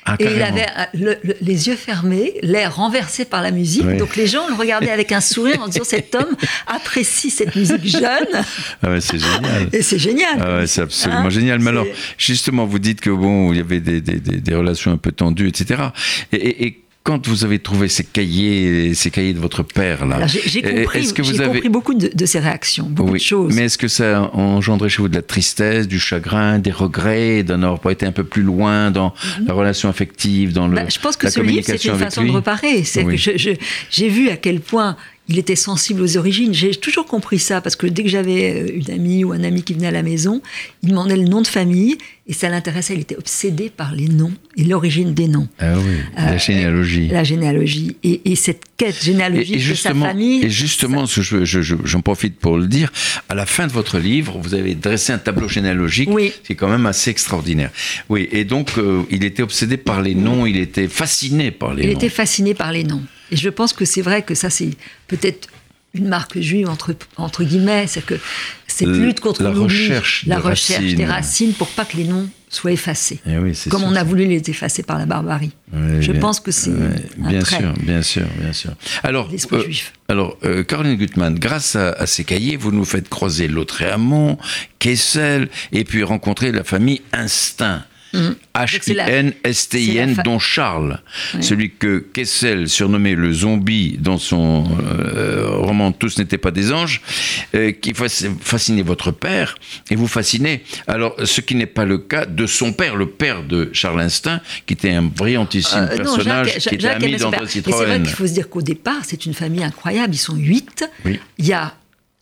ah, 0.05 0.15
et 0.19 0.25
il 0.25 0.41
avait 0.41 0.65
euh, 0.95 1.15
les 1.39 1.67
yeux 1.67 1.75
fermés, 1.75 2.33
l'air 2.41 2.75
renversé 2.75 3.23
par 3.23 3.41
la 3.41 3.51
musique. 3.51 3.87
Donc 3.97 4.15
les 4.17 4.27
gens 4.27 4.47
le 4.49 4.53
regardaient 4.53 4.91
avec 4.91 5.11
un 5.13 5.21
sourire 5.21 5.61
en 5.61 5.67
disant 5.67 5.85
cet 5.85 6.13
homme 6.13 6.35
apprécie 6.67 7.29
cette 7.29 7.55
musique 7.55 7.85
jeune. 7.87 8.43
Ah 8.81 8.89
ouais, 8.89 9.01
c'est 9.01 9.17
génial. 9.17 9.69
Et 9.71 9.81
c'est 9.81 9.99
génial. 9.99 10.41
Ah 10.41 10.67
c'est 10.67 10.81
absolument 10.81 11.21
hein, 11.21 11.29
génial. 11.29 11.59
Mais 11.59 11.69
alors, 11.69 11.85
justement, 12.17 12.65
vous 12.65 12.79
dites 12.79 12.99
que 12.99 13.09
bon, 13.09 13.53
il 13.53 13.57
y 13.57 13.61
avait 13.61 13.79
des, 13.79 14.01
des, 14.01 14.19
des 14.19 14.55
relations 14.55 14.91
un 14.91 14.97
peu 14.97 15.13
tendues, 15.13 15.47
etc. 15.47 15.81
Et, 16.33 16.65
et 16.65 16.82
quand 17.03 17.27
vous 17.27 17.43
avez 17.43 17.59
trouvé 17.59 17.89
ces 17.89 18.05
cahiers, 18.05 18.93
ces 18.93 19.11
cahiers 19.11 19.33
de 19.33 19.39
votre 19.39 19.61
père 19.61 20.05
là, 20.05 20.25
j'ai 20.25 20.61
compris, 20.61 21.13
que 21.13 21.21
vous 21.21 21.41
avez... 21.41 21.55
compris 21.55 21.69
beaucoup 21.69 21.93
de, 21.93 22.09
de, 22.13 22.25
ces 22.25 22.39
réactions, 22.39 22.85
beaucoup 22.89 23.13
de 23.13 23.17
choses. 23.17 23.53
Mais 23.53 23.63
est-ce 23.63 23.77
que 23.77 23.89
ça 23.89 24.19
a 24.19 24.21
engendré 24.33 24.87
chez 24.87 25.01
vous 25.01 25.09
de 25.09 25.15
la 25.15 25.21
tristesse, 25.21 25.87
du 25.87 25.99
chagrin, 25.99 26.59
des 26.59 26.71
regrets, 26.71 27.43
d'en 27.43 27.61
avoir 27.61 27.79
pas 27.79 27.91
été 27.91 28.05
un 28.05 28.13
peu 28.13 28.23
plus 28.23 28.41
loin 28.41 28.89
dans 28.89 29.13
mhm. 29.39 29.47
la 29.47 29.53
relation 29.53 29.89
affective, 29.89 30.53
dans 30.53 30.67
le 30.67 30.75
bah, 30.75 30.85
Je 30.87 30.99
pense 30.99 31.17
que 31.17 31.29
ce 31.29 31.41
livre, 31.41 31.63
c'est 31.65 31.83
une 31.83 31.97
façon 31.97 32.23
de 32.23 32.31
reparer. 32.31 32.83
C'est 32.85 33.03
que 33.03 33.17
j'ai 33.17 34.09
vu 34.09 34.29
à 34.29 34.37
quel 34.37 34.61
point 34.61 34.95
il 35.29 35.39
était 35.39 35.55
sensible 35.55 36.01
aux 36.01 36.17
origines. 36.17 36.53
J'ai 36.53 36.75
toujours 36.75 37.05
compris 37.05 37.39
ça 37.39 37.61
parce 37.61 37.75
que 37.75 37.87
dès 37.87 38.03
que 38.03 38.09
j'avais 38.09 38.53
euh, 38.53 38.75
une 38.75 38.91
amie 38.91 39.23
ou 39.23 39.31
un 39.31 39.43
ami 39.43 39.63
qui 39.63 39.73
venait 39.73 39.87
à 39.87 39.91
la 39.91 40.03
maison, 40.03 40.41
il 40.81 40.89
demandait 40.89 41.15
le 41.15 41.23
nom 41.23 41.41
de 41.41 41.47
famille 41.47 41.97
et 42.27 42.33
ça 42.33 42.49
l'intéressait. 42.49 42.95
Il 42.95 43.01
était 43.01 43.15
obsédé 43.15 43.69
par 43.69 43.95
les 43.95 44.09
noms 44.09 44.33
et 44.57 44.65
l'origine 44.65 45.13
des 45.13 45.27
noms. 45.27 45.47
Ah 45.59 45.73
oui, 45.77 45.95
la 46.17 46.33
euh, 46.33 46.37
généalogie. 46.37 47.07
La 47.07 47.23
généalogie 47.23 47.95
et, 48.03 48.35
cette 48.35 48.63
quête 48.75 49.01
généalogique 49.01 49.65
de 49.65 49.75
sa 49.75 49.93
famille. 49.93 50.43
Et 50.43 50.49
justement, 50.49 51.05
j'en 51.05 51.21
je, 51.45 51.97
profite 51.99 52.37
pour 52.37 52.57
le 52.57 52.67
dire, 52.67 52.91
à 53.29 53.35
la 53.35 53.45
fin 53.45 53.67
de 53.67 53.71
votre 53.71 53.99
livre, 53.99 54.37
vous 54.41 54.53
avez 54.53 54.75
dressé 54.75 55.13
un 55.13 55.19
tableau 55.19 55.47
généalogique 55.47 56.09
oui. 56.11 56.33
qui 56.43 56.53
est 56.53 56.55
quand 56.55 56.67
même 56.67 56.85
assez 56.85 57.09
extraordinaire. 57.09 57.71
Oui, 58.09 58.27
et 58.31 58.43
donc 58.43 58.77
euh, 58.77 59.03
il 59.09 59.23
était 59.23 59.43
obsédé 59.43 59.77
par 59.77 60.01
les 60.01 60.15
noms, 60.15 60.45
il 60.45 60.57
était 60.57 60.89
fasciné 60.89 61.51
par 61.51 61.73
les 61.73 61.83
noms. 61.83 61.91
Il 61.91 61.95
était 61.95 62.09
fasciné 62.09 62.53
par 62.53 62.73
les 62.73 62.83
noms. 62.83 63.03
Et 63.33 63.35
je 63.35 63.49
pense 63.49 63.73
que 63.73 63.83
c'est 63.83 64.03
vrai 64.03 64.21
que 64.21 64.35
ça, 64.35 64.51
c'est 64.51 64.69
peut-être 65.07 65.49
une 65.95 66.07
marque 66.07 66.39
juive 66.39 66.69
entre, 66.69 66.95
entre 67.17 67.43
guillemets, 67.43 67.87
c'est 67.87 68.05
que 68.05 68.13
cette 68.67 68.87
lutte 68.87 69.21
contre 69.21 69.41
la 69.41 69.49
recherche, 69.49 70.23
la 70.27 70.37
recherche 70.39 70.93
des 70.93 71.05
racines 71.05 71.53
pour 71.53 71.67
pas 71.69 71.83
que 71.83 71.97
les 71.97 72.03
noms 72.03 72.29
soient 72.49 72.71
effacés, 72.71 73.19
eh 73.25 73.69
comme 73.69 73.83
on 73.83 73.95
a 73.95 74.03
voulu 74.03 74.25
les 74.25 74.47
effacer 74.47 74.83
par 74.83 74.99
la 74.99 75.07
barbarie. 75.07 75.51
Je 75.99 76.11
pense 76.11 76.39
que 76.39 76.51
c'est 76.51 76.71
bien 77.17 77.43
sûr, 77.43 77.73
bien 77.79 78.03
sûr, 78.03 78.25
bien 78.39 78.53
sûr. 78.53 78.71
Alors, 79.01 79.31
euh, 79.51 79.71
alors 80.07 80.37
euh, 80.43 80.63
Caroline 80.63 80.95
Gutmann, 80.95 81.39
grâce 81.39 81.75
à, 81.75 82.05
ces 82.05 82.23
cahiers, 82.23 82.55
vous 82.55 82.71
nous 82.71 82.85
faites 82.85 83.09
croiser 83.09 83.47
Lautréamont, 83.47 84.37
Kessel, 84.77 85.49
et 85.71 85.83
puis 85.83 86.03
rencontrer 86.03 86.51
la 86.51 86.63
famille 86.63 87.01
Instinct. 87.11 87.83
H-I-N-S-T-I-N, 88.13 90.21
dont 90.23 90.39
Charles, 90.39 90.99
celui 91.41 91.71
que 91.71 92.05
Kessel 92.13 92.69
surnommait 92.69 93.15
le 93.15 93.33
zombie 93.33 93.97
dans 93.99 94.17
son 94.17 94.65
euh, 95.15 95.47
roman 95.49 95.91
Tous 95.91 96.17
n'étaient 96.19 96.37
pas 96.37 96.51
des 96.51 96.71
anges, 96.71 97.01
euh, 97.55 97.71
qui 97.71 97.93
fascinait 97.93 98.83
votre 98.83 99.11
père 99.11 99.55
et 99.89 99.95
vous 99.95 100.07
fascinez. 100.07 100.63
Alors, 100.87 101.15
ce 101.23 101.41
qui 101.41 101.55
n'est 101.55 101.65
pas 101.65 101.85
le 101.85 101.97
cas 101.97 102.25
de 102.25 102.45
son 102.45 102.73
père, 102.73 102.95
le 102.95 103.07
père 103.07 103.43
de 103.43 103.69
Charles 103.73 104.01
Instinct, 104.01 104.41
qui 104.65 104.73
était 104.73 104.91
un 104.91 105.03
brillantissime 105.03 105.89
euh, 105.91 105.97
personnage, 105.97 106.57
qui 106.57 106.75
était 106.75 106.87
ami 106.87 107.15
d'André 107.15 107.47
Citroën. 107.47 107.77
C'est 107.77 107.85
vrai 107.85 108.01
qu'il 108.01 108.09
faut 108.09 108.27
se 108.27 108.33
dire 108.33 108.49
qu'au 108.49 108.61
départ, 108.61 109.01
c'est 109.03 109.25
une 109.25 109.33
famille 109.33 109.63
incroyable. 109.63 110.13
Ils 110.13 110.19
sont 110.19 110.35
huit. 110.35 110.85
Il 111.05 111.45
y 111.45 111.53
a 111.53 111.73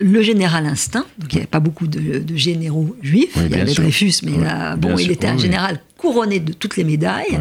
le 0.02 0.22
général 0.22 0.66
Instinct, 0.66 1.06
donc 1.20 1.32
il 1.32 1.36
n'y 1.36 1.42
avait 1.42 1.48
pas 1.48 1.60
beaucoup 1.60 1.88
de, 1.88 2.24
généraux 2.36 2.96
juifs, 3.02 3.34
il 3.36 3.52
y 3.52 3.62
avait 3.62 3.74
Dreyfus, 3.74 4.16
mais 4.24 4.34
bon, 4.78 4.98
il 4.98 5.12
était 5.12 5.28
un 5.28 5.38
général 5.38 5.80
couronné 6.02 6.40
de 6.40 6.52
toutes 6.52 6.78
les 6.78 6.84
médailles. 6.84 7.40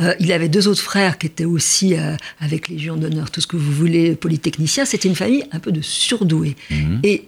Euh, 0.00 0.14
il 0.18 0.32
avait 0.32 0.48
deux 0.48 0.66
autres 0.66 0.82
frères 0.82 1.18
qui 1.18 1.26
étaient 1.26 1.44
aussi 1.44 1.94
euh, 1.94 2.16
avec 2.40 2.68
Légion 2.68 2.96
d'honneur, 2.96 3.30
tout 3.30 3.40
ce 3.40 3.46
que 3.46 3.56
vous 3.56 3.72
voulez, 3.72 4.16
polytechniciens. 4.16 4.84
C'était 4.84 5.08
une 5.08 5.14
famille 5.14 5.44
un 5.52 5.60
peu 5.60 5.70
de 5.70 5.80
surdoués. 5.80 6.56
Mhm. 6.70 7.00
Et 7.04 7.26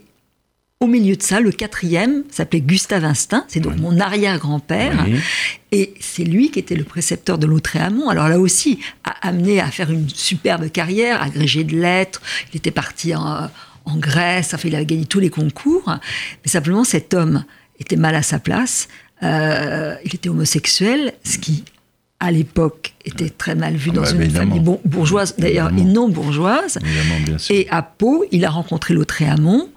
au 0.80 0.88
milieu 0.88 1.14
de 1.14 1.22
ça, 1.22 1.40
le 1.40 1.52
quatrième 1.52 2.24
s'appelait 2.28 2.60
Gustave 2.60 3.04
Instinct, 3.04 3.44
c'est 3.48 3.60
donc 3.60 3.78
mon 3.78 4.00
arrière-grand-père, 4.00 5.06
et 5.72 5.94
c'est 5.98 6.24
lui 6.24 6.50
qui 6.50 6.58
était 6.58 6.74
le 6.74 6.84
précepteur 6.84 7.38
de 7.38 7.46
Lautréamont. 7.46 8.10
Alors 8.10 8.28
là 8.28 8.38
aussi, 8.38 8.80
a 9.04 9.26
amené 9.26 9.60
à 9.60 9.70
faire 9.70 9.90
une 9.90 10.10
superbe 10.10 10.68
carrière, 10.70 11.22
agrégé 11.22 11.64
de 11.64 11.74
lettres, 11.80 12.20
il 12.52 12.58
était 12.58 12.72
parti 12.72 13.14
en, 13.14 13.48
en 13.84 13.96
Grèce, 13.96 14.54
enfin, 14.54 14.68
il 14.68 14.74
avait 14.74 14.86
gagné 14.86 15.04
tous 15.04 15.20
les 15.20 15.30
concours, 15.30 15.84
mais 15.86 16.50
simplement 16.50 16.84
cet 16.84 17.14
homme 17.14 17.44
était 17.78 17.96
mal 17.96 18.14
à 18.14 18.22
sa 18.22 18.38
place, 18.38 18.88
euh, 19.22 19.94
il 20.04 20.14
était 20.14 20.28
homosexuel, 20.28 21.12
ce 21.24 21.38
qui, 21.38 21.64
à 22.20 22.30
l'époque, 22.30 22.94
était 23.04 23.30
très 23.30 23.54
mal 23.54 23.74
vu 23.74 23.90
ah 23.92 23.96
dans 23.96 24.02
bah, 24.02 24.10
une 24.12 24.30
famille 24.30 24.62
bourgeoise, 24.84 25.34
d'ailleurs, 25.38 25.70
et 25.76 25.84
non 25.84 26.08
bourgeoise. 26.08 26.78
Et 27.50 27.68
à 27.70 27.82
Pau, 27.82 28.24
il 28.32 28.44
a 28.44 28.50
rencontré 28.50 28.94
Lautréamont, 28.94 29.68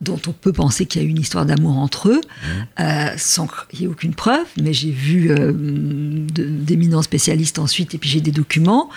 dont 0.00 0.20
on 0.26 0.32
peut 0.32 0.52
penser 0.52 0.86
qu'il 0.86 1.02
y 1.02 1.04
a 1.04 1.08
eu 1.08 1.10
une 1.10 1.20
histoire 1.20 1.44
d'amour 1.44 1.76
entre 1.76 2.08
eux, 2.08 2.20
euh, 2.80 3.08
sans 3.18 3.46
qu'il 3.46 3.80
y 3.80 3.84
ait 3.84 3.86
aucune 3.86 4.14
preuve, 4.14 4.46
mais 4.60 4.72
j'ai 4.72 4.90
vu 4.90 5.30
euh, 5.30 5.52
d'éminents 5.54 7.02
spécialistes 7.02 7.58
ensuite, 7.58 7.94
et 7.94 7.98
puis 7.98 8.08
j'ai 8.08 8.22
des 8.22 8.30
documents, 8.30 8.88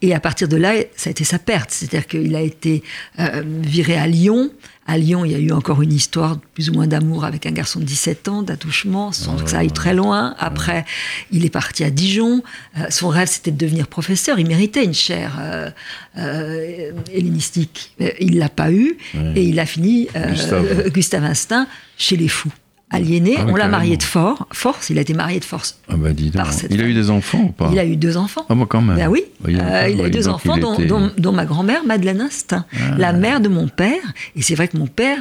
et 0.00 0.14
à 0.14 0.20
partir 0.20 0.48
de 0.48 0.56
là, 0.56 0.74
ça 0.96 1.08
a 1.08 1.10
été 1.10 1.24
sa 1.24 1.38
perte, 1.38 1.70
c'est-à-dire 1.70 2.06
qu'il 2.06 2.34
a 2.34 2.40
été 2.40 2.82
euh, 3.18 3.42
viré 3.44 3.98
à 3.98 4.06
Lyon, 4.06 4.50
à 4.86 4.98
Lyon, 4.98 5.24
il 5.24 5.32
y 5.32 5.34
a 5.34 5.38
eu 5.38 5.52
encore 5.52 5.82
une 5.82 5.92
histoire 5.92 6.38
plus 6.54 6.70
ou 6.70 6.74
moins 6.74 6.86
d'amour 6.86 7.24
avec 7.24 7.46
un 7.46 7.50
garçon 7.50 7.80
de 7.80 7.84
17 7.84 8.28
ans, 8.28 8.42
d'attouchement, 8.42 9.12
sans 9.12 9.36
que 9.36 9.50
ça 9.50 9.58
aille 9.58 9.72
très 9.72 9.94
loin. 9.94 10.34
Après, 10.38 10.84
il 11.32 11.44
est 11.44 11.50
parti 11.50 11.82
à 11.82 11.90
Dijon. 11.90 12.42
Euh, 12.78 12.86
son 12.90 13.08
rêve, 13.08 13.28
c'était 13.28 13.50
de 13.50 13.58
devenir 13.58 13.88
professeur. 13.88 14.38
Il 14.38 14.46
méritait 14.46 14.84
une 14.84 14.94
chaire 14.94 15.38
euh, 15.40 15.70
euh, 16.18 16.92
hellénistique. 17.12 17.94
Il 18.20 18.38
l'a 18.38 18.48
pas 18.48 18.70
eu 18.70 18.96
et 19.34 19.42
il 19.42 19.58
a 19.58 19.66
fini, 19.66 20.08
Gustave. 20.14 20.90
Gustave 20.90 21.24
Instinct, 21.24 21.66
chez 21.98 22.16
les 22.16 22.28
fous 22.28 22.52
aliéné. 22.90 23.36
Ah 23.38 23.46
on 23.48 23.56
l'a 23.56 23.68
marié 23.68 23.96
de 23.96 24.02
force. 24.02 24.90
Il 24.90 24.98
a 24.98 25.00
été 25.00 25.14
marié 25.14 25.40
de 25.40 25.44
force. 25.44 25.78
Ah 25.88 25.96
bah 25.96 26.12
dis 26.12 26.30
donc. 26.30 26.46
Il 26.70 26.80
a 26.80 26.84
eu 26.84 26.94
des 26.94 27.10
enfants 27.10 27.40
ou 27.40 27.52
pas 27.52 27.70
Il 27.72 27.78
a 27.78 27.84
eu 27.84 27.96
deux 27.96 28.16
enfants. 28.16 28.46
Ah 28.48 28.54
moi 28.54 28.66
quand 28.68 28.80
même. 28.80 28.96
Ben 28.96 29.08
oui. 29.08 29.24
il 29.48 29.60
a, 29.60 29.90
eu 29.90 30.10
deux 30.10 30.28
enfants, 30.28 30.56
dont, 30.58 31.32
ma 31.32 31.44
grand-mère, 31.44 31.84
Madeleine 31.84 32.20
Instinct, 32.20 32.64
ah. 32.72 32.96
la 32.96 33.12
mère 33.12 33.40
de 33.40 33.48
mon 33.48 33.68
père. 33.68 34.02
Et 34.36 34.42
c'est 34.42 34.54
vrai 34.54 34.68
que 34.68 34.76
mon 34.76 34.86
père, 34.86 35.18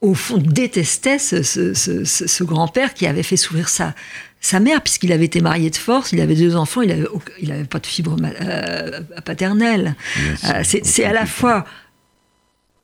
au 0.00 0.14
fond, 0.14 0.38
détestait 0.38 1.18
ce, 1.18 2.44
grand-père 2.44 2.94
qui 2.94 3.06
avait 3.06 3.22
fait 3.22 3.36
sourire 3.36 3.68
sa, 3.68 3.94
sa 4.40 4.60
mère, 4.60 4.80
puisqu'il 4.80 5.12
avait 5.12 5.24
été 5.24 5.40
marié 5.40 5.70
de 5.70 5.76
force, 5.76 6.12
il 6.12 6.20
avait 6.20 6.36
deux 6.36 6.54
enfants, 6.54 6.82
il 6.82 6.88
n'avait 6.88 7.08
il 7.40 7.50
avait 7.50 7.64
pas 7.64 7.80
de 7.80 7.86
fibre 7.86 8.16
euh, 8.22 9.00
paternelle. 9.24 9.96
Euh, 10.44 10.62
c'est 10.62 11.04
à 11.04 11.12
la 11.12 11.26
fois, 11.26 11.64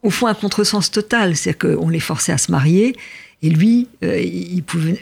au 0.03 0.11
fond, 0.11 0.27
un 0.27 0.35
contresens 0.35 0.91
total. 0.91 1.37
C'est-à-dire 1.37 1.79
qu'on 1.79 1.89
les 1.89 2.01
forçait 2.01 2.33
à 2.33 2.39
se 2.39 2.51
marier 2.51 2.97
et 3.43 3.51
lui, 3.51 3.89
euh, 4.05 4.21
il, 4.21 4.63
pouvait, 4.63 5.01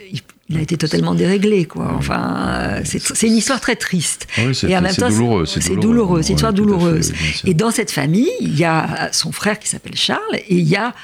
il, 0.48 0.56
a 0.56 0.60
été 0.62 0.76
totalement 0.76 1.14
déréglé, 1.14 1.66
quoi. 1.66 1.92
Enfin, 1.96 2.80
c'est 2.84 3.26
une 3.26 3.36
histoire 3.36 3.60
très 3.60 3.76
triste. 3.76 4.26
Oui, 4.38 4.58
et 4.66 4.76
en 4.76 4.80
même 4.80 4.94
temps, 4.94 5.10
douloureux. 5.10 5.44
C'est 5.46 5.76
douloureux, 5.76 6.22
c'est 6.22 6.30
une 6.30 6.36
histoire 6.36 6.52
douloureuse. 6.52 7.12
et 7.44 7.54
dans 7.54 7.70
cette 7.70 7.90
famille, 7.90 8.30
il 8.40 8.58
y 8.58 8.64
a 8.64 9.10
son 9.12 9.32
frère 9.32 9.58
qui 9.58 9.68
s'appelle 9.68 9.96
Charles, 9.96 10.36
et 10.36 10.54
il 10.54 10.66
y 10.68 10.76
a 10.76 10.94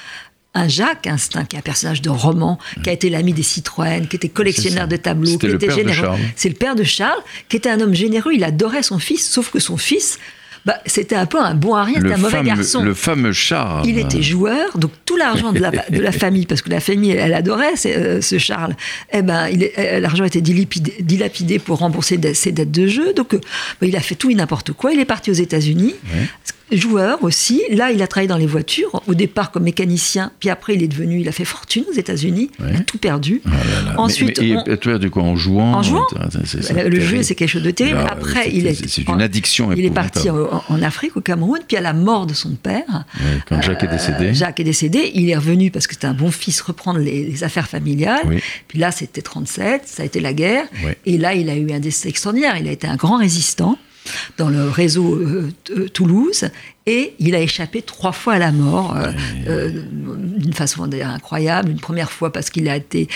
un 0.55 0.69
Jacques 0.69 1.07
Instinct, 1.07 1.45
qui 1.45 1.57
est 1.57 1.59
un 1.59 1.63
personnage 1.63 2.01
de 2.01 2.09
roman, 2.09 2.59
qui 2.83 2.89
a 2.89 2.93
été 2.93 3.11
l'ami 3.11 3.35
des 3.35 3.43
Citroën, 3.43 4.09
qui 4.09 4.17
était 4.17 4.31
collectionneur 4.31 4.89
de 4.89 4.97
tableaux, 4.97 5.37
qui 5.37 5.47
était 5.47 5.71
généreux. 5.71 6.17
C'est 6.35 6.49
le 6.49 6.55
père 6.55 6.75
de 6.75 6.85
Charles, 6.85 7.21
qui 7.51 7.57
était 7.57 7.69
un 7.69 7.81
homme 7.81 7.95
généreux. 7.95 8.33
Il 8.33 8.43
adorait 8.43 8.83
son 8.83 8.99
fils, 8.99 9.29
sauf 9.31 9.51
que 9.51 9.59
son 9.59 9.77
fils 9.77 10.19
bah, 10.67 10.81
c'était 10.85 11.15
un 11.15 11.27
peu 11.27 11.39
un 11.41 11.55
bon 11.55 11.77
à 11.77 11.85
rien, 11.85 12.01
c'était 12.01 12.15
un 12.15 12.17
mauvais 12.17 12.43
garçon. 12.43 12.83
Le 12.83 12.93
fameux 12.93 13.33
Charles. 13.33 13.87
Il 13.87 13.99
était 13.99 14.21
joueur, 14.21 14.77
donc 14.77 14.91
tout 15.05 15.17
l'argent 15.17 15.53
de 15.53 15.61
la, 15.61 15.71
de 15.71 16.01
la 16.01 16.11
famille, 16.25 16.45
parce 16.45 16.61
que 16.61 16.71
la 16.71 16.81
famille, 16.81 17.13
elle, 17.13 17.35
adorait 17.35 17.77
ce, 17.77 18.21
ce 18.21 18.39
Charles, 18.39 18.75
eh 19.13 19.23
ben, 19.23 19.49
euh, 19.79 20.01
l'argent 20.01 20.25
était 20.25 20.41
dilapidé, 20.41 20.95
dilapidé, 20.99 21.61
pour 21.61 21.79
rembourser 21.79 22.19
ses 22.35 22.51
dettes 22.51 22.73
de 22.73 22.89
jeu, 22.89 23.13
donc 23.15 23.35
euh, 23.35 23.41
bah, 23.81 23.87
il 23.87 23.95
a 23.95 24.01
fait 24.01 24.17
tout 24.17 24.29
et 24.29 24.35
n'importe 24.35 24.73
quoi. 24.73 24.93
Il 24.93 24.99
est 24.99 25.05
parti 25.05 25.31
aux 25.31 25.35
États-Unis 25.35 25.95
joueur 26.73 27.23
aussi. 27.23 27.63
Là, 27.71 27.93
il 27.93 28.03
a 28.03 28.07
travaillé 28.07 28.29
dans 28.29 28.37
les 28.37 28.47
voitures, 28.47 29.03
au 29.07 29.15
départ 29.15 29.51
comme 29.51 29.65
mécanicien, 29.65 30.33
puis 30.41 30.51
après, 30.51 30.75
il 30.75 30.83
est 30.83 30.89
devenu, 30.89 31.21
il 31.21 31.29
a 31.29 31.33
fait 31.33 31.45
fortune 31.45 31.85
aux 31.91 31.95
États-Unis, 31.95 32.51
il 32.59 32.77
a 32.77 32.81
tout 32.81 32.99
perdu. 32.99 33.41
Ah 33.47 33.95
Ensuite, 33.99 34.41
mais, 34.41 34.57
et, 34.67 34.77
perdu 34.77 35.11
quoi 35.11 35.23
En 35.23 35.37
jouant 35.37 35.75
En 35.75 35.83
jouant. 35.83 36.07
le 36.13 37.01
jeu, 37.01 37.23
c'est 37.23 37.35
quelque 37.35 37.51
chose 37.51 37.63
de 37.63 37.71
terrible. 37.71 38.05
après, 38.09 38.51
il 38.53 38.67
est. 38.67 38.89
C'est 38.89 39.09
une 39.09 39.23
addiction. 39.23 39.73
Il 39.73 39.85
est 39.85 39.91
parti 39.91 40.31
en, 40.31 40.56
Afrique, 40.83 41.17
au 41.17 41.21
Cameroun, 41.21 41.61
puis 41.67 41.77
à 41.77 41.81
la 41.81 41.93
mort 41.93 42.27
de 42.27 42.35
son 42.35 42.51
père. 42.51 43.05
quand 43.49 43.61
Jacques 43.63 43.85
est 43.85 43.89
décédé. 43.89 44.27
Euh, 44.27 44.35
Jacques 44.35 44.61
est 44.61 44.65
décédé, 44.65 45.11
il 45.15 45.29
est 45.31 45.37
revenu 45.37 45.71
parce 45.71 45.87
que 45.87 45.95
c'était 45.95 46.07
un 46.07 46.15
bon 46.15 46.31
fils 46.31 46.61
reprendre 46.61 46.99
les, 46.99 47.45
affaires 47.45 47.69
familiales. 47.69 48.41
Puis 48.69 48.79
là, 48.79 48.91
c'était 48.91 49.23
37, 49.23 49.83
ça 49.87 50.03
a 50.03 50.07
été 50.07 50.21
la 50.21 50.33
guerre. 50.33 50.65
Et 51.05 51.19
là, 51.19 51.35
il 51.35 51.51
a 51.51 51.57
eu 51.57 51.71
un 51.73 51.81
destin 51.81 52.09
extraordinaire. 52.09 52.57
Il 52.57 52.69
a 52.69 52.73
été 52.73 52.87
un 52.87 52.97
grand 52.97 53.19
résistant 53.19 53.79
dans 54.39 54.49
le 54.49 54.69
réseau 54.69 55.15
euh, 55.15 55.51
Toulouse 55.93 56.49
et 56.87 57.15
il 57.19 57.35
a 57.35 57.41
échappé 57.41 57.83
trois 57.83 58.13
fois 58.13 58.35
à 58.35 58.39
la 58.39 58.53
mort 58.53 58.97
euh, 58.97 59.11
euh, 59.49 59.83
d'une 60.37 60.53
façon 60.53 60.89
incroyable. 60.93 61.71
Une 61.71 61.81
première 61.81 62.13
fois 62.13 62.33
parce 62.33 62.49
qu'il 62.49 62.69
a 62.69 62.77
été, 62.77 63.09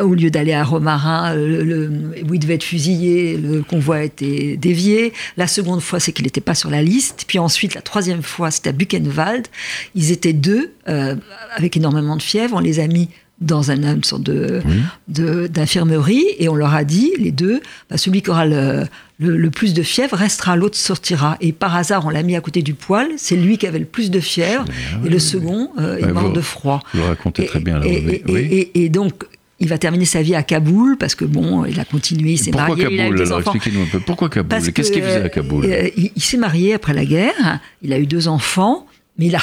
au 0.00 0.14
lieu 0.14 0.30
d'aller 0.30 0.54
à 0.54 0.64
Romarin, 0.64 1.34
le, 1.34 1.90
où 2.26 2.32
il 2.32 2.40
devait 2.40 2.54
être 2.54 2.64
fusillé, 2.64 3.36
le 3.36 3.62
convoi 3.62 3.96
a 3.96 4.02
été 4.04 4.56
dévié. 4.56 5.12
La 5.36 5.46
seconde 5.46 5.82
fois, 5.82 6.00
c'est 6.00 6.12
qu'il 6.12 6.24
n'était 6.24 6.40
pas 6.40 6.54
sur 6.54 6.70
la 6.70 6.82
liste. 6.82 7.24
Puis 7.26 7.38
ensuite, 7.38 7.74
la 7.74 7.82
troisième 7.82 8.22
fois, 8.22 8.50
c'était 8.50 8.70
à 8.70 8.72
Buchenwald. 8.72 9.48
Ils 9.94 10.12
étaient 10.12 10.32
deux, 10.32 10.72
avec 10.86 11.76
énormément 11.76 12.16
de 12.16 12.22
fièvre. 12.22 12.56
On 12.56 12.60
les 12.60 12.80
a 12.80 12.86
mis 12.86 13.10
dans 13.40 13.70
un, 13.70 13.82
une 13.82 14.04
sorte 14.04 14.22
de, 14.22 14.62
d'infirmerie 15.08 16.26
et 16.38 16.48
on 16.48 16.54
leur 16.54 16.74
a 16.74 16.84
dit, 16.84 17.12
les 17.18 17.32
deux, 17.32 17.60
bah, 17.88 17.96
celui 17.96 18.22
qui 18.22 18.30
aura 18.30 18.46
le, 18.46 18.84
le, 19.20 19.50
plus 19.50 19.74
de 19.74 19.82
fièvre 19.82 20.16
restera, 20.16 20.56
l'autre 20.56 20.76
sortira. 20.76 21.36
Et 21.40 21.52
par 21.52 21.76
hasard, 21.76 22.06
on 22.06 22.10
l'a 22.10 22.22
mis 22.22 22.36
à 22.36 22.40
côté 22.40 22.62
du 22.62 22.74
poêle, 22.74 23.08
c'est 23.16 23.36
lui 23.36 23.58
qui 23.58 23.66
avait 23.66 23.78
le 23.78 23.84
plus 23.84 24.10
de 24.10 24.20
fièvre 24.20 24.64
et 25.04 25.08
le 25.08 25.18
second 25.18 25.70
euh, 25.78 25.98
est 25.98 26.12
mort 26.12 26.32
de 26.32 26.40
froid. 26.40 26.82
Vous 26.94 27.04
racontez 27.04 27.44
très 27.46 27.60
bien. 27.60 27.82
et, 27.82 28.22
oui. 28.26 28.70
et, 28.74 28.88
donc, 28.88 29.24
il 29.58 29.68
va 29.68 29.76
terminer 29.76 30.06
sa 30.06 30.22
vie 30.22 30.34
à 30.34 30.42
Kaboul 30.42 30.96
parce 30.96 31.14
que 31.14 31.26
bon, 31.26 31.66
il 31.66 31.78
a 31.78 31.84
continué, 31.84 32.32
il 32.32 32.38
s'est 32.38 32.50
marié, 32.50 32.84
Kaboul, 32.84 32.94
il 32.94 33.00
a 33.00 33.08
eu 33.08 33.14
des 33.14 33.32
enfants. 33.32 33.52
Expliquez-nous 33.52 33.84
un 33.84 33.88
peu. 33.88 34.00
Pourquoi 34.00 34.30
Kaboul 34.30 34.72
Qu'est-ce 34.72 34.90
qu'il 34.90 35.02
faisait 35.02 35.22
à 35.22 35.28
Kaboul 35.28 35.66
euh, 35.66 35.90
il, 35.96 36.22
s'est 36.22 36.38
marié 36.38 36.72
après 36.72 36.94
la 36.94 37.04
guerre, 37.04 37.60
il 37.82 37.92
a 37.92 37.98
eu 37.98 38.06
deux 38.06 38.26
enfants, 38.26 38.86
mais 39.18 39.26
il 39.26 39.36
a, 39.36 39.42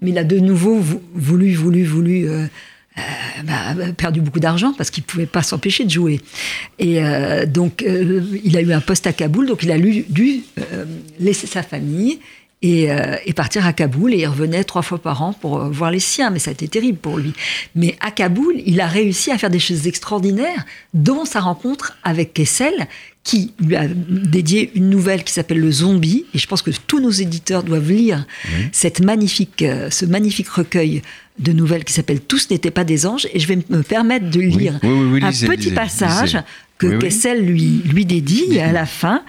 mais 0.00 0.10
il 0.10 0.18
a 0.18 0.24
de 0.24 0.40
nouveau 0.40 0.80
voulu, 1.14 1.54
voulu, 1.54 1.84
voulu 1.84 2.28
euh, 2.28 2.46
euh, 2.96 3.00
bah, 3.42 3.92
perdu 3.96 4.20
beaucoup 4.20 4.38
d'argent 4.38 4.72
parce 4.72 4.90
qu'il 4.90 5.02
ne 5.02 5.06
pouvait 5.06 5.26
pas 5.26 5.42
s'empêcher 5.42 5.84
de 5.84 5.90
jouer. 5.90 6.20
Et 6.78 7.02
euh, 7.02 7.44
donc, 7.44 7.82
euh, 7.82 8.22
il 8.44 8.56
a 8.56 8.60
eu 8.60 8.72
un 8.72 8.80
poste 8.80 9.06
à 9.06 9.12
Kaboul, 9.12 9.46
donc 9.46 9.64
il 9.64 9.72
a 9.72 9.78
dû 9.78 10.42
laisser 11.18 11.46
sa 11.46 11.62
famille 11.62 12.20
et, 12.64 13.32
partir 13.34 13.66
à 13.66 13.72
Kaboul. 13.72 14.14
Et 14.14 14.20
il 14.20 14.26
revenait 14.26 14.64
trois 14.64 14.82
fois 14.82 14.98
par 14.98 15.22
an 15.22 15.32
pour 15.32 15.58
voir 15.64 15.90
les 15.90 16.00
siens. 16.00 16.30
Mais 16.30 16.38
ça 16.38 16.50
a 16.50 16.52
été 16.52 16.68
terrible 16.68 16.98
pour 16.98 17.18
lui. 17.18 17.32
Mais 17.74 17.96
à 18.00 18.10
Kaboul, 18.10 18.54
il 18.64 18.80
a 18.80 18.86
réussi 18.86 19.30
à 19.30 19.38
faire 19.38 19.50
des 19.50 19.58
choses 19.58 19.86
extraordinaires, 19.86 20.64
dont 20.94 21.24
sa 21.24 21.40
rencontre 21.40 21.96
avec 22.02 22.32
Kessel, 22.32 22.88
qui 23.22 23.52
lui 23.58 23.74
a 23.74 23.86
dédié 23.88 24.70
une 24.74 24.90
nouvelle 24.90 25.24
qui 25.24 25.32
s'appelle 25.32 25.58
Le 25.58 25.70
Zombie. 25.70 26.24
Et 26.34 26.38
je 26.38 26.46
pense 26.46 26.62
que 26.62 26.70
tous 26.86 27.00
nos 27.00 27.10
éditeurs 27.10 27.62
doivent 27.62 27.90
lire 27.90 28.26
cette 28.72 29.00
magnifique, 29.00 29.64
ce 29.90 30.04
magnifique 30.04 30.48
recueil 30.48 31.02
de 31.38 31.52
nouvelles 31.52 31.84
qui 31.84 31.92
s'appelle 31.92 32.20
Tous 32.20 32.50
n'étaient 32.50 32.70
pas 32.70 32.84
des 32.84 33.06
anges. 33.06 33.26
Et 33.32 33.40
je 33.40 33.48
vais 33.48 33.56
me 33.56 33.82
permettre 33.82 34.30
de 34.30 34.40
lire 34.40 34.78
un 34.82 35.32
petit 35.32 35.70
passage 35.70 36.38
que 36.78 36.98
Kessel 36.98 37.44
lui, 37.44 37.82
lui 37.84 38.04
dédie 38.04 38.58
à 38.60 38.72
la 38.72 38.86
fin. 38.86 39.22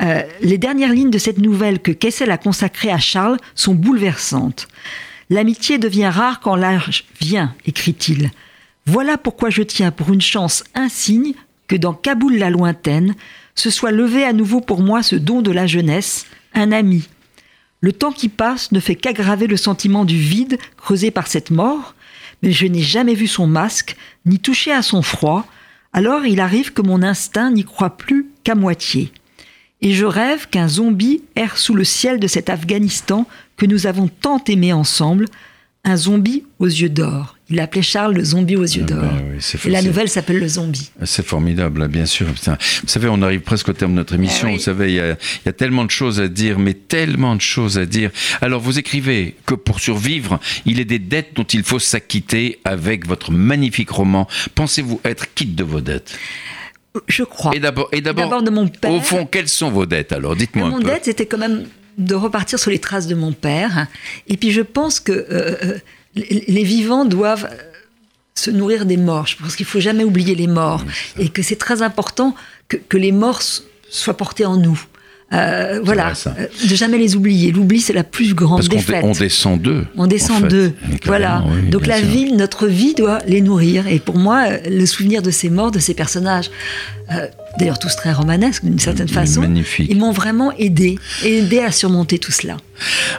Euh, 0.00 0.22
les 0.42 0.58
dernières 0.58 0.92
lignes 0.92 1.10
de 1.10 1.18
cette 1.18 1.38
nouvelle 1.38 1.80
que 1.80 1.92
Kessel 1.92 2.30
a 2.30 2.38
consacrée 2.38 2.90
à 2.90 2.98
Charles 2.98 3.38
sont 3.54 3.74
bouleversantes. 3.74 4.68
L'amitié 5.30 5.78
devient 5.78 6.08
rare 6.08 6.40
quand 6.40 6.56
l'âge 6.56 7.04
vient, 7.20 7.54
écrit-il. 7.66 8.30
Voilà 8.86 9.16
pourquoi 9.16 9.50
je 9.50 9.62
tiens 9.62 9.90
pour 9.90 10.12
une 10.12 10.20
chance 10.20 10.64
insigne 10.74 11.34
que 11.68 11.76
dans 11.76 11.94
Kaboul 11.94 12.36
la 12.36 12.50
lointaine 12.50 13.14
se 13.54 13.70
soit 13.70 13.92
levé 13.92 14.24
à 14.24 14.32
nouveau 14.32 14.60
pour 14.60 14.82
moi 14.82 15.02
ce 15.02 15.16
don 15.16 15.42
de 15.42 15.52
la 15.52 15.66
jeunesse, 15.66 16.26
un 16.54 16.72
ami. 16.72 17.08
Le 17.80 17.92
temps 17.92 18.12
qui 18.12 18.28
passe 18.28 18.72
ne 18.72 18.80
fait 18.80 18.96
qu'aggraver 18.96 19.46
le 19.46 19.56
sentiment 19.56 20.04
du 20.04 20.18
vide 20.18 20.58
creusé 20.76 21.10
par 21.10 21.28
cette 21.28 21.50
mort, 21.50 21.94
mais 22.42 22.52
je 22.52 22.66
n'ai 22.66 22.82
jamais 22.82 23.14
vu 23.14 23.26
son 23.26 23.46
masque, 23.46 23.96
ni 24.26 24.38
touché 24.38 24.72
à 24.72 24.82
son 24.82 25.02
froid, 25.02 25.46
alors 25.92 26.24
il 26.26 26.40
arrive 26.40 26.72
que 26.72 26.82
mon 26.82 27.02
instinct 27.02 27.50
n'y 27.50 27.64
croit 27.64 27.96
plus 27.96 28.26
qu'à 28.44 28.54
moitié. 28.54 29.12
Et 29.82 29.92
je 29.92 30.04
rêve 30.04 30.48
qu'un 30.48 30.68
zombie 30.68 31.22
erre 31.36 31.56
sous 31.56 31.74
le 31.74 31.84
ciel 31.84 32.20
de 32.20 32.26
cet 32.26 32.50
Afghanistan 32.50 33.26
que 33.56 33.66
nous 33.66 33.86
avons 33.86 34.08
tant 34.08 34.42
aimé 34.44 34.72
ensemble, 34.72 35.26
un 35.84 35.96
zombie 35.96 36.44
aux 36.58 36.66
yeux 36.66 36.90
d'or. 36.90 37.36
Il 37.48 37.58
appelait 37.58 37.82
Charles 37.82 38.14
le 38.14 38.22
zombie 38.22 38.56
aux 38.56 38.64
yeux 38.64 38.84
ah 38.84 38.92
d'or. 38.92 39.02
Ben 39.02 39.38
et 39.64 39.70
la 39.70 39.82
nouvelle 39.82 40.08
s'appelle 40.08 40.38
Le 40.38 40.46
Zombie. 40.46 40.92
C'est 41.04 41.24
formidable, 41.24 41.88
bien 41.88 42.06
sûr. 42.06 42.26
Vous 42.26 42.86
savez, 42.86 43.08
on 43.08 43.22
arrive 43.22 43.40
presque 43.40 43.68
au 43.70 43.72
terme 43.72 43.92
de 43.92 43.96
notre 43.96 44.14
émission. 44.14 44.48
Eh 44.48 44.52
Vous 44.52 44.60
savez, 44.60 44.92
il 44.92 44.96
y, 44.96 45.48
a, 45.48 45.52
tellement 45.52 45.84
de 45.84 45.90
choses 45.90 46.20
à 46.20 46.28
dire, 46.28 46.58
mais 46.58 46.74
tellement 46.74 47.34
de 47.34 47.40
choses 47.40 47.78
à 47.78 47.86
dire. 47.86 48.10
Alors, 48.40 48.60
vous 48.60 48.78
écrivez 48.78 49.34
que 49.46 49.54
pour 49.54 49.80
survivre, 49.80 50.38
il 50.64 50.78
est 50.80 50.84
des 50.84 50.98
dettes 50.98 51.30
dont 51.34 51.44
il 51.44 51.64
faut 51.64 51.78
s'acquitter 51.80 52.60
avec 52.64 53.06
votre 53.06 53.32
magnifique 53.32 53.90
roman. 53.90 54.28
Pensez-vous 54.54 55.00
être 55.04 55.34
quitte 55.34 55.56
de 55.56 55.64
vos 55.64 55.80
dettes? 55.80 56.16
Je 57.08 57.24
crois. 57.24 57.54
Et 57.54 57.60
d'abord, 57.60 57.88
et 57.92 58.00
d'abord, 58.00 58.42
de 58.42 58.50
mon 58.50 58.68
père. 58.68 58.92
Au 58.92 59.00
fond, 59.00 59.26
quelles 59.26 59.48
sont 59.48 59.70
vos 59.70 59.86
dettes 59.86 60.12
alors? 60.12 60.36
Dites-moi 60.36 60.68
un 60.68 60.70
peu. 60.70 60.76
Mon 60.76 60.82
dette, 60.82 61.04
c'était 61.06 61.26
quand 61.26 61.38
même 61.38 61.64
de 61.98 62.14
repartir 62.14 62.58
sur 62.58 62.70
les 62.70 62.78
traces 62.78 63.06
de 63.06 63.14
mon 63.14 63.32
père. 63.32 63.86
Et 64.28 64.36
puis, 64.36 64.50
je 64.50 64.62
pense 64.62 65.00
que 65.00 65.12
euh, 65.12 65.56
euh, 65.64 65.78
les 66.14 66.64
vivants 66.64 67.04
doivent 67.04 67.48
euh, 67.50 67.56
se 68.34 68.50
nourrir 68.50 68.86
des 68.86 68.96
morts. 68.96 69.26
Je 69.26 69.36
pense 69.36 69.56
qu'il 69.56 69.66
faut 69.66 69.80
jamais 69.80 70.04
oublier 70.04 70.34
les 70.34 70.46
morts 70.46 70.84
et 71.18 71.28
que 71.28 71.42
c'est 71.42 71.56
très 71.56 71.82
important 71.82 72.34
que, 72.68 72.96
les 72.96 73.12
morts 73.12 73.42
soient 73.88 74.16
portés 74.16 74.44
en 74.44 74.56
nous. 74.56 74.80
Euh, 75.32 75.80
voilà, 75.84 76.12
euh, 76.26 76.46
de 76.68 76.74
jamais 76.74 76.98
les 76.98 77.14
oublier. 77.14 77.52
L'oubli, 77.52 77.80
c'est 77.80 77.92
la 77.92 78.02
plus 78.02 78.34
grande 78.34 78.58
Parce 78.58 78.68
défaite. 78.68 79.04
On 79.04 79.12
descend 79.12 79.60
d'eux. 79.62 79.86
On 79.96 80.08
descend 80.08 80.48
d'eux. 80.48 80.72
Voilà. 81.04 81.44
Donc 81.70 81.86
la 81.86 82.00
vie, 82.00 82.32
notre 82.32 82.66
vie 82.66 82.94
doit 82.94 83.18
les 83.26 83.40
nourrir. 83.40 83.86
Et 83.86 84.00
pour 84.00 84.18
moi, 84.18 84.48
le 84.68 84.86
souvenir 84.86 85.22
de 85.22 85.30
ces 85.30 85.48
morts, 85.48 85.70
de 85.70 85.78
ces 85.78 85.94
personnages, 85.94 86.50
d'ailleurs 87.58 87.78
tous 87.78 87.94
très 87.96 88.12
romanesques 88.12 88.64
d'une 88.64 88.78
certaine 88.78 89.08
façon, 89.08 89.42
ils 89.78 89.98
m'ont 89.98 90.12
vraiment 90.12 90.52
aidé, 90.56 90.98
aidé 91.24 91.58
à 91.60 91.72
surmonter 91.72 92.18
tout 92.18 92.32
cela. 92.32 92.56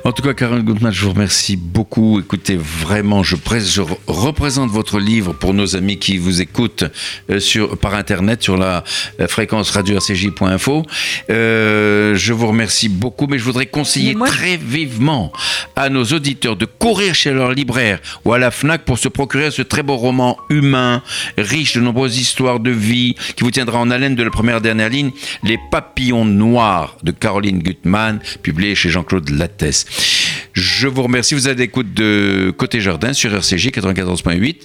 En 0.03 0.11
tout 0.11 0.23
cas, 0.23 0.33
Karen 0.33 0.61
Goodman, 0.61 0.91
je 0.91 1.03
vous 1.03 1.11
remercie 1.11 1.55
beaucoup. 1.55 2.19
Écoutez, 2.19 2.57
vraiment, 2.57 3.23
je, 3.23 3.35
je 3.35 3.81
représente 4.07 4.71
votre 4.71 4.99
livre 4.99 5.33
pour 5.33 5.53
nos 5.53 5.75
amis 5.75 5.97
qui 5.97 6.17
vous 6.17 6.41
écoutent 6.41 6.85
euh, 7.29 7.39
sur, 7.39 7.77
par 7.77 7.93
Internet 7.93 8.41
sur 8.41 8.57
la, 8.57 8.83
fréquence 9.27 9.69
radio-rcj.info. 9.71 10.85
Euh, 11.29 12.15
je 12.15 12.33
vous 12.33 12.47
remercie 12.47 12.89
beaucoup, 12.89 13.27
mais 13.27 13.37
je 13.37 13.43
voudrais 13.43 13.67
conseiller 13.67 14.15
très 14.25 14.57
vivement 14.57 15.31
à 15.75 15.89
nos 15.89 16.03
auditeurs 16.05 16.55
de 16.55 16.65
courir 16.65 17.13
chez 17.13 17.31
leur 17.31 17.51
libraire 17.51 17.99
ou 18.25 18.33
à 18.33 18.39
la 18.39 18.51
FNAC 18.51 18.83
pour 18.83 18.97
se 18.97 19.07
procurer 19.07 19.51
ce 19.51 19.61
très 19.61 19.83
beau 19.83 19.97
roman 19.97 20.37
humain, 20.49 21.03
riche 21.37 21.75
de 21.75 21.81
nombreuses 21.81 22.17
histoires 22.17 22.59
de 22.59 22.71
vie, 22.71 23.15
qui 23.35 23.43
vous 23.43 23.51
tiendra 23.51 23.79
en 23.79 23.91
haleine 23.91 24.15
de 24.15 24.20
la 24.23 24.29
première 24.31 24.61
dernière 24.61 24.89
ligne, 24.89 25.11
Les 25.43 25.57
papillons 25.71 26.25
noirs 26.25 26.97
de 27.03 27.11
Caroline 27.11 27.59
Gutmann, 27.59 28.19
publié 28.41 28.75
chez 28.75 28.89
Jean-Claude 28.89 29.29
Latte. 29.29 29.85
Je 30.53 30.87
vous 30.87 31.03
remercie. 31.03 31.33
Vous 31.33 31.47
êtes 31.47 31.57
l'écoute 31.59 31.93
de 31.93 32.53
Côté 32.57 32.81
Jardin 32.81 33.13
sur 33.13 33.33
RCJ 33.33 33.67
94.8. 33.67 34.55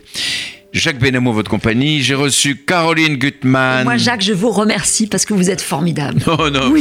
Jacques 0.72 0.98
Benamou, 0.98 1.32
votre 1.32 1.50
compagnie. 1.50 2.02
J'ai 2.02 2.14
reçu 2.14 2.56
Caroline 2.56 3.16
Gutmann. 3.16 3.84
Moi, 3.84 3.96
Jacques, 3.96 4.22
je 4.22 4.34
vous 4.34 4.50
remercie 4.50 5.06
parce 5.06 5.24
que 5.24 5.32
vous 5.32 5.48
êtes 5.50 5.62
formidable. 5.62 6.20
Non, 6.26 6.50
non, 6.50 6.74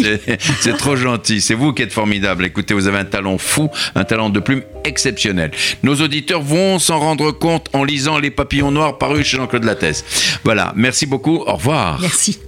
c'est 0.60 0.76
trop 0.76 0.96
gentil. 0.96 1.40
C'est 1.40 1.54
vous 1.54 1.72
qui 1.72 1.84
êtes 1.84 1.94
formidable. 1.94 2.46
Écoutez, 2.46 2.74
vous 2.74 2.88
avez 2.88 2.98
un 2.98 3.06
talent 3.06 3.38
fou, 3.38 3.70
un 3.94 4.04
talent 4.04 4.30
de 4.30 4.40
plume 4.40 4.64
exceptionnel. 4.84 5.52
Nos 5.84 5.96
auditeurs 6.02 6.42
vont 6.42 6.78
s'en 6.80 7.00
rendre 7.00 7.32
compte 7.32 7.70
en 7.74 7.84
lisant 7.84 8.18
Les 8.18 8.32
Papillons 8.32 8.72
Noirs 8.72 8.98
parus 8.98 9.26
chez 9.26 9.38
Jean-Claude 9.38 9.64
Lattès. 9.64 10.04
Voilà, 10.44 10.74
merci 10.76 11.06
beaucoup. 11.06 11.44
Au 11.48 11.54
revoir. 11.54 12.00
Merci. 12.02 12.40